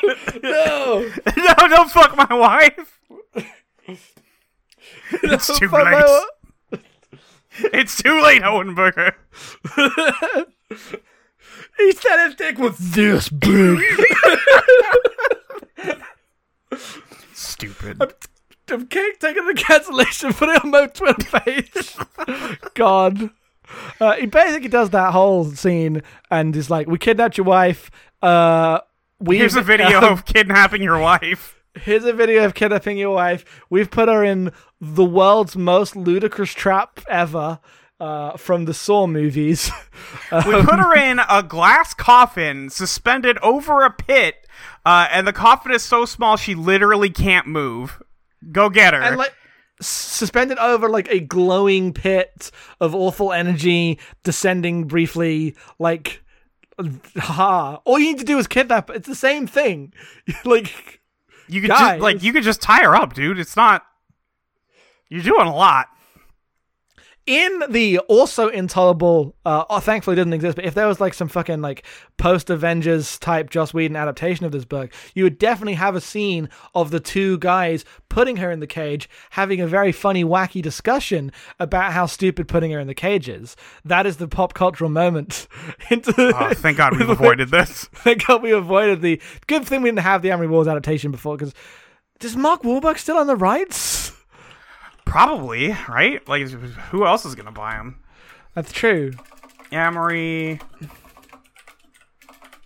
don't 1.76 1.92
fuck 1.92 2.16
my 2.16 2.34
wife. 2.34 3.00
It's 5.24 5.60
too 5.60 5.68
late. 5.70 6.24
It's 7.72 8.02
too 8.02 8.22
late, 8.22 8.42
Hohenberger. 8.42 9.14
He 11.78 11.92
said 11.92 12.26
his 12.28 12.36
dick 12.36 12.60
was 12.60 12.78
this 12.78 13.30
big. 13.30 13.80
Stupid. 17.34 18.02
I'm 18.70 18.88
ca- 18.88 19.12
taking 19.20 19.46
the 19.48 19.54
cancellation, 19.56 20.34
put 20.34 20.50
it 20.50 20.64
on 20.64 20.70
my 20.72 20.86
Twitter 20.88 21.40
page. 21.40 21.96
God. 22.76 23.32
Uh, 24.00 24.14
he 24.14 24.28
basically 24.28 24.70
does 24.70 24.92
that 24.92 25.14
whole 25.14 25.46
scene 25.46 26.04
and 26.30 26.56
is 26.56 26.70
like, 26.70 26.88
"We 26.88 27.00
kidnapped 27.00 27.38
your 27.38 27.46
wife. 27.46 27.90
Uh, 28.22 28.80
we 29.20 29.40
Here's 29.40 29.56
a 29.56 29.62
video 29.62 30.00
of 30.02 30.26
kidnapping 30.26 30.84
your 30.84 31.00
wife. 31.00 31.62
Here's 31.76 32.06
a 32.06 32.14
video 32.14 32.46
of 32.46 32.54
kidnapping 32.54 32.98
your 32.98 33.16
wife. 33.16 33.46
We've 33.70 33.90
put 33.90 34.10
her 34.10 34.24
in 34.24 34.52
the 34.80 35.04
world's 35.06 35.56
most 35.56 35.96
ludicrous 35.96 36.54
trap 36.54 37.00
ever 37.10 37.60
uh, 38.00 38.38
from 38.38 38.66
the 38.66 38.74
Saw 38.74 39.08
movies. 39.08 39.72
We 40.32 40.64
put 40.64 40.80
her 40.80 40.96
in 40.96 41.20
a 41.30 41.44
glass 41.44 41.94
coffin 41.94 42.70
suspended 42.72 43.38
over 43.40 43.84
a 43.84 43.92
pit, 43.92 44.48
uh, 44.84 45.08
and 45.12 45.28
the 45.28 45.34
coffin 45.34 45.72
is 45.72 45.84
so 45.84 46.06
small 46.06 46.38
she 46.38 46.56
literally 46.56 47.10
can't 47.12 47.46
move. 47.46 48.02
Go 48.52 48.70
get 48.70 48.94
her. 48.96 49.02
and 49.02 49.18
like 49.18 49.34
suspended 49.80 50.58
over 50.58 50.90
like 50.90 51.08
a 51.10 51.20
glowing 51.20 51.94
pit 51.94 52.52
of 52.80 52.96
awful 52.96 53.32
energy 53.32 54.00
descending 54.24 54.86
briefly 54.86 55.56
like 55.78 56.24
ha 57.18 57.82
all 57.86 58.00
you 58.00 58.08
need 58.08 58.20
to 58.20 58.26
do 58.26 58.38
is 58.38 58.48
kidnap 58.48 58.90
it's 58.90 59.08
the 59.08 59.16
same 59.16 59.46
thing 59.46 59.94
like 60.46 61.02
you 61.54 61.62
could 61.62 61.70
just, 61.70 62.02
like 62.02 62.24
you 62.24 62.34
could 62.34 62.44
just 62.44 62.62
tie 62.62 62.84
her 62.84 62.96
up, 62.96 63.13
dude. 63.13 63.39
It's 63.39 63.56
not. 63.56 63.84
You're 65.10 65.24
doing 65.24 65.48
a 65.48 65.56
lot. 65.56 65.88
In 67.26 67.64
the 67.70 68.00
also 68.00 68.50
intolerable 68.50 69.34
uh 69.46 69.64
oh, 69.70 69.80
thankfully 69.80 70.14
it 70.14 70.18
doesn't 70.18 70.34
exist 70.34 70.56
but 70.58 70.66
if 70.66 70.74
there 70.74 70.88
was 70.88 71.00
like 71.00 71.14
some 71.14 71.30
fucking 71.30 71.62
like 71.62 71.86
post 72.18 72.50
avengers 72.50 73.18
type 73.20 73.50
joss 73.50 73.74
whedon 73.74 73.96
adaptation 73.96 74.46
of 74.46 74.52
this 74.52 74.66
book 74.66 74.92
you 75.14 75.24
would 75.24 75.38
definitely 75.38 75.76
have 75.76 75.96
a 75.96 76.02
scene 76.02 76.50
of 76.76 76.92
the 76.92 77.00
two 77.00 77.38
guys 77.38 77.86
putting 78.10 78.36
her 78.38 78.52
in 78.52 78.60
the 78.60 78.68
cage 78.68 79.10
having 79.32 79.62
a 79.62 79.68
very 79.68 79.94
funny 79.94 80.24
wacky 80.26 80.62
discussion 80.62 81.32
about 81.62 81.94
how 81.94 82.06
stupid 82.06 82.46
putting 82.48 82.72
her 82.72 82.80
in 82.80 82.88
the 82.88 82.94
cage 82.94 83.30
is 83.30 83.56
that 83.86 84.06
is 84.06 84.18
the 84.18 84.28
pop 84.28 84.54
cultural 84.54 84.90
moment 84.90 85.48
into 85.90 86.14
Oh, 86.18 86.54
thank 86.54 86.78
God 86.78 86.98
we've 86.98 87.08
avoided 87.18 87.50
this. 87.50 87.86
thank 87.94 88.26
god 88.28 88.42
we 88.44 88.52
avoided 88.52 89.02
the 89.02 89.22
good 89.48 89.66
thing 89.66 89.82
we 89.82 89.88
didn't 89.90 90.00
have 90.00 90.22
the 90.24 90.32
Amory 90.32 90.48
Wars 90.48 90.68
adaptation 90.68 91.10
before 91.12 91.38
because 91.38 91.54
does 92.20 92.36
Mark 92.36 92.64
Wahlberg 92.64 92.98
still 92.98 93.18
on 93.18 93.28
the 93.28 93.36
rights? 93.36 94.03
Probably 95.06 95.76
right. 95.88 96.28
Like, 96.28 96.48
who 96.50 97.06
else 97.06 97.26
is 97.26 97.36
gonna 97.36 97.52
buy 97.52 97.76
them? 97.78 98.00
That's 98.56 98.72
true. 98.72 99.12
Amory 99.72 100.60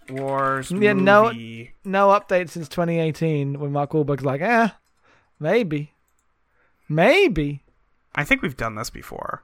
Wars 0.10 0.72
Yeah, 0.72 0.94
no- 0.94 1.26
movie. 1.26 1.74
no 1.84 2.08
update 2.10 2.50
since 2.50 2.70
2018 2.70 3.60
when 3.60 3.72
Mark 3.72 3.92
Wahlberg's 3.92 4.24
like, 4.26 4.42
eh, 4.42 4.70
maybe. 5.40 5.94
Maybe. 6.90 7.64
I 8.16 8.24
think 8.24 8.42
we've 8.42 8.56
done 8.58 8.76
this 8.76 8.90
before. 8.90 9.44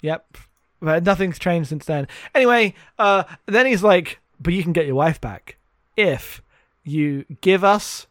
Yep. 0.00 0.38
But 0.80 1.04
nothing's 1.04 1.38
changed 1.38 1.68
since 1.68 1.84
then. 1.86 2.06
Anyway, 2.34 2.74
uh, 2.98 3.24
then 3.46 3.66
he's 3.66 3.82
like, 3.82 4.20
but 4.40 4.52
you 4.54 4.62
can 4.62 4.72
get 4.72 4.86
your 4.86 4.94
wife 4.94 5.20
back 5.20 5.56
if 5.96 6.42
you 6.84 7.24
give 7.40 7.64
us 7.64 8.06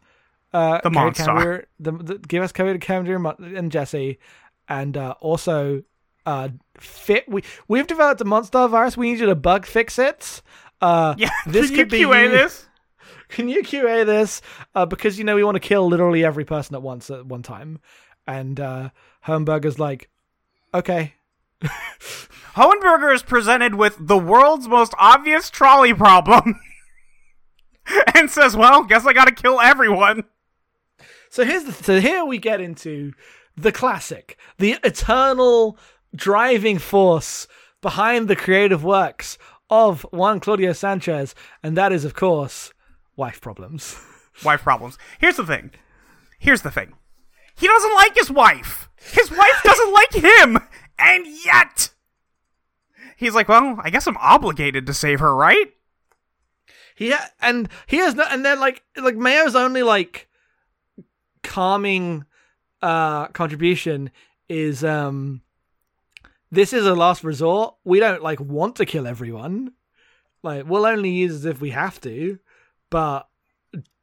uh, 0.54 0.80
The 0.82 0.90
Monster. 0.90 1.24
Camber- 1.24 1.66
the, 1.78 1.92
the, 1.92 2.18
give 2.18 2.42
us 2.42 2.52
Coheed 2.52 2.80
Cambria 2.80 3.18
and 3.58 3.70
Jesse, 3.70 4.18
and 4.68 4.96
uh, 4.96 5.14
also 5.20 5.82
uh, 6.24 6.48
fit. 6.78 7.28
We 7.28 7.42
we've 7.68 7.86
developed 7.86 8.20
a 8.22 8.24
monster 8.24 8.66
virus. 8.68 8.96
We 8.96 9.10
need 9.12 9.20
you 9.20 9.26
to 9.26 9.34
bug 9.34 9.66
fix 9.66 9.98
it. 9.98 10.40
Uh, 10.80 11.14
Yeah, 11.18 11.30
this 11.46 11.68
can 11.68 11.76
could 11.76 11.90
be 11.90 11.98
you 11.98 12.08
QA 12.08 12.24
you- 12.24 12.30
this? 12.30 12.66
can 13.28 13.48
you 13.48 13.62
QA 13.62 14.06
this? 14.06 14.40
Uh, 14.74 14.86
because 14.86 15.18
you 15.18 15.24
know 15.24 15.34
we 15.36 15.44
want 15.44 15.56
to 15.56 15.60
kill 15.60 15.86
literally 15.88 16.24
every 16.24 16.44
person 16.44 16.74
at 16.76 16.82
once 16.82 17.10
at 17.10 17.26
one 17.26 17.42
time, 17.42 17.80
and 18.26 18.58
uh, 18.60 18.90
Hohenberger's 19.26 19.78
like, 19.78 20.08
okay, 20.72 21.14
Hohenberger 22.54 23.12
is 23.14 23.22
presented 23.22 23.74
with 23.74 23.96
the 23.98 24.16
world's 24.18 24.68
most 24.68 24.94
obvious 24.98 25.50
trolley 25.50 25.92
problem. 25.94 26.60
and 28.14 28.30
says, 28.30 28.56
"Well, 28.56 28.84
guess 28.84 29.04
I 29.04 29.12
got 29.12 29.26
to 29.26 29.34
kill 29.34 29.60
everyone." 29.60 30.24
So 31.34 31.44
here's 31.44 31.64
the 31.64 31.72
so 31.72 32.00
here 32.00 32.24
we 32.24 32.38
get 32.38 32.60
into 32.60 33.12
the 33.56 33.72
classic, 33.72 34.38
the 34.58 34.76
eternal 34.84 35.76
driving 36.14 36.78
force 36.78 37.48
behind 37.82 38.28
the 38.28 38.36
creative 38.36 38.84
works 38.84 39.36
of 39.68 40.06
Juan 40.12 40.38
Claudio 40.38 40.72
Sanchez, 40.72 41.34
and 41.60 41.76
that 41.76 41.90
is 41.90 42.04
of 42.04 42.14
course 42.14 42.72
wife 43.16 43.40
problems. 43.40 43.98
Wife 44.44 44.62
problems. 44.62 44.96
Here's 45.18 45.34
the 45.34 45.44
thing. 45.44 45.72
Here's 46.38 46.62
the 46.62 46.70
thing. 46.70 46.92
He 47.56 47.66
doesn't 47.66 47.94
like 47.94 48.16
his 48.16 48.30
wife. 48.30 48.88
His 49.00 49.28
wife 49.28 49.60
doesn't 49.64 49.92
like 49.92 50.14
him. 50.14 50.58
And 51.00 51.26
yet 51.44 51.90
he's 53.16 53.34
like, 53.34 53.48
"Well, 53.48 53.80
I 53.82 53.90
guess 53.90 54.06
I'm 54.06 54.16
obligated 54.18 54.86
to 54.86 54.94
save 54.94 55.18
her, 55.18 55.34
right?" 55.34 55.72
He 56.94 57.10
ha- 57.10 57.30
and 57.40 57.68
he 57.88 57.96
has 57.96 58.14
no, 58.14 58.24
and 58.30 58.44
then 58.44 58.60
like 58.60 58.84
like 58.96 59.16
Mayo's 59.16 59.56
only 59.56 59.82
like 59.82 60.28
calming 61.44 62.24
uh 62.82 63.28
contribution 63.28 64.10
is 64.48 64.82
um 64.82 65.40
this 66.50 66.72
is 66.72 66.86
a 66.86 66.94
last 66.94 67.24
resort. 67.24 67.74
We 67.84 67.98
don't 68.00 68.22
like 68.22 68.40
want 68.40 68.76
to 68.76 68.86
kill 68.86 69.06
everyone. 69.06 69.72
Like 70.42 70.66
we'll 70.66 70.86
only 70.86 71.10
use 71.10 71.44
it 71.44 71.50
if 71.50 71.60
we 71.60 71.70
have 71.70 72.00
to, 72.02 72.38
but 72.90 73.28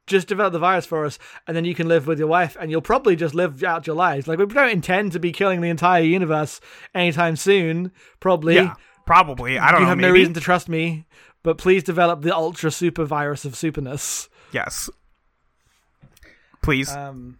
just 0.08 0.26
develop 0.26 0.52
the 0.52 0.58
virus 0.58 0.84
for 0.84 1.06
us, 1.06 1.18
and 1.46 1.56
then 1.56 1.64
you 1.64 1.74
can 1.74 1.86
live 1.88 2.06
with 2.08 2.18
your 2.18 2.26
wife, 2.28 2.56
and 2.60 2.70
you'll 2.70 2.82
probably 2.82 3.14
just 3.16 3.34
live 3.34 3.62
out 3.62 3.86
your 3.86 3.96
lives. 3.96 4.26
Like 4.26 4.38
we 4.38 4.46
don't 4.46 4.68
intend 4.70 5.12
to 5.12 5.20
be 5.20 5.32
killing 5.32 5.60
the 5.60 5.70
entire 5.70 6.02
universe 6.02 6.60
anytime 6.94 7.36
soon. 7.36 7.92
Probably, 8.20 8.56
Yeah, 8.56 8.74
probably. 9.06 9.58
I 9.58 9.70
don't 9.70 9.80
you 9.80 9.84
know. 9.84 9.90
have 9.90 9.98
no 9.98 10.10
reason 10.10 10.34
to 10.34 10.40
trust 10.40 10.68
me, 10.68 11.06
but 11.44 11.56
please 11.56 11.84
develop 11.84 12.22
the 12.22 12.34
ultra 12.34 12.70
super 12.72 13.04
virus 13.04 13.44
of 13.44 13.52
superness. 13.52 14.28
Yes. 14.52 14.90
Please. 16.62 16.90
Um, 16.90 17.38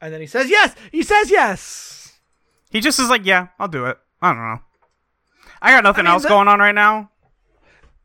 and 0.00 0.12
then 0.12 0.20
he 0.20 0.26
says 0.26 0.48
yes. 0.48 0.74
He 0.92 1.02
says 1.02 1.30
yes. 1.30 2.18
he 2.70 2.80
just 2.80 2.98
is 2.98 3.08
like, 3.10 3.24
yeah, 3.24 3.48
I'll 3.58 3.68
do 3.68 3.86
it. 3.86 3.98
I 4.22 4.32
don't 4.32 4.42
know. 4.42 4.60
I 5.60 5.72
got 5.72 5.84
nothing 5.84 6.06
I 6.06 6.10
mean, 6.10 6.14
else 6.14 6.26
going 6.26 6.48
on 6.48 6.60
right 6.60 6.74
now. 6.74 7.10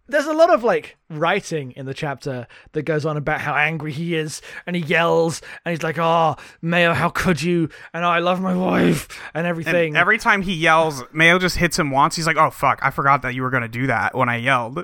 There's 0.07 0.25
a 0.25 0.33
lot 0.33 0.49
of 0.53 0.63
like 0.63 0.97
writing 1.09 1.71
in 1.71 1.85
the 1.85 1.93
chapter 1.93 2.45
that 2.73 2.81
goes 2.81 3.05
on 3.05 3.15
about 3.15 3.39
how 3.39 3.55
angry 3.55 3.93
he 3.93 4.15
is, 4.15 4.41
and 4.67 4.75
he 4.75 4.81
yells, 4.81 5.41
and 5.63 5.71
he's 5.71 5.81
like, 5.81 5.97
"Oh, 5.97 6.35
Mayo, 6.61 6.93
how 6.93 7.09
could 7.09 7.41
you?" 7.41 7.69
And 7.93 8.03
I 8.03 8.19
love 8.19 8.41
my 8.41 8.53
wife, 8.53 9.07
and 9.33 9.47
everything. 9.47 9.93
And 9.93 9.97
every 9.97 10.17
time 10.17 10.41
he 10.41 10.53
yells, 10.53 11.03
Mayo 11.13 11.39
just 11.39 11.55
hits 11.55 11.79
him 11.79 11.89
once. 11.89 12.17
He's 12.17 12.27
like, 12.27 12.35
oh, 12.35 12.49
fuck, 12.49 12.79
I 12.81 12.89
forgot 12.89 13.21
that 13.21 13.33
you 13.33 13.43
were 13.43 13.49
going 13.49 13.63
to 13.63 13.69
do 13.69 13.87
that 13.87 14.13
when 14.13 14.27
I 14.27 14.37
yelled. 14.37 14.83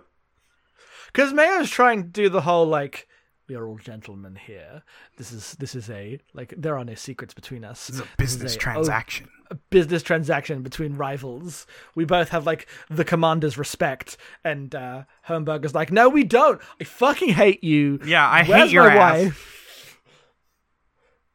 Because 1.07 1.33
Mayo's 1.33 1.69
trying 1.69 2.03
to 2.03 2.07
do 2.07 2.29
the 2.29 2.41
whole 2.41 2.65
like, 2.65 3.08
we 3.49 3.55
are 3.55 3.67
all 3.67 3.77
gentlemen 3.77 4.35
here. 4.35 4.83
This 5.17 5.31
is 5.33 5.53
this 5.59 5.73
is 5.75 5.89
a 5.89 6.19
like 6.33 6.53
there 6.55 6.77
are 6.77 6.85
no 6.85 6.93
secrets 6.95 7.33
between 7.33 7.65
us. 7.65 7.89
It's 7.89 7.99
a 7.99 8.07
business 8.17 8.53
a- 8.53 8.57
oh, 8.57 8.59
transaction. 8.59 9.27
a 9.49 9.55
business 9.55 10.03
transaction 10.03 10.61
between 10.61 10.95
rivals. 10.95 11.65
We 11.95 12.05
both 12.05 12.29
have 12.29 12.45
like 12.45 12.67
the 12.89 13.03
commander's 13.03 13.57
respect, 13.57 14.15
and 14.43 14.73
uh 14.75 15.03
Hohenberger's 15.27 15.73
like, 15.75 15.91
no, 15.91 16.07
we 16.07 16.23
don't. 16.23 16.61
I 16.79 16.83
fucking 16.83 17.29
hate 17.29 17.63
you. 17.63 17.99
Yeah, 18.05 18.25
I 18.27 18.43
Where's 18.43 18.61
hate 18.65 18.71
your 18.71 18.87
my 18.87 18.95
ass. 18.95 19.23
wife? 19.25 19.55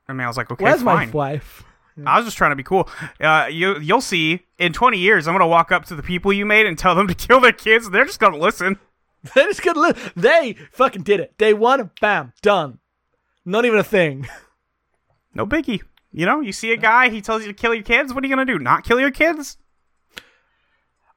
I 0.09 0.27
was 0.27 0.37
like, 0.37 0.51
okay, 0.51 0.65
Where's 0.65 0.83
fine. 0.83 1.09
my 1.09 1.13
wife? 1.13 1.65
I 2.07 2.17
was 2.17 2.25
just 2.27 2.37
trying 2.37 2.51
to 2.51 2.57
be 2.57 2.63
cool. 2.65 2.89
Uh, 3.21 3.47
you 3.51 3.79
you'll 3.79 4.01
see 4.01 4.43
in 4.59 4.73
20 4.73 4.99
years, 4.99 5.27
I'm 5.29 5.35
gonna 5.35 5.47
walk 5.47 5.71
up 5.73 5.85
to 5.87 5.95
the 5.97 6.03
people 6.03 6.33
you 6.33 6.45
made 6.47 6.67
and 6.67 6.77
tell 6.79 6.95
them 6.95 7.07
to 7.09 7.15
kill 7.15 7.41
their 7.41 7.53
kids. 7.53 7.91
They're 7.91 8.05
just 8.05 8.21
gonna 8.21 8.37
listen. 8.39 8.79
They 9.35 9.45
just 9.45 9.63
gonna 9.63 9.81
li- 9.81 9.93
They 10.17 10.57
fucking 10.73 11.03
did 11.03 11.21
it. 11.21 11.39
Day 11.39 11.55
one, 11.55 11.91
bam, 12.01 12.33
done. 12.43 12.79
Not 13.45 13.65
even 13.65 13.79
a 13.79 13.85
thing. 13.85 14.29
No 15.37 15.45
biggie. 15.45 15.81
You 16.13 16.27
know, 16.27 16.41
you 16.41 16.53
see 16.53 16.71
a 16.73 16.77
guy, 16.77 17.09
he 17.09 17.21
tells 17.21 17.43
you 17.43 17.49
to 17.49 17.55
kill 17.55 17.75
your 17.75 17.83
kids. 17.83 18.15
What 18.15 18.23
are 18.23 18.27
you 18.29 18.33
gonna 18.33 18.47
do? 18.47 18.57
Not 18.61 18.85
kill 18.85 19.01
your 19.01 19.11
kids? 19.11 19.57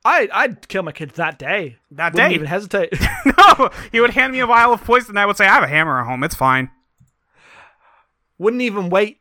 I 0.04 0.28
I'd 0.34 0.68
kill 0.68 0.82
my 0.82 0.92
kids 0.92 1.14
that 1.18 1.38
day. 1.38 1.78
That 1.92 2.14
Wouldn't 2.14 2.30
day. 2.32 2.34
even 2.36 2.48
hesitate. 2.48 2.94
no, 3.38 3.70
he 3.92 4.00
would 4.00 4.10
hand 4.12 4.34
me 4.34 4.40
a 4.40 4.48
vial 4.48 4.74
of 4.74 4.84
poison. 4.84 5.12
and 5.12 5.20
I 5.20 5.28
would 5.28 5.38
say, 5.38 5.46
I 5.46 5.54
have 5.54 5.62
a 5.64 5.68
hammer 5.68 6.00
at 6.00 6.08
home. 6.08 6.24
It's 6.24 6.34
fine. 6.34 6.72
Wouldn't 8.40 8.64
even 8.64 8.90
wait 8.90 9.20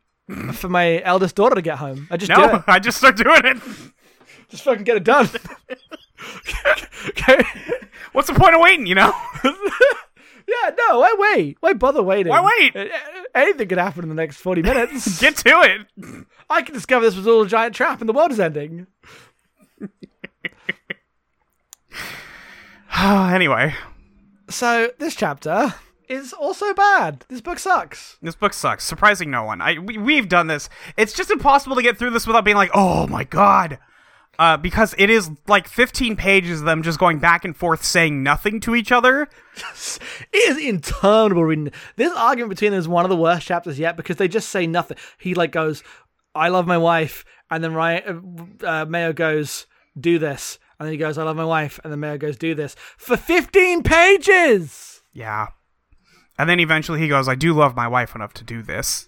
for 0.53 0.67
my 0.69 0.99
eldest 1.03 1.35
daughter 1.35 1.53
to 1.55 1.61
get 1.61 1.77
home. 1.77 2.07
I 2.09 2.17
just 2.17 2.31
do 2.33 2.37
No, 2.41 2.55
it. 2.55 2.63
I 2.67 2.79
just 2.79 2.97
start 2.97 3.17
doing 3.17 3.41
it. 3.43 3.57
Just 4.49 4.63
fucking 4.63 4.83
get 4.83 4.97
it 4.97 5.03
done. 5.03 5.29
okay. 7.09 7.43
What's 8.13 8.27
the 8.27 8.33
point 8.33 8.55
of 8.55 8.61
waiting? 8.61 8.87
You 8.87 8.95
know? 8.95 9.13
Yeah, 10.47 10.71
no, 10.87 10.99
why 10.99 11.33
wait? 11.35 11.57
Why 11.59 11.73
bother 11.73 12.01
waiting? 12.01 12.29
Why 12.29 12.41
wait? 12.57 12.89
Anything 13.35 13.67
could 13.67 13.77
happen 13.77 14.03
in 14.03 14.09
the 14.09 14.15
next 14.15 14.37
40 14.37 14.61
minutes. 14.61 15.19
Get 15.21 15.35
to 15.37 15.61
it. 15.61 16.25
I 16.49 16.61
can 16.61 16.73
discover 16.73 17.05
this 17.05 17.17
was 17.17 17.27
all 17.27 17.41
a 17.41 17.47
giant 17.47 17.75
trap 17.75 17.99
and 17.99 18.07
the 18.07 18.13
world 18.13 18.31
is 18.31 18.39
ending. 18.39 18.87
anyway, 22.97 23.75
So, 24.49 24.91
this 24.99 25.15
chapter 25.15 25.73
is 26.07 26.31
also 26.31 26.73
bad. 26.73 27.25
This 27.27 27.41
book 27.41 27.59
sucks. 27.59 28.17
this 28.21 28.35
book 28.35 28.53
sucks. 28.53 28.85
Surprising 28.85 29.29
no 29.29 29.43
one. 29.43 29.61
I 29.61 29.79
we, 29.79 29.97
we've 29.97 30.29
done 30.29 30.47
this. 30.47 30.69
It's 30.95 31.13
just 31.13 31.29
impossible 31.29 31.75
to 31.75 31.81
get 31.81 31.97
through 31.97 32.11
this 32.11 32.25
without 32.25 32.45
being 32.45 32.57
like, 32.57 32.71
oh 32.73 33.05
my 33.07 33.25
god. 33.25 33.79
Uh, 34.39 34.55
because 34.55 34.93
it 34.97 35.09
is 35.09 35.31
like 35.47 35.67
15 35.67 36.15
pages 36.15 36.59
of 36.59 36.65
them 36.65 36.83
just 36.83 36.99
going 36.99 37.17
back 37.17 37.43
and 37.43 37.57
forth 37.57 37.83
saying 37.83 38.21
nothing 38.21 38.59
to 38.61 38.75
each 38.75 38.91
other. 38.91 39.27
It 40.31 40.49
is 40.49 40.57
interminable 40.57 41.43
reading. 41.43 41.71
This 41.95 42.13
argument 42.15 42.51
between 42.51 42.71
them 42.71 42.79
is 42.79 42.87
one 42.87 43.05
of 43.05 43.09
the 43.09 43.15
worst 43.15 43.47
chapters 43.47 43.79
yet 43.79 43.97
because 43.97 44.17
they 44.17 44.27
just 44.27 44.49
say 44.49 44.67
nothing. 44.67 44.97
He 45.17 45.33
like 45.33 45.51
goes, 45.51 45.83
"I 46.35 46.49
love 46.49 46.67
my 46.67 46.77
wife," 46.77 47.25
and 47.49 47.63
then 47.63 47.73
Ryan 47.73 48.57
uh, 48.61 48.67
uh, 48.67 48.85
Mayo 48.85 49.13
goes, 49.13 49.65
"Do 49.99 50.19
this," 50.19 50.59
and 50.79 50.85
then 50.85 50.91
he 50.93 50.97
goes, 50.99 51.17
"I 51.17 51.23
love 51.23 51.35
my 51.35 51.45
wife," 51.45 51.79
and 51.83 51.91
then 51.91 51.99
Mayo 51.99 52.19
goes, 52.19 52.37
"Do 52.37 52.53
this" 52.53 52.75
for 52.97 53.17
fifteen 53.17 53.81
pages. 53.81 55.01
Yeah. 55.11 55.47
And 56.37 56.49
then 56.49 56.59
eventually 56.59 56.99
he 56.99 57.07
goes, 57.07 57.27
I 57.27 57.35
do 57.35 57.53
love 57.53 57.75
my 57.75 57.87
wife 57.87 58.15
enough 58.15 58.33
to 58.35 58.43
do 58.43 58.61
this. 58.61 59.07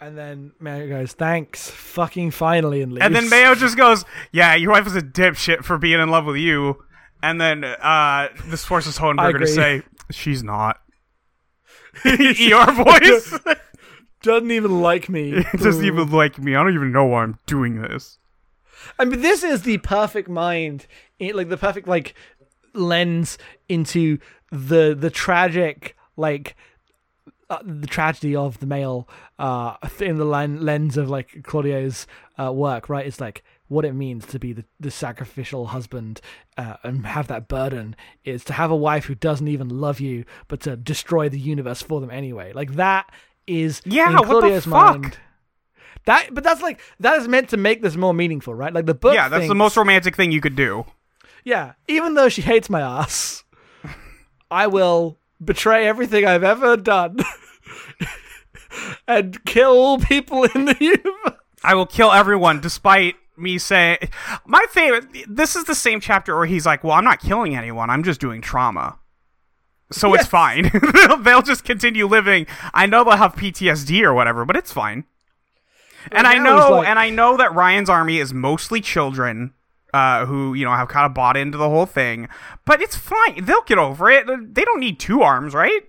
And 0.00 0.18
then 0.18 0.52
Mayo 0.60 0.88
goes, 0.88 1.12
"Thanks, 1.12 1.70
fucking 1.70 2.32
finally," 2.32 2.82
and 2.82 2.92
leaves. 2.92 3.04
And 3.04 3.14
then 3.14 3.28
Mayo 3.30 3.54
just 3.54 3.76
goes, 3.76 4.04
"Yeah, 4.32 4.54
your 4.54 4.72
wife 4.72 4.86
is 4.86 4.96
a 4.96 5.02
dipshit 5.02 5.64
for 5.64 5.78
being 5.78 6.00
in 6.00 6.10
love 6.10 6.26
with 6.26 6.36
you." 6.36 6.84
And 7.22 7.40
then 7.40 7.64
uh, 7.64 8.28
this 8.46 8.64
forces 8.64 8.98
Hohenberger 8.98 9.38
to 9.40 9.46
say, 9.46 9.82
"She's 10.10 10.42
not." 10.42 10.80
ER 12.04 12.72
voice 12.72 13.38
doesn't 14.24 14.50
even 14.50 14.80
like 14.80 15.08
me. 15.08 15.44
doesn't 15.56 15.84
even 15.84 16.10
like 16.10 16.38
me. 16.38 16.56
I 16.56 16.62
don't 16.62 16.74
even 16.74 16.92
know 16.92 17.04
why 17.04 17.22
I'm 17.22 17.38
doing 17.46 17.80
this. 17.82 18.18
I 18.98 19.04
mean, 19.04 19.22
this 19.22 19.44
is 19.44 19.62
the 19.62 19.78
perfect 19.78 20.28
mind, 20.28 20.86
like 21.20 21.48
the 21.48 21.56
perfect 21.56 21.86
like 21.86 22.14
lens 22.72 23.38
into 23.68 24.18
the 24.50 24.96
the 24.98 25.10
tragic 25.10 25.96
like 26.16 26.56
uh, 27.50 27.58
the 27.64 27.86
tragedy 27.86 28.34
of 28.36 28.58
the 28.60 28.66
male 28.66 29.08
uh 29.38 29.76
in 30.00 30.18
the 30.18 30.24
lens 30.24 30.96
of 30.96 31.08
like 31.10 31.42
Claudio's 31.42 32.06
uh, 32.38 32.52
work. 32.52 32.88
Right, 32.88 33.06
it's 33.06 33.20
like 33.20 33.42
what 33.68 33.84
it 33.84 33.94
means 33.94 34.26
to 34.26 34.38
be 34.38 34.52
the, 34.52 34.64
the 34.78 34.90
sacrificial 34.90 35.66
husband 35.68 36.20
uh, 36.58 36.76
and 36.82 37.06
have 37.06 37.26
that 37.28 37.48
burden 37.48 37.96
is 38.24 38.44
to 38.44 38.52
have 38.52 38.70
a 38.70 38.76
wife 38.76 39.06
who 39.06 39.14
doesn't 39.14 39.48
even 39.48 39.68
love 39.68 40.00
you 40.00 40.24
but 40.48 40.60
to 40.60 40.76
destroy 40.76 41.28
the 41.30 41.38
universe 41.38 41.80
for 41.80 41.98
them 42.00 42.10
anyway 42.10 42.52
like 42.52 42.74
that 42.74 43.10
is 43.46 43.80
Yeah, 43.86 44.08
in 44.08 44.14
what 44.16 44.22
the 44.24 44.28
Claudio's 44.28 44.64
fuck? 44.64 45.00
mind 45.00 45.18
that 46.04 46.28
but 46.34 46.44
that's 46.44 46.60
like 46.60 46.78
that 47.00 47.18
is 47.18 47.26
meant 47.26 47.48
to 47.48 47.56
make 47.56 47.80
this 47.80 47.96
more 47.96 48.12
meaningful 48.12 48.54
right 48.54 48.72
like 48.72 48.84
the 48.86 48.94
book 48.94 49.14
yeah, 49.14 49.28
that's 49.30 49.48
the 49.48 49.54
most 49.54 49.76
romantic 49.78 50.14
thing 50.14 50.30
you 50.30 50.42
could 50.42 50.56
do. 50.56 50.84
yeah 51.42 51.72
even 51.88 52.12
though 52.14 52.28
she 52.28 52.42
hates 52.42 52.68
my 52.68 52.82
ass 52.82 53.44
i 54.50 54.66
will 54.66 55.18
betray 55.44 55.86
everything 55.86 56.24
i've 56.24 56.44
ever 56.44 56.76
done 56.76 57.18
and 59.08 59.44
kill 59.44 59.98
people 59.98 60.44
in 60.44 60.64
the 60.66 60.76
universe 60.80 61.40
I 61.66 61.74
will 61.74 61.86
kill 61.86 62.12
everyone 62.12 62.60
despite 62.60 63.14
me 63.38 63.56
saying 63.58 63.96
my 64.46 64.64
favorite 64.70 65.06
this 65.28 65.56
is 65.56 65.64
the 65.64 65.74
same 65.74 65.98
chapter 66.00 66.36
where 66.36 66.44
he's 66.46 66.66
like, 66.66 66.84
"Well, 66.84 66.92
I'm 66.92 67.04
not 67.04 67.20
killing 67.20 67.56
anyone. 67.56 67.88
I'm 67.88 68.02
just 68.02 68.20
doing 68.20 68.42
trauma." 68.42 68.98
So 69.90 70.12
it's 70.12 70.26
fine. 70.26 70.70
they'll, 70.94 71.16
they'll 71.16 71.42
just 71.42 71.64
continue 71.64 72.06
living. 72.06 72.46
I 72.74 72.84
know 72.84 73.02
they'll 73.02 73.16
have 73.16 73.34
PTSD 73.34 74.02
or 74.02 74.12
whatever, 74.12 74.44
but 74.44 74.56
it's 74.56 74.72
fine. 74.72 75.04
and 76.12 76.26
I 76.26 76.36
know 76.36 76.68
like- 76.76 76.88
and 76.88 76.98
I 76.98 77.08
know 77.08 77.36
that 77.38 77.54
Ryan's 77.54 77.88
army 77.88 78.18
is 78.18 78.34
mostly 78.34 78.82
children 78.82 79.54
uh, 79.94 80.26
who, 80.26 80.54
you 80.54 80.64
know, 80.64 80.72
have 80.72 80.88
kind 80.88 81.06
of 81.06 81.14
bought 81.14 81.36
into 81.36 81.56
the 81.56 81.68
whole 81.68 81.86
thing. 81.86 82.28
But 82.64 82.82
it's 82.82 82.96
fine. 82.96 83.44
They'll 83.44 83.62
get 83.62 83.78
over 83.78 84.10
it. 84.10 84.26
They 84.26 84.64
don't 84.64 84.80
need 84.80 84.98
two 84.98 85.22
arms, 85.22 85.54
right? 85.54 85.82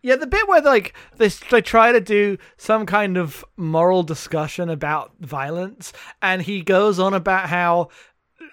Yeah, 0.00 0.16
the 0.16 0.26
bit 0.26 0.48
where 0.48 0.62
like 0.62 0.94
they 1.18 1.28
they 1.28 1.60
try 1.60 1.92
to 1.92 2.00
do 2.00 2.38
some 2.56 2.86
kind 2.86 3.18
of 3.18 3.44
moral 3.58 4.02
discussion 4.02 4.70
about 4.70 5.12
violence, 5.20 5.92
and 6.22 6.40
he 6.40 6.62
goes 6.62 6.98
on 6.98 7.12
about 7.12 7.50
how 7.50 7.90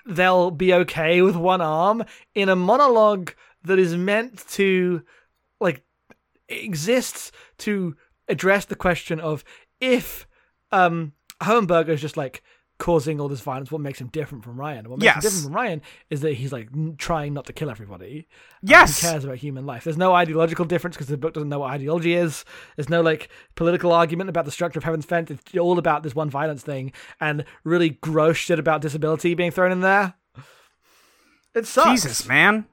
they'll 0.06 0.52
be 0.52 0.74
okay 0.74 1.22
with 1.22 1.38
one 1.38 1.62
arm 1.62 2.04
in 2.36 2.50
a 2.50 2.58
monologue 2.58 3.32
that 3.64 3.80
is 3.80 3.96
meant 3.96 4.46
to 4.50 5.02
like 5.62 5.82
exists 6.50 7.32
to 7.60 7.96
address 8.28 8.66
the 8.66 8.76
question 8.76 9.20
of 9.20 9.46
if 9.80 10.28
um 10.72 11.14
is 11.42 12.02
just 12.02 12.18
like 12.18 12.44
causing 12.80 13.20
all 13.20 13.28
this 13.28 13.42
violence, 13.42 13.72
what 13.72 13.82
makes 13.82 14.00
him 14.02 14.08
different 14.08 14.44
from 14.44 14.60
Ryan? 14.60 14.90
What 14.90 15.00
makes 15.00 15.06
Yes. 15.06 15.16
him 15.16 15.22
different 15.22 15.44
from 15.44 15.54
Ryan 15.54 15.82
is 16.10 16.22
that 16.22 16.34
he's 16.34 16.52
like 16.52 16.70
trying 16.98 17.34
not 17.34 17.46
to 17.46 17.54
kill 17.54 17.70
everybody. 17.70 18.28
Yes. 18.64 19.00
He 19.02 19.08
cares 19.08 19.24
about 19.26 19.38
human 19.38 19.66
life. 19.66 19.84
There's 19.84 19.98
no 19.98 20.14
ideological 20.16 20.66
difference 20.66 20.96
because 20.96 21.08
the 21.08 21.18
book 21.18 21.34
doesn't 21.34 21.50
know 21.50 21.60
what 21.60 21.72
ideology 21.72 22.14
is. 22.14 22.46
There's 22.76 22.90
no 22.90 23.02
like 23.02 23.30
political 23.56 23.92
argument 23.92 24.30
about 24.30 24.46
the 24.46 24.52
structure 24.52 24.80
of 24.80 24.86
Heaven's 24.86 25.06
Fence. 25.06 25.30
It's 25.30 25.56
all 25.58 25.78
about 25.78 26.04
this 26.04 26.16
one 26.16 26.30
violence 26.30 26.64
thing 26.64 26.92
and 27.20 27.44
really 27.64 27.90
gross 27.90 28.38
shit 28.38 28.58
about 28.60 28.82
disability 28.82 29.34
being 29.36 29.52
thrown 29.52 29.72
in 29.72 29.82
there. 29.82 30.16
It 31.54 31.68
sucks. 31.68 31.90
Jesus, 32.04 32.28
man. 32.28 32.66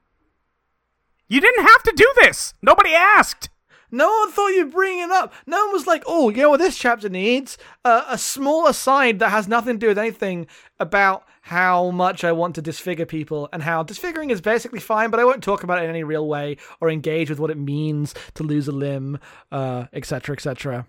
You 1.28 1.40
didn't 1.40 1.64
have 1.66 1.82
to 1.82 1.92
do 1.96 2.12
this. 2.22 2.54
Nobody 2.62 2.94
asked. 2.94 3.48
No 3.96 4.08
one 4.08 4.30
thought 4.30 4.48
you'd 4.48 4.72
bring 4.72 4.98
it 4.98 5.10
up. 5.10 5.32
No 5.46 5.56
one 5.64 5.72
was 5.72 5.86
like, 5.86 6.02
"Oh, 6.06 6.28
you 6.28 6.42
know 6.42 6.50
what 6.50 6.60
this 6.60 6.76
chapter 6.76 7.08
needs? 7.08 7.56
Uh, 7.82 8.04
a 8.08 8.18
small 8.18 8.66
aside 8.66 9.20
that 9.20 9.30
has 9.30 9.48
nothing 9.48 9.76
to 9.76 9.78
do 9.78 9.88
with 9.88 9.98
anything 9.98 10.46
about 10.78 11.24
how 11.40 11.90
much 11.90 12.22
I 12.22 12.32
want 12.32 12.56
to 12.56 12.62
disfigure 12.62 13.06
people 13.06 13.48
and 13.54 13.62
how 13.62 13.82
disfiguring 13.82 14.28
is 14.28 14.42
basically 14.42 14.80
fine, 14.80 15.10
but 15.10 15.18
I 15.18 15.24
won't 15.24 15.42
talk 15.42 15.62
about 15.62 15.78
it 15.78 15.84
in 15.84 15.90
any 15.90 16.04
real 16.04 16.28
way 16.28 16.58
or 16.78 16.90
engage 16.90 17.30
with 17.30 17.40
what 17.40 17.50
it 17.50 17.56
means 17.56 18.14
to 18.34 18.42
lose 18.42 18.68
a 18.68 18.72
limb, 18.72 19.18
uh, 19.50 19.86
etc., 19.94 20.34
etc." 20.34 20.86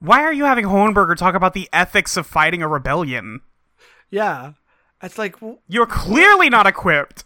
Why 0.00 0.22
are 0.22 0.32
you 0.32 0.46
having 0.46 0.64
Hohenberger 0.64 1.14
talk 1.16 1.34
about 1.36 1.52
the 1.52 1.68
ethics 1.72 2.16
of 2.16 2.26
fighting 2.26 2.62
a 2.62 2.68
rebellion? 2.68 3.42
Yeah, 4.10 4.54
it's 5.02 5.18
like, 5.18 5.34
w- 5.34 5.58
You're 5.68 5.86
clearly 5.86 6.50
not 6.50 6.66
equipped. 6.66 7.24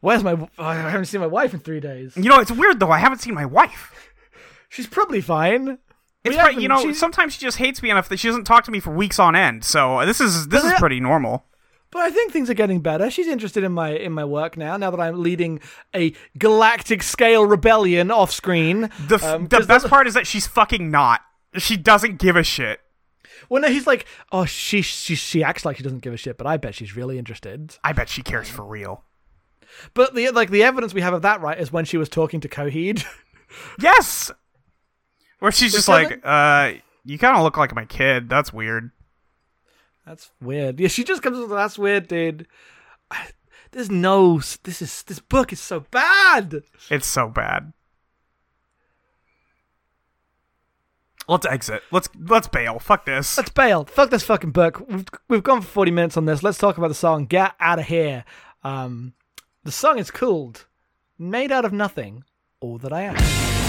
Where's 0.00 0.22
my? 0.24 0.48
I 0.58 0.74
haven't 0.76 1.06
seen 1.06 1.20
my 1.20 1.26
wife 1.26 1.54
in 1.54 1.60
three 1.60 1.80
days. 1.80 2.16
You 2.16 2.28
know, 2.28 2.40
it's 2.40 2.50
weird 2.52 2.80
though. 2.80 2.90
I 2.90 2.98
haven't 2.98 3.18
seen 3.18 3.34
my 3.34 3.46
wife. 3.46 4.12
She's 4.68 4.86
probably 4.86 5.20
fine. 5.20 5.78
It's 6.24 6.36
right, 6.36 6.58
you 6.58 6.68
know, 6.68 6.80
she's- 6.80 6.98
sometimes 6.98 7.34
she 7.34 7.40
just 7.40 7.58
hates 7.58 7.82
me 7.82 7.90
enough 7.90 8.08
that 8.08 8.18
she 8.18 8.28
doesn't 8.28 8.44
talk 8.44 8.64
to 8.64 8.70
me 8.70 8.80
for 8.80 8.90
weeks 8.94 9.18
on 9.18 9.36
end. 9.36 9.62
So 9.64 10.04
this 10.06 10.20
is 10.20 10.48
this 10.48 10.64
is 10.64 10.70
yeah. 10.72 10.78
pretty 10.78 10.98
normal. 11.00 11.44
But 11.90 12.00
I 12.02 12.10
think 12.10 12.32
things 12.32 12.50
are 12.50 12.54
getting 12.54 12.80
better. 12.80 13.08
She's 13.10 13.28
interested 13.28 13.62
in 13.62 13.72
my 13.72 13.90
in 13.90 14.12
my 14.12 14.24
work 14.24 14.56
now. 14.56 14.76
Now 14.76 14.90
that 14.90 14.98
I'm 15.00 15.22
leading 15.22 15.60
a 15.94 16.12
galactic 16.38 17.02
scale 17.02 17.44
rebellion 17.46 18.10
off 18.10 18.32
screen. 18.32 18.90
The 19.06 19.16
f- 19.16 19.24
Um, 19.24 19.46
the 19.48 19.60
best 19.60 19.84
the- 19.84 19.88
part 19.90 20.06
is 20.08 20.14
that 20.14 20.26
she's 20.26 20.46
fucking 20.46 20.90
not. 20.90 21.20
She 21.56 21.76
doesn't 21.76 22.18
give 22.18 22.34
a 22.34 22.42
shit. 22.42 22.80
Well, 23.48 23.60
no, 23.62 23.68
he's 23.68 23.86
like, 23.86 24.06
oh, 24.32 24.44
she 24.46 24.80
she 24.82 25.14
she 25.14 25.44
acts 25.44 25.64
like 25.64 25.76
she 25.76 25.82
doesn't 25.82 26.00
give 26.00 26.14
a 26.14 26.16
shit, 26.16 26.38
but 26.38 26.46
I 26.46 26.56
bet 26.56 26.74
she's 26.74 26.96
really 26.96 27.18
interested. 27.18 27.76
I 27.84 27.92
bet 27.92 28.08
she 28.08 28.22
cares 28.22 28.48
for 28.48 28.64
real. 28.64 29.04
But 29.94 30.14
the 30.14 30.30
like 30.30 30.50
the 30.50 30.62
evidence 30.62 30.94
we 30.94 31.00
have 31.00 31.14
of 31.14 31.22
that 31.22 31.40
right 31.40 31.58
is 31.58 31.72
when 31.72 31.84
she 31.84 31.96
was 31.96 32.08
talking 32.08 32.40
to 32.40 32.48
Coheed. 32.48 33.04
Yes. 33.78 34.32
Where 35.38 35.52
she's 35.52 35.72
just 35.72 35.86
like, 35.86 36.20
uh, 36.24 36.72
you 37.04 37.18
kind 37.18 37.36
of 37.36 37.42
look 37.42 37.56
like 37.56 37.74
my 37.74 37.84
kid. 37.84 38.28
That's 38.28 38.52
weird. 38.52 38.90
That's 40.06 40.30
weird. 40.40 40.80
Yeah, 40.80 40.88
she 40.88 41.04
just 41.04 41.22
comes 41.22 41.38
with 41.38 41.50
that's 41.50 41.78
weird, 41.78 42.08
dude. 42.08 42.46
I, 43.10 43.28
there's 43.72 43.90
no. 43.90 44.40
This 44.62 44.82
is 44.82 45.02
this 45.04 45.18
book 45.18 45.52
is 45.52 45.60
so 45.60 45.80
bad. 45.90 46.62
It's 46.90 47.06
so 47.06 47.28
bad. 47.28 47.72
Let's 51.26 51.46
exit. 51.46 51.82
Let's 51.90 52.08
let's 52.18 52.48
bail. 52.48 52.78
Fuck 52.78 53.06
this. 53.06 53.38
Let's 53.38 53.50
bail. 53.50 53.84
Fuck 53.86 54.10
this 54.10 54.24
fucking 54.24 54.50
book. 54.50 54.86
We've, 54.88 55.06
we've 55.28 55.42
gone 55.42 55.62
for 55.62 55.68
40 55.68 55.90
minutes 55.90 56.16
on 56.18 56.26
this. 56.26 56.42
Let's 56.42 56.58
talk 56.58 56.76
about 56.76 56.88
the 56.88 56.94
song 56.94 57.24
Get 57.24 57.52
Out 57.60 57.78
of 57.78 57.86
Here. 57.86 58.24
Um, 58.62 59.14
the 59.64 59.72
song 59.72 59.98
is 59.98 60.10
called 60.10 60.66
Made 61.18 61.50
Out 61.50 61.64
of 61.64 61.72
Nothing, 61.72 62.24
All 62.60 62.76
That 62.76 62.92
I 62.92 63.02
Am. 63.02 63.63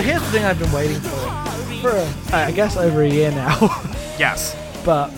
So 0.00 0.06
here's 0.06 0.22
the 0.22 0.28
thing 0.28 0.46
I've 0.46 0.58
been 0.58 0.72
waiting 0.72 0.98
for 0.98 1.10
for 1.82 1.90
uh, 1.90 2.12
I 2.32 2.52
guess 2.52 2.78
over 2.78 3.02
a 3.02 3.06
year 3.06 3.30
now, 3.32 3.58
yes. 4.18 4.56
but 4.82 5.12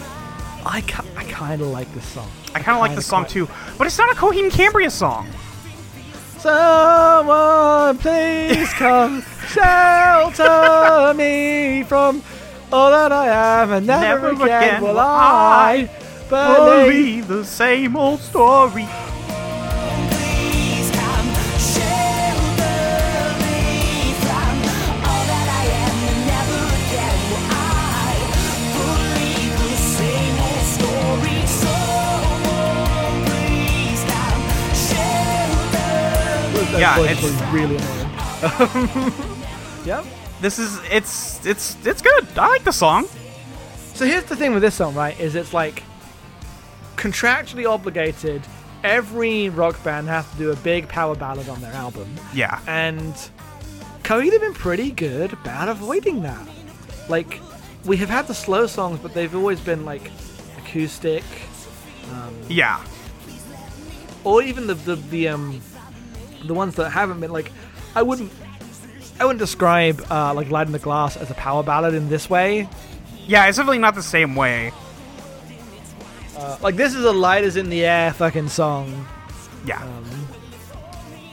I 0.67 0.81
ki- 0.81 1.09
I 1.17 1.23
kind 1.23 1.63
of 1.63 1.69
like 1.69 1.93
this 1.95 2.05
song. 2.05 2.29
I 2.53 2.59
kind 2.59 2.75
of 2.77 2.81
like 2.81 2.97
this 2.97 3.07
song 3.07 3.23
quite- 3.23 3.31
too, 3.31 3.49
but 3.79 3.87
it's 3.87 3.97
not 3.97 4.11
a 4.11 4.17
Coheed 4.17 4.43
and 4.43 4.51
Cambria 4.51 4.91
song. 4.91 5.29
Someone 6.39 7.97
please 7.99 8.73
come 8.73 9.23
shelter 9.47 11.15
me 11.15 11.85
from 11.85 12.21
all 12.73 12.91
that 12.91 13.13
I 13.13 13.61
am, 13.63 13.71
and 13.71 13.87
never, 13.87 14.33
Never 14.33 14.45
again, 14.47 14.63
again 14.65 14.83
will 14.83 14.99
I 14.99 15.89
believe. 16.29 16.89
Believe 16.89 17.29
the 17.29 17.45
same 17.45 17.97
old 17.97 18.19
story. 18.19 18.89
Yeah, 36.83 37.01
it's- 37.01 37.23
was 37.23 37.43
really 37.53 37.77
annoying. 37.77 39.13
yep. 39.85 40.05
This 40.41 40.59
is 40.59 40.81
it's 40.91 41.45
it's 41.47 41.77
it's 41.87 42.03
good. 42.03 42.27
I 42.37 42.49
like 42.49 42.65
the 42.65 42.73
song. 42.73 43.07
So 43.95 44.05
here's 44.07 44.25
the 44.25 44.35
thing 44.37 44.53
with 44.53 44.63
this 44.63 44.75
song, 44.75 44.95
right? 44.95 45.19
Is 45.21 45.35
it's 45.37 45.53
like 45.55 45.83
contractually 46.97 47.69
obligated. 47.71 48.43
Every 48.83 49.49
rock 49.49 49.81
band 49.85 50.09
has 50.09 50.29
to 50.33 50.37
do 50.37 50.51
a 50.51 50.57
big 50.57 50.89
power 50.89 51.15
ballad 51.15 51.49
on 51.49 51.61
their 51.61 51.73
album, 51.73 52.09
Yeah. 52.35 52.59
and 52.67 53.15
Coheed 54.03 54.33
have 54.33 54.41
been 54.41 54.55
pretty 54.55 54.91
good 54.91 55.33
about 55.33 55.69
avoiding 55.69 56.23
that. 56.23 56.45
Like, 57.09 57.39
we 57.85 57.97
have 57.99 58.09
had 58.11 58.27
the 58.27 58.35
slow 58.35 58.67
songs, 58.67 58.99
but 59.01 59.15
they've 59.15 59.33
always 59.37 59.61
been 59.61 59.85
like 59.85 60.11
acoustic, 60.59 61.23
Yeah. 62.49 62.81
or 64.25 64.43
even 64.43 64.67
the 64.67 64.75
the, 64.75 64.97
the 64.97 65.29
um 65.29 65.61
the 66.47 66.55
ones 66.55 66.75
that 66.77 66.91
haven't 66.91 67.21
been 67.21 67.33
like 67.33 67.51
I 67.95 68.03
wouldn't 68.03 68.33
I 69.21 69.25
wouldn't 69.25 69.41
describe 69.41 70.05
uh, 70.11 70.35
like 70.35 70.51
Light 70.51 70.67
in 70.67 70.73
the 70.73 70.79
Glass 70.79 71.17
as 71.17 71.31
a 71.31 71.35
power 71.35 71.63
ballad 71.63 71.95
in 71.95 72.09
this 72.09 72.29
way. 72.29 72.69
Yeah, 73.27 73.47
it's 73.47 73.57
definitely 73.57 73.79
not 73.79 73.95
the 73.95 74.03
same 74.03 74.35
way. 74.35 74.73
Uh, 76.37 76.59
like 76.61 76.77
this 76.77 76.95
is 76.95 77.05
a 77.05 77.13
light 77.13 77.45
is 77.45 77.57
in 77.57 77.71
the 77.71 77.85
air 77.85 78.13
fucking 78.13 78.49
song. 78.49 79.07
Yeah. 79.65 79.83
Um, 79.83 80.05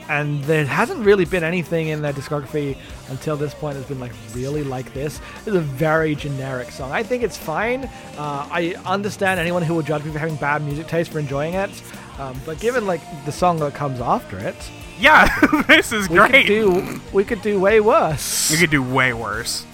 and 0.10 0.44
there 0.44 0.66
hasn't 0.66 1.06
really 1.06 1.26
been 1.26 1.44
anything 1.44 1.88
in 1.88 2.02
their 2.02 2.14
discography 2.14 2.76
until 3.10 3.38
this 3.38 3.54
point 3.54 3.76
that's 3.76 3.88
been 3.88 4.00
like 4.00 4.12
really 4.34 4.64
like 4.64 4.92
this. 4.94 5.22
It's 5.46 5.56
a 5.56 5.62
very 5.62 6.16
generic 6.16 6.72
song. 6.72 6.92
I 6.92 7.04
think 7.04 7.24
it's 7.24 7.38
fine. 7.38 7.86
Uh, 8.18 8.48
I 8.52 8.76
understand 8.86 9.40
anyone 9.40 9.62
who 9.62 9.76
will 9.76 9.84
judge 9.84 10.04
me 10.04 10.12
for 10.12 10.20
having 10.20 10.36
bad 10.36 10.64
music 10.64 10.88
taste 10.88 11.12
for 11.12 11.20
enjoying 11.20 11.54
it, 11.54 11.70
um, 12.18 12.40
but 12.46 12.60
given 12.60 12.88
like 12.88 13.02
the 13.26 13.32
song 13.32 13.60
that 13.60 13.76
comes 13.76 14.02
after 14.02 14.38
it, 14.40 14.56
yeah, 15.00 15.28
this 15.68 15.92
is 15.92 16.10
we 16.10 16.18
great. 16.18 16.32
could 16.32 16.48
do 16.48 17.02
we 17.14 17.24
could 17.26 17.42
do 17.42 17.60
way 17.60 17.80
worse. 17.80 18.52
We 18.52 18.58
could 18.58 18.70
do 18.70 18.84
way 18.84 19.14
worse. 19.14 19.66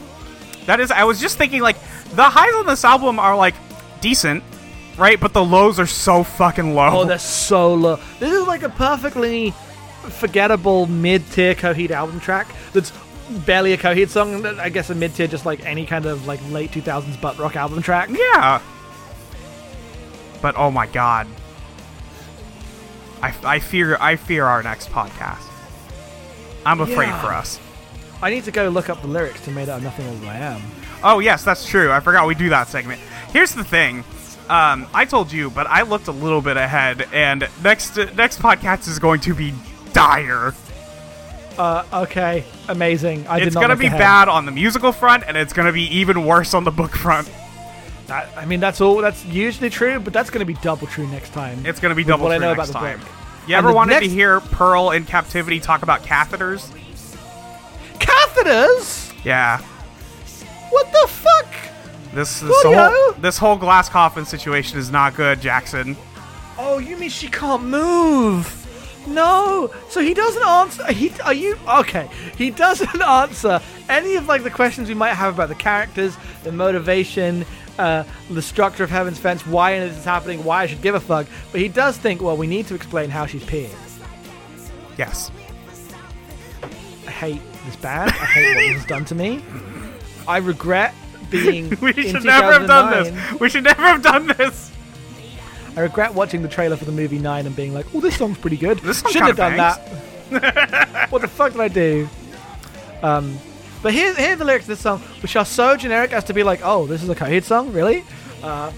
That 0.65 0.79
is, 0.79 0.89
I 0.91 1.03
was 1.03 1.19
just 1.21 1.37
thinking, 1.37 1.61
like, 1.61 1.77
the 2.15 2.23
highs 2.23 2.53
on 2.55 2.65
this 2.65 2.83
album 2.83 3.19
are, 3.19 3.35
like, 3.35 3.53
decent, 4.01 4.43
right? 4.97 5.19
But 5.19 5.31
the 5.33 5.43
lows 5.43 5.79
are 5.79 5.85
so 5.85 6.23
fucking 6.23 6.73
low. 6.73 7.01
Oh, 7.01 7.05
they're 7.05 7.19
so 7.19 7.73
low. 7.75 7.99
This 8.19 8.31
is 8.31 8.47
like 8.47 8.63
a 8.63 8.69
perfectly 8.69 9.51
forgettable 10.09 10.87
mid-tier 10.87 11.53
Coheed 11.53 11.91
album 11.91 12.19
track. 12.19 12.47
That's 12.73 12.91
barely 13.45 13.73
a 13.73 13.77
Coheed 13.77 14.09
song. 14.09 14.43
I 14.45 14.69
guess 14.69 14.89
a 14.89 14.95
mid-tier, 14.95 15.27
just 15.27 15.45
like 15.45 15.63
any 15.65 15.85
kind 15.85 16.07
of 16.07 16.25
like 16.25 16.39
late 16.49 16.71
2000s 16.71 17.21
butt 17.21 17.37
rock 17.37 17.55
album 17.55 17.81
track. 17.83 18.09
yeah. 18.11 18.59
But, 20.41 20.55
oh 20.57 20.71
my 20.71 20.87
god. 20.87 21.27
I, 23.25 23.55
I 23.55 23.59
fear 23.59 23.97
I 23.99 24.15
fear 24.15 24.45
our 24.45 24.61
next 24.63 24.89
podcast. 24.89 25.41
I'm 26.65 26.81
afraid 26.81 27.07
Yeah. 27.07 27.21
for 27.21 27.27
us. 27.33 27.59
I 28.21 28.29
need 28.29 28.43
to 28.45 28.51
go 28.51 28.69
look 28.69 28.89
up 28.89 29.01
the 29.01 29.07
lyrics 29.07 29.41
to 29.45 29.51
Made 29.51 29.69
Out 29.69 29.77
of 29.77 29.83
Nothing 29.83 30.19
That 30.21 30.29
I 30.29 30.37
Am. 30.37 30.61
Oh 31.03 31.19
yes, 31.19 31.43
that's 31.43 31.65
true. 31.67 31.91
I 31.91 31.99
forgot 31.99 32.27
we 32.27 32.35
do 32.35 32.49
that 32.49 32.67
segment. 32.67 32.99
Here's 33.33 33.53
the 33.53 33.63
thing. 33.63 34.03
Um, 34.49 34.87
I 34.93 35.05
told 35.05 35.31
you, 35.31 35.49
but 35.49 35.65
I 35.67 35.81
looked 35.81 36.07
a 36.07 36.11
little 36.11 36.41
bit 36.41 36.55
ahead, 36.57 37.07
and 37.11 37.47
next 37.63 37.97
next 38.15 38.39
podcast 38.39 38.87
is 38.87 38.99
going 38.99 39.19
to 39.21 39.33
be 39.33 39.53
dire. 39.93 40.53
Uh, 41.57 41.83
okay, 41.93 42.43
amazing. 42.67 43.25
I 43.27 43.39
did 43.39 43.47
It's 43.47 43.55
gonna 43.55 43.75
be 43.75 43.87
ahead. 43.87 43.97
bad 43.99 44.27
on 44.27 44.45
the 44.45 44.51
musical 44.51 44.91
front, 44.91 45.23
and 45.27 45.35
it's 45.37 45.53
gonna 45.53 45.71
be 45.73 45.83
even 45.97 46.25
worse 46.25 46.53
on 46.53 46.63
the 46.63 46.71
book 46.71 46.91
front. 46.95 47.29
That, 48.07 48.29
I 48.37 48.45
mean, 48.45 48.59
that's 48.59 48.81
all. 48.81 48.97
That's 48.97 49.25
usually 49.25 49.69
true, 49.69 49.99
but 49.99 50.13
that's 50.13 50.29
going 50.29 50.39
to 50.39 50.45
be 50.45 50.53
double 50.61 50.85
true 50.87 51.07
next 51.07 51.31
time. 51.33 51.65
It's 51.65 51.79
gonna 51.79 51.95
be 51.95 52.03
double 52.03 52.27
true 52.27 52.37
know 52.39 52.53
next 52.53 52.69
about 52.69 52.81
the 52.81 52.87
time. 52.97 52.99
You 53.47 53.55
And 53.55 53.65
ever 53.65 53.73
wanted 53.73 53.99
to 54.01 54.07
hear 54.07 54.39
Pearl 54.41 54.91
in 54.91 55.05
captivity 55.05 55.59
talk 55.59 55.81
about 55.83 56.03
catheters? 56.03 56.71
catheters. 57.99 59.13
Yeah. 59.23 59.59
What 60.69 60.91
the 60.91 61.07
fuck? 61.07 61.45
This 62.13 62.39
this 62.39 62.61
Julio? 62.63 62.89
whole 62.89 63.13
this 63.13 63.37
whole 63.37 63.55
glass 63.57 63.89
coffin 63.89 64.25
situation 64.25 64.79
is 64.79 64.89
not 64.91 65.15
good, 65.15 65.41
Jackson. 65.41 65.97
Oh, 66.57 66.77
you 66.79 66.95
mean 66.97 67.09
she 67.09 67.27
can't 67.27 67.63
move? 67.63 68.61
No, 69.07 69.71
so 69.89 70.01
he 70.01 70.13
doesn't 70.15 70.43
answer. 70.43 70.91
He 70.91 71.11
are 71.21 71.33
you 71.33 71.57
okay? 71.67 72.09
He 72.37 72.49
doesn't 72.49 73.01
answer 73.01 73.61
any 73.89 74.15
of 74.15 74.27
like 74.27 74.43
the 74.43 74.49
questions 74.49 74.87
we 74.89 74.95
might 74.95 75.13
have 75.13 75.35
about 75.35 75.49
the 75.49 75.55
characters, 75.55 76.17
the 76.43 76.51
motivation, 76.51 77.45
uh, 77.77 78.03
the 78.29 78.41
structure 78.41 78.83
of 78.83 78.89
Heaven's 78.89 79.19
Fence, 79.19 79.45
why 79.45 79.75
is 79.75 79.91
this 79.91 79.99
is 79.99 80.05
happening, 80.05 80.43
why 80.43 80.63
I 80.63 80.67
should 80.67 80.81
give 80.81 80.95
a 80.95 80.99
fuck. 80.99 81.27
But 81.51 81.61
he 81.61 81.67
does 81.67 81.97
think, 81.97 82.21
well, 82.21 82.37
we 82.37 82.47
need 82.47 82.67
to 82.67 82.75
explain 82.75 83.09
how 83.09 83.25
she's 83.25 83.43
peeing. 83.43 83.73
Yes. 84.97 85.31
I 87.07 87.11
hate 87.11 87.41
this 87.65 87.75
band. 87.75 88.11
I 88.11 88.25
hate 88.25 88.55
what 88.55 88.61
this 88.61 88.77
has 88.77 88.85
done 88.85 89.05
to 89.05 89.15
me. 89.15 89.43
I 90.27 90.37
regret 90.37 90.93
being. 91.29 91.77
We 91.81 91.93
should 91.93 92.23
never 92.23 92.53
have 92.53 92.67
done 92.67 92.91
this. 93.03 93.39
We 93.39 93.49
should 93.49 93.63
never 93.63 93.81
have 93.81 94.01
done 94.01 94.27
this. 94.27 94.71
I 95.77 95.81
regret 95.81 96.13
watching 96.13 96.41
the 96.41 96.47
trailer 96.47 96.77
for 96.77 96.85
the 96.85 96.91
movie 96.91 97.19
Nine 97.19 97.45
and 97.45 97.55
being 97.55 97.73
like, 97.73 97.85
"Oh, 97.93 97.99
this 97.99 98.17
song's 98.17 98.37
pretty 98.37 98.57
good. 98.57 98.79
This 98.79 98.99
song 98.99 99.11
Shouldn't 99.11 99.37
have 99.37 99.57
done 99.57 99.79
kinda 100.29 100.39
that. 100.39 101.11
what 101.11 101.21
the 101.21 101.27
fuck 101.27 101.51
did 101.51 101.61
I 101.61 101.67
do?" 101.67 102.07
Um, 103.03 103.37
but 103.85 103.93
here, 103.93 104.15
here 104.15 104.33
are 104.33 104.35
the 104.35 104.45
lyrics 104.45 104.63
of 104.65 104.69
this 104.69 104.79
song, 104.79 104.99
which 105.21 105.35
are 105.35 105.45
so 105.45 105.77
generic 105.77 106.11
as 106.11 106.23
to 106.23 106.33
be 106.33 106.41
like, 106.41 106.59
"Oh, 106.63 106.87
this 106.87 107.03
is 107.03 107.09
a 107.09 107.13
Coheed 107.13 107.43
song, 107.43 107.71
really?" 107.71 108.03
Uh, 108.41 108.71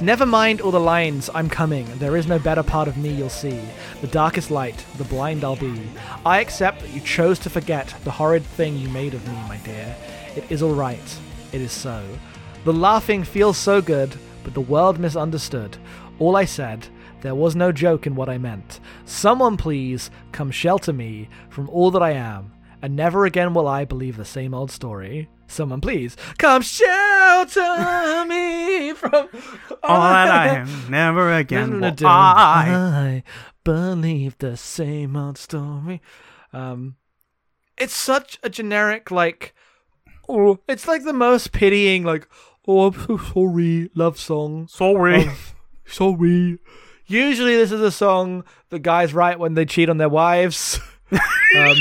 Never 0.00 0.26
mind 0.26 0.60
all 0.60 0.72
the 0.72 0.80
lines, 0.80 1.30
I'm 1.32 1.48
coming. 1.48 1.86
There 1.98 2.16
is 2.16 2.26
no 2.26 2.40
better 2.40 2.64
part 2.64 2.88
of 2.88 2.96
me 2.96 3.10
you'll 3.10 3.28
see. 3.28 3.60
The 4.00 4.08
darkest 4.08 4.50
light, 4.50 4.84
the 4.98 5.04
blind 5.04 5.44
I'll 5.44 5.54
be. 5.54 5.88
I 6.26 6.40
accept 6.40 6.80
that 6.80 6.90
you 6.90 7.00
chose 7.00 7.38
to 7.38 7.48
forget 7.48 7.94
the 8.02 8.10
horrid 8.10 8.42
thing 8.42 8.76
you 8.76 8.88
made 8.88 9.14
of 9.14 9.24
me, 9.28 9.34
my 9.46 9.58
dear. 9.58 9.94
It 10.34 10.50
is 10.50 10.64
alright. 10.64 11.18
It 11.52 11.60
is 11.60 11.70
so. 11.70 12.04
The 12.64 12.72
laughing 12.72 13.22
feels 13.22 13.56
so 13.56 13.80
good, 13.80 14.16
but 14.42 14.52
the 14.52 14.60
world 14.60 14.98
misunderstood. 14.98 15.76
All 16.18 16.34
I 16.34 16.44
said, 16.44 16.88
there 17.20 17.36
was 17.36 17.54
no 17.54 17.70
joke 17.70 18.04
in 18.04 18.16
what 18.16 18.28
I 18.28 18.36
meant. 18.36 18.80
Someone 19.04 19.56
please 19.56 20.10
come 20.32 20.50
shelter 20.50 20.92
me 20.92 21.28
from 21.50 21.68
all 21.68 21.92
that 21.92 22.02
I 22.02 22.10
am, 22.10 22.52
and 22.84 22.96
never 22.96 23.24
again 23.24 23.54
will 23.54 23.66
I 23.66 23.86
believe 23.86 24.18
the 24.18 24.26
same 24.26 24.52
old 24.52 24.70
story. 24.70 25.30
Someone 25.46 25.80
please 25.80 26.18
come 26.36 26.60
shelter 26.60 28.24
me 28.28 28.92
from 28.92 29.28
All 29.82 30.00
that 30.00 30.28
I 30.28 30.48
am, 30.56 30.90
never 30.90 31.32
again 31.32 31.80
will 31.80 31.94
I. 32.06 32.66
I 32.68 33.22
believe 33.64 34.36
the 34.36 34.58
same 34.58 35.16
old 35.16 35.38
story. 35.38 36.02
Um, 36.52 36.96
it's 37.78 37.96
such 37.96 38.38
a 38.42 38.50
generic 38.50 39.10
like. 39.10 39.54
Oh, 40.28 40.58
it's 40.68 40.86
like 40.86 41.04
the 41.04 41.14
most 41.14 41.52
pitying 41.52 42.04
like. 42.04 42.28
Oh, 42.68 42.88
I'm 42.88 43.06
so 43.06 43.16
sorry, 43.16 43.90
love 43.94 44.18
song. 44.18 44.68
Sorry. 44.68 45.26
of- 45.26 45.54
sorry. 45.86 46.58
Usually, 47.06 47.56
this 47.56 47.72
is 47.72 47.80
a 47.80 47.90
song 47.90 48.44
the 48.68 48.78
guys 48.78 49.14
write 49.14 49.38
when 49.38 49.54
they 49.54 49.64
cheat 49.64 49.88
on 49.88 49.96
their 49.96 50.10
wives. 50.10 50.78
um, 51.12 51.76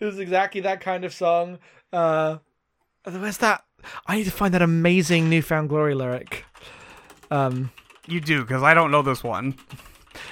this 0.00 0.06
was 0.06 0.18
exactly 0.18 0.60
that 0.62 0.80
kind 0.80 1.04
of 1.04 1.14
song. 1.14 1.58
Uh, 1.92 2.38
where's 3.04 3.38
that? 3.38 3.64
I 4.06 4.16
need 4.16 4.24
to 4.24 4.30
find 4.32 4.52
that 4.54 4.62
amazing 4.62 5.28
"New 5.30 5.42
Found 5.42 5.68
Glory" 5.68 5.94
lyric. 5.94 6.44
Um, 7.30 7.70
You 8.06 8.20
do, 8.20 8.42
because 8.42 8.62
I 8.62 8.74
don't 8.74 8.90
know 8.90 9.02
this 9.02 9.22
one. 9.22 9.54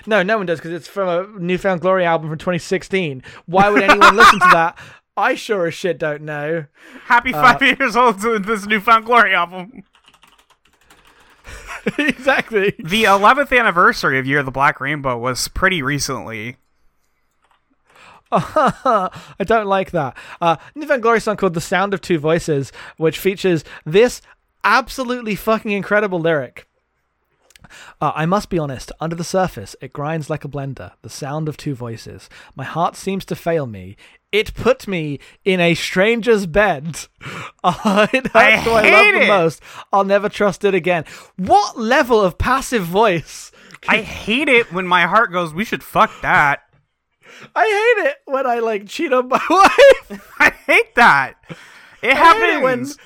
no, 0.07 0.23
no 0.25 0.37
one 0.39 0.47
does 0.47 0.59
because 0.59 0.73
it's 0.73 0.89
from 0.89 1.09
a 1.09 1.39
New 1.41 1.59
Found 1.59 1.81
Glory 1.81 2.05
album 2.05 2.29
from 2.29 2.39
2016. 2.39 3.23
Why 3.47 3.71
would 3.71 3.83
anyone 3.83 4.17
listen 4.17 4.41
to 4.41 4.49
that? 4.53 4.77
I 5.17 5.35
sure 5.35 5.67
as 5.67 5.75
shit 5.75 5.99
don't 5.99 6.23
know. 6.23 6.67
Happy 7.05 7.33
five 7.33 7.61
years 7.61 7.97
old 7.97 8.21
to 8.21 8.39
this 8.39 8.67
New 8.67 8.81
Found 8.81 9.05
Glory 9.05 9.35
album. 9.35 9.83
exactly. 11.99 12.75
The 12.79 13.05
11th 13.05 13.57
anniversary 13.59 14.19
of 14.19 14.27
Year 14.27 14.41
of 14.41 14.45
the 14.45 14.53
Black 14.53 14.81
Rainbow 14.81 15.19
was 15.19 15.49
pretty 15.49 15.83
recently. 15.83 16.57
I 18.33 19.45
don't 19.45 19.67
like 19.67 19.91
that. 19.93 20.17
Uh, 20.41 20.57
New 20.75 20.87
Found 20.87 21.03
Glory 21.03 21.21
song 21.21 21.37
called 21.37 21.55
"The 21.55 21.61
Sound 21.61 21.95
of 21.95 22.01
Two 22.01 22.19
Voices," 22.19 22.73
which 22.97 23.19
features 23.19 23.65
this 23.85 24.21
absolutely 24.65 25.35
fucking 25.35 25.71
incredible 25.73 26.21
lyric. 26.21 26.67
Uh, 28.01 28.13
I 28.15 28.25
must 28.27 28.49
be 28.49 28.59
honest, 28.59 28.93
under 29.01 29.17
the 29.17 29.25
surface, 29.25 29.77
it 29.81 29.93
grinds 29.93 30.31
like 30.31 30.45
a 30.45 30.49
blender, 30.49 30.93
the 31.03 31.11
sound 31.11 31.49
of 31.49 31.57
two 31.57 31.75
voices. 31.75 32.29
My 32.55 32.65
heart 32.65 32.97
seems 32.97 33.25
to 33.27 33.37
fail 33.37 33.67
me. 33.67 33.97
It 34.33 34.55
put 34.55 34.87
me 34.87 35.19
in 35.45 35.61
a 35.61 35.75
stranger's 35.75 36.47
bed. 36.47 37.07
Uh, 37.65 38.07
it 38.13 38.29
hurts 38.29 38.35
I 38.35 38.57
who 38.59 38.71
I 38.71 38.83
love 38.83 39.05
hate 39.05 39.13
the 39.13 39.23
it. 39.25 39.29
most. 39.29 39.63
I'll 39.93 40.05
never 40.05 40.29
trust 40.29 40.65
it 40.65 40.75
again. 40.75 41.05
What 41.37 41.79
level 41.79 42.21
of 42.21 42.39
passive 42.39 42.85
voice? 42.85 43.51
I 43.89 43.99
hate 44.03 44.49
it 44.49 44.73
when 44.73 44.87
my 44.87 45.07
heart 45.07 45.33
goes, 45.33 45.53
we 45.53 45.65
should 45.65 45.83
fuck 45.83 46.11
that. 46.23 46.63
I 47.55 47.65
hate 47.65 48.07
it 48.09 48.17
when 48.27 48.47
I 48.47 48.59
like 48.61 48.87
cheat 48.87 49.13
on 49.13 49.29
my 49.29 49.41
wife. 49.51 50.35
I 50.39 50.51
hate 50.67 50.95
that. 50.95 51.35
It 52.03 52.15
I 52.17 52.33
hate 52.33 52.57
it 52.57 52.63
when 52.63 52.79
happens. 52.81 52.99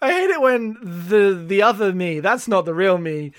I 0.00 0.12
hate 0.12 0.30
it 0.30 0.40
when 0.40 0.76
the 0.82 1.44
the 1.46 1.62
other 1.62 1.92
me, 1.92 2.20
that's 2.20 2.46
not 2.48 2.64
the 2.64 2.74
real 2.74 2.98
me, 2.98 3.32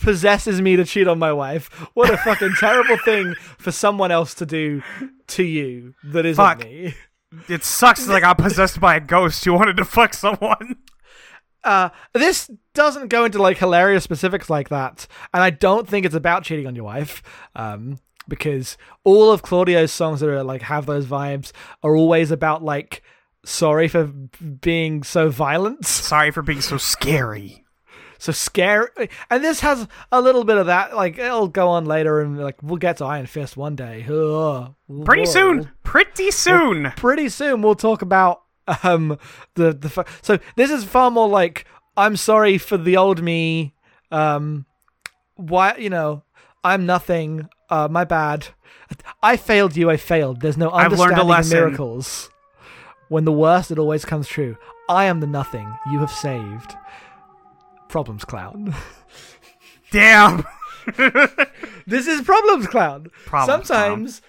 possesses 0.00 0.60
me 0.60 0.76
to 0.76 0.84
cheat 0.84 1.08
on 1.08 1.18
my 1.18 1.32
wife. 1.32 1.68
What 1.94 2.10
a 2.10 2.16
fucking 2.16 2.54
terrible 2.58 2.96
thing 2.98 3.34
for 3.58 3.72
someone 3.72 4.10
else 4.10 4.34
to 4.34 4.46
do 4.46 4.82
to 5.28 5.42
you 5.42 5.94
that 6.04 6.26
isn't 6.26 6.42
Fuck. 6.44 6.64
me. 6.64 6.94
It 7.48 7.62
sucks 7.64 8.06
that 8.06 8.14
I 8.14 8.20
got 8.20 8.38
possessed 8.38 8.80
by 8.80 8.96
a 8.96 9.00
ghost 9.00 9.44
who 9.44 9.52
wanted 9.52 9.76
to 9.76 9.84
fuck 9.84 10.14
someone. 10.14 10.76
Uh, 11.62 11.90
this 12.12 12.50
doesn't 12.74 13.08
go 13.08 13.24
into 13.24 13.40
like 13.40 13.58
hilarious 13.58 14.02
specifics 14.02 14.48
like 14.48 14.68
that, 14.70 15.06
and 15.34 15.42
I 15.42 15.50
don't 15.50 15.88
think 15.88 16.06
it's 16.06 16.14
about 16.14 16.42
cheating 16.42 16.66
on 16.66 16.74
your 16.74 16.84
wife. 16.84 17.22
Um, 17.54 17.98
because 18.30 18.78
all 19.04 19.30
of 19.30 19.42
Claudio's 19.42 19.92
songs 19.92 20.20
that 20.20 20.30
are 20.30 20.42
like 20.42 20.62
have 20.62 20.86
those 20.86 21.04
vibes 21.04 21.52
are 21.82 21.94
always 21.94 22.30
about 22.30 22.64
like 22.64 23.02
sorry 23.44 23.88
for 23.88 24.04
being 24.06 25.02
so 25.02 25.28
violent. 25.28 25.84
Sorry 26.10 26.30
for 26.30 26.42
being 26.42 26.60
so 26.60 26.76
scary. 26.76 27.64
so 28.18 28.32
scary. 28.32 29.08
And 29.30 29.42
this 29.42 29.60
has 29.60 29.88
a 30.12 30.20
little 30.20 30.44
bit 30.44 30.56
of 30.58 30.66
that. 30.66 30.94
Like 30.94 31.18
it'll 31.18 31.48
go 31.48 31.68
on 31.68 31.84
later, 31.84 32.20
and 32.20 32.38
like 32.38 32.62
we'll 32.62 32.76
get 32.76 32.98
to 32.98 33.04
Iron 33.04 33.26
Fist 33.26 33.56
one 33.56 33.76
day. 33.76 34.04
Ugh. 34.08 34.74
Pretty 35.04 35.22
Whoa. 35.24 35.32
soon. 35.32 35.70
Pretty 35.82 36.30
soon. 36.30 36.92
Pretty 36.96 37.28
soon 37.28 37.62
we'll 37.62 37.74
talk 37.74 38.02
about 38.02 38.42
um 38.82 39.18
the 39.54 39.72
the. 39.72 40.04
So 40.22 40.38
this 40.56 40.70
is 40.70 40.84
far 40.84 41.10
more 41.10 41.28
like 41.28 41.66
I'm 41.96 42.16
sorry 42.16 42.58
for 42.58 42.76
the 42.76 42.96
old 42.96 43.22
me. 43.22 43.74
Um, 44.10 44.66
why 45.36 45.76
you 45.76 45.90
know 45.90 46.24
I'm 46.62 46.84
nothing. 46.86 47.48
Uh, 47.70 47.88
my 47.90 48.04
bad. 48.04 48.48
I 49.22 49.36
failed 49.36 49.76
you. 49.76 49.90
I 49.90 49.96
failed. 49.96 50.40
There's 50.40 50.56
no 50.56 50.70
understanding 50.70 50.92
I've 50.92 50.98
learned 50.98 51.18
a 51.18 51.20
understanding 51.22 51.28
lesson. 51.28 51.58
miracles. 51.58 52.30
When 53.08 53.24
the 53.24 53.32
worst, 53.32 53.70
it 53.70 53.78
always 53.78 54.04
comes 54.04 54.26
true. 54.28 54.56
I 54.88 55.04
am 55.04 55.20
the 55.20 55.26
nothing 55.26 55.72
you 55.90 56.00
have 56.00 56.10
saved. 56.10 56.76
Problems, 57.88 58.24
clown. 58.24 58.74
Damn. 59.90 60.44
This 61.86 62.06
is 62.06 62.20
problems 62.22 62.68
clown. 62.68 63.08
Problems 63.26 63.66
Sometimes 63.66 64.22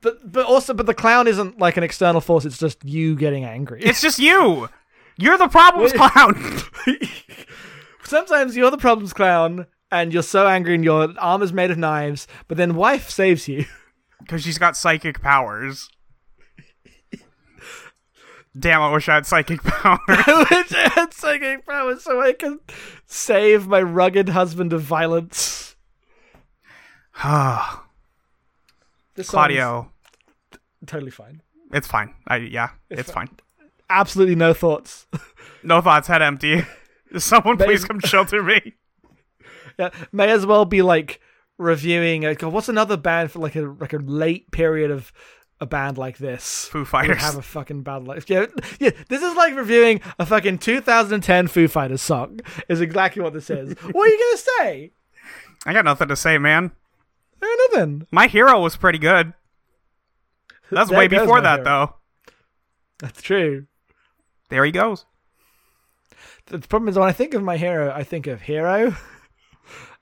but 0.00 0.30
but 0.30 0.46
also 0.46 0.74
but 0.74 0.86
the 0.86 0.94
clown 0.94 1.26
isn't 1.26 1.58
like 1.58 1.76
an 1.76 1.82
external 1.82 2.20
force, 2.20 2.44
it's 2.44 2.58
just 2.58 2.84
you 2.84 3.16
getting 3.16 3.44
angry. 3.44 3.82
It's 3.82 4.00
just 4.00 4.18
you. 4.18 4.68
You're 5.16 5.38
the 5.38 5.48
problems 5.48 5.92
clown. 5.92 6.60
Sometimes 8.04 8.56
you're 8.56 8.70
the 8.70 8.78
problems 8.78 9.12
clown 9.12 9.66
and 9.94 10.12
you're 10.12 10.22
so 10.22 10.46
angry 10.46 10.74
and 10.74 10.84
your 10.84 11.08
arm 11.18 11.42
is 11.42 11.52
made 11.52 11.70
of 11.70 11.78
knives, 11.78 12.26
but 12.48 12.56
then 12.56 12.74
wife 12.74 13.10
saves 13.10 13.48
you. 13.48 13.64
Because 14.20 14.42
she's 14.42 14.56
got 14.56 14.74
psychic 14.74 15.20
powers. 15.20 15.90
Damn, 18.58 18.80
I 18.80 18.90
wish 18.92 19.06
I 19.08 19.14
had 19.16 19.26
psychic 19.26 19.62
powers. 19.64 19.98
I 20.08 20.46
wish 20.50 20.72
I 20.72 20.88
had 20.94 21.12
psychic 21.12 21.66
powers 21.66 22.04
so 22.04 22.22
I 22.22 22.32
can 22.32 22.60
save 23.04 23.66
my 23.66 23.82
rugged 23.82 24.30
husband 24.30 24.72
of 24.72 24.80
violence. 24.80 25.76
Ah, 27.16 27.84
This 29.14 29.28
Claudio, 29.28 29.90
totally 30.86 31.10
fine. 31.10 31.42
it's 31.72 31.86
fine. 31.88 32.14
I 32.26 32.36
yeah, 32.36 32.70
it's, 32.88 33.10
fine. 33.10 33.26
fine. 33.26 33.36
Absolutely 33.90 34.36
no 34.36 34.54
thoughts. 34.54 35.06
No 35.66 35.80
thoughts, 35.80 36.08
head 36.08 36.20
empty. 36.20 36.62
Someone 37.16 37.56
please 37.56 37.86
come 37.86 37.98
shelter 38.00 38.42
me. 38.42 38.74
Yeah, 39.78 39.90
may 40.12 40.30
as 40.30 40.46
well 40.46 40.64
be 40.64 40.82
like 40.82 41.20
reviewing. 41.58 42.22
Like, 42.22 42.42
oh, 42.42 42.48
what's 42.48 42.68
another 42.68 42.96
band 42.96 43.30
for 43.30 43.38
like 43.38 43.56
a 43.56 43.62
like 43.62 43.92
a 43.92 43.98
late 43.98 44.50
period 44.50 44.90
of 44.90 45.12
a 45.60 45.66
band 45.66 45.98
like 45.98 46.18
this? 46.18 46.66
Foo 46.66 46.84
Fighters. 46.84 47.20
have 47.20 47.36
a 47.36 47.42
fucking 47.42 47.82
bad 47.82 48.04
life. 48.04 48.28
Yeah, 48.28 48.46
yeah. 48.78 48.90
This 49.08 49.22
is 49.22 49.34
like 49.34 49.54
reviewing 49.54 50.00
a 50.18 50.26
fucking 50.26 50.58
2010 50.58 51.48
Foo 51.48 51.68
Fighters 51.68 52.02
song. 52.02 52.40
Is 52.68 52.80
exactly 52.80 53.22
what 53.22 53.32
this 53.32 53.50
is. 53.50 53.74
what 53.92 54.08
are 54.08 54.12
you 54.12 54.18
gonna 54.18 54.68
say? 54.68 54.92
I 55.66 55.72
got 55.72 55.84
nothing 55.84 56.08
to 56.08 56.16
say, 56.16 56.38
man. 56.38 56.72
Nothing. 57.72 58.06
My 58.10 58.26
hero 58.26 58.60
was 58.60 58.76
pretty 58.76 58.98
good. 58.98 59.34
That's 60.70 60.90
way 60.90 61.08
before 61.08 61.40
that, 61.40 61.60
Hero. 61.60 61.64
though. 61.64 61.94
That's 62.98 63.20
true. 63.20 63.66
There 64.48 64.64
he 64.64 64.70
goes. 64.70 65.04
The 66.46 66.58
problem 66.60 66.88
is 66.88 66.98
when 66.98 67.08
I 67.08 67.12
think 67.12 67.34
of 67.34 67.42
my 67.42 67.56
hero, 67.56 67.92
I 67.94 68.02
think 68.02 68.26
of 68.26 68.42
Hero. 68.42 68.96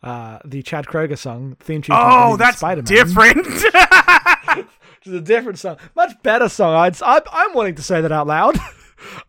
uh, 0.03 0.39
the 0.45 0.63
Chad 0.63 0.87
Kroeger 0.87 1.19
song 1.19 1.57
theme 1.61 1.83
tune. 1.83 1.97
Oh, 1.99 2.37
that's 2.37 2.59
Spider-Man, 2.59 2.85
different. 2.85 3.47
Is 5.05 5.13
a 5.13 5.21
different 5.21 5.59
song, 5.59 5.79
much 5.97 6.13
better 6.23 6.49
song. 6.49 6.75
I'd, 6.77 7.03
I'm, 7.03 7.23
I'm 7.33 7.55
wanting 7.55 7.75
to 7.75 7.83
say 7.83 8.01
that 8.01 8.13
out 8.13 8.29
loud. 8.29 8.57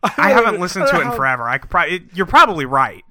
I 0.04 0.30
haven't 0.30 0.60
listened 0.60 0.86
to 0.86 1.00
it 1.00 1.06
in 1.06 1.12
forever. 1.16 1.48
I 1.48 1.58
could 1.58 1.70
probably. 1.70 2.06
You're 2.14 2.26
probably 2.26 2.64
right. 2.64 3.02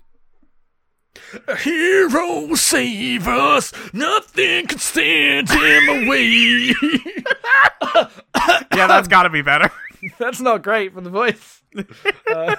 Hero 1.60 2.56
save 2.56 3.28
us, 3.28 3.74
nothing 3.94 4.68
can 4.68 4.80
stand 4.80 5.50
in 5.52 5.86
the 5.86 6.08
way. 6.10 6.74
Yeah, 8.76 8.88
that's 8.88 9.08
got 9.08 9.24
to 9.24 9.30
be 9.30 9.42
better. 9.42 9.70
That's 10.18 10.40
not 10.40 10.64
great 10.64 10.94
for 10.94 11.02
the 11.02 11.10
voice. 11.10 11.62
Uh, 12.28 12.56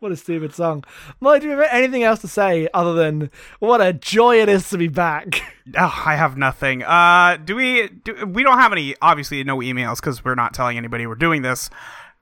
what 0.00 0.12
a 0.12 0.16
stupid 0.16 0.54
song. 0.54 0.84
Molly, 1.20 1.40
do 1.40 1.46
you 1.48 1.56
have 1.58 1.68
anything 1.70 2.02
else 2.02 2.20
to 2.20 2.28
say 2.28 2.68
other 2.74 2.94
than 2.94 3.30
what 3.60 3.80
a 3.80 3.92
joy 3.92 4.40
it 4.40 4.48
is 4.48 4.68
to 4.70 4.78
be 4.78 4.88
back? 4.88 5.40
Oh, 5.76 6.02
I 6.06 6.14
have 6.14 6.36
nothing. 6.36 6.84
Uh, 6.84 7.38
do 7.44 7.56
we? 7.56 7.88
Do, 7.88 8.24
we 8.24 8.44
don't 8.44 8.58
have 8.58 8.70
any. 8.70 8.94
Obviously, 9.02 9.42
no 9.42 9.58
emails 9.58 9.96
because 9.96 10.24
we're 10.24 10.36
not 10.36 10.54
telling 10.54 10.76
anybody 10.78 11.08
we're 11.08 11.16
doing 11.16 11.42
this. 11.42 11.70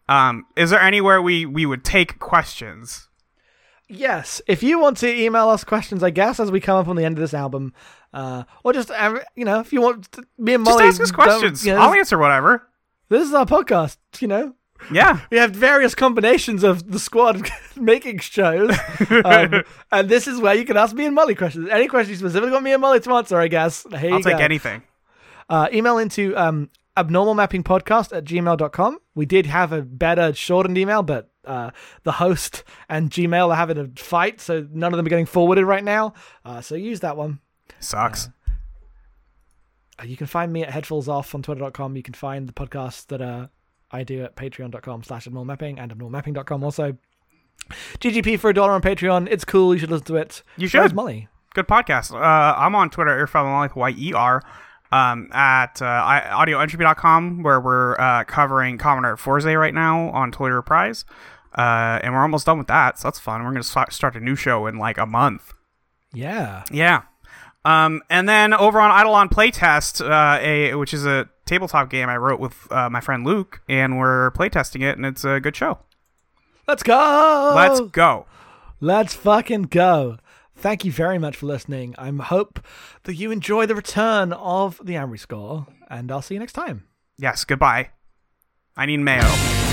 Um, 0.09 0.47
is 0.57 0.70
there 0.70 0.81
anywhere 0.81 1.20
we 1.20 1.45
we 1.45 1.66
would 1.66 1.85
take 1.85 2.18
questions? 2.18 3.09
Yes, 3.87 4.41
if 4.47 4.62
you 4.62 4.79
want 4.79 4.97
to 4.99 5.14
email 5.14 5.51
us 5.51 5.62
questions, 5.62 6.03
I 6.03 6.09
guess, 6.09 6.41
as 6.41 6.51
we 6.51 6.59
come 6.59 6.79
up 6.79 6.89
on 6.89 6.97
the 6.97 7.05
end 7.05 7.18
of 7.18 7.20
this 7.20 7.35
album, 7.35 7.75
uh, 8.14 8.45
or 8.64 8.72
just 8.72 8.91
uh, 8.91 9.20
you 9.37 9.45
know, 9.45 9.61
if 9.61 9.75
you 9.75 9.83
want 9.83 10.11
to, 10.12 10.25
me 10.39 10.55
and 10.55 10.64
Molly, 10.64 10.85
Just 10.87 11.03
ask 11.03 11.11
us 11.11 11.12
questions. 11.12 11.66
you 11.66 11.75
know, 11.75 11.81
I'll 11.83 11.93
answer 11.93 12.16
whatever. 12.16 12.66
this 13.11 13.29
is 13.29 13.35
our 13.35 13.45
podcast. 13.45 13.99
You 14.20 14.29
know, 14.29 14.55
Yeah. 14.93 15.20
we 15.30 15.39
have 15.39 15.53
various 15.53 15.95
combinations 15.95 16.62
of 16.62 16.91
the 16.91 16.99
squad 16.99 17.49
making 17.76 18.18
shows, 18.18 18.76
um, 19.24 19.62
and 19.93 20.09
this 20.09 20.26
is 20.26 20.41
where 20.41 20.55
you 20.55 20.64
can 20.64 20.76
ask 20.76 20.95
me 20.95 21.07
and 21.07 21.14
Molly 21.14 21.35
questions. 21.35 21.68
Any 21.70 21.89
questions 21.89 22.18
specifically 22.18 22.51
want 22.53 22.64
me 22.64 22.72
and 22.72 22.80
Molly 22.80 23.01
to 23.01 23.12
answer, 23.12 23.39
I 23.39 23.49
guess. 23.49 23.87
Here 23.99 24.12
I'll 24.14 24.20
take 24.20 24.39
go. 24.39 24.45
anything. 24.45 24.82
uh, 25.49 25.68
email 25.72 25.99
into 25.99 26.37
um, 26.37 26.70
abnormalmappingpodcast 26.97 28.16
at 28.16 28.24
gmail.com. 28.24 28.99
We 29.14 29.26
did 29.26 29.47
have 29.47 29.72
a 29.72 29.82
better 29.82 30.32
shortened 30.35 30.76
email, 30.78 31.03
but 31.03 31.30
uh, 31.45 31.70
the 32.05 32.12
host 32.12 32.64
and 32.89 33.11
Gmail 33.11 33.51
are 33.51 33.57
having 33.57 33.78
a 33.78 33.89
fight, 33.97 34.41
so 34.41 34.66
none 34.72 34.93
of 34.93 34.97
them 34.97 35.07
are 35.07 35.11
getting 35.11 35.26
forwarded 35.26 35.64
right 35.64 35.85
now. 35.85 36.14
Uh, 36.45 36.61
so 36.61 36.74
use 36.74 37.01
that 37.01 37.16
one. 37.16 37.41
Sucks. 37.80 38.30
Uh, 40.01 40.05
you 40.05 40.16
can 40.16 40.26
find 40.26 40.53
me 40.53 40.62
at 40.64 40.70
headfallsoff 40.70 41.35
on 41.35 41.43
twitter.com. 41.43 41.97
You 41.97 42.03
can 42.03 42.14
find 42.14 42.49
the 42.49 42.53
podcast 42.53 43.07
that 43.09 43.20
uh, 43.20 43.47
I 43.95 44.03
do 44.03 44.25
at 44.25 44.37
patreon.com 44.37 45.05
slash 45.05 45.27
abnormalmapping 45.27 45.79
and 45.79 45.97
abnormalmapping.com 45.97 46.65
also. 46.65 46.97
GGP 47.99 48.39
for 48.39 48.51
a 48.51 48.55
dollar 48.55 48.73
on 48.73 48.83
Patreon. 48.83 49.29
It's 49.31 49.45
cool. 49.45 49.73
You 49.75 49.81
should 49.81 49.91
listen 49.91 50.07
to 50.07 50.17
it. 50.17 50.43
You 50.57 50.69
should. 50.69 50.81
Where's. 50.81 50.93
Molly? 50.93 51.29
Good 51.55 51.69
podcast. 51.69 52.13
Uh, 52.13 52.19
I'm 52.59 52.75
on 52.75 52.91
Twitter, 52.91 53.25
earfellowlife, 53.25 53.77
Y-E-R, 53.77 54.43
um, 54.91 55.29
at 55.33 55.81
uh, 55.81 55.85
audioentropy.com, 55.85 57.45
where 57.45 57.61
we're 57.61 57.95
uh, 57.99 58.25
covering 58.25 58.77
Commoner 58.77 59.13
at 59.13 59.21
Forze 59.21 59.45
right 59.57 59.73
now 59.73 60.09
on 60.11 60.33
Twitter 60.33 60.57
Reprise. 60.57 61.05
Uh, 61.57 62.01
and 62.03 62.13
we're 62.13 62.23
almost 62.23 62.47
done 62.47 62.59
with 62.59 62.67
that, 62.67 62.99
so 62.99 63.07
that's 63.07 63.21
fun. 63.21 63.45
We're 63.45 63.53
going 63.53 63.63
to 63.63 63.87
start 63.93 64.17
a 64.17 64.21
new 64.21 64.35
show 64.35 64.67
in 64.67 64.77
like 64.79 64.99
a 64.99 65.07
month. 65.07 65.55
Yeah. 66.13 66.65
Yeah. 66.73 67.03
Um, 67.65 68.03
and 68.11 68.29
then 68.29 68.53
over 68.53 68.79
on 68.79 68.91
Eidolon 68.91 69.29
Playtest, 69.29 70.01
uh, 70.07 70.39
a 70.41 70.75
which 70.75 70.93
is 70.93 71.07
a 71.07 71.29
tabletop 71.47 71.91
game 71.91 72.09
I 72.09 72.17
wrote 72.17 72.41
with 72.41 72.71
uh, 72.71 72.91
my 72.91 73.01
friend 73.01 73.25
Luke, 73.25 73.62
and 73.69 73.99
we're 73.99 74.31
playtesting 74.33 74.83
it, 74.83 74.97
and 74.97 75.07
it's 75.07 75.25
a 75.25 75.41
good 75.41 75.57
show. 75.57 75.79
Let's 76.69 76.83
go. 76.83 77.53
Let's 77.55 77.81
go. 77.81 78.27
Let's 78.81 79.15
fucking 79.15 79.62
go. 79.65 80.19
Thank 80.57 80.85
you 80.85 80.93
very 80.93 81.19
much 81.19 81.37
for 81.37 81.47
listening. 81.47 81.95
I 81.99 82.11
hope 82.11 82.61
that 83.05 83.15
you 83.15 83.31
enjoy 83.31 83.67
the 83.67 83.75
return 83.75 84.33
of 84.33 84.81
the 84.83 84.97
Amory 84.97 85.19
score, 85.19 85.67
and 85.89 86.11
I'll 86.12 86.23
see 86.23 86.35
you 86.35 86.41
next 86.41 86.53
time. 86.53 86.85
Yes. 87.19 87.45
Goodbye. 87.45 87.91
I 88.77 88.87
need 88.87 88.99
mayo. 88.99 89.64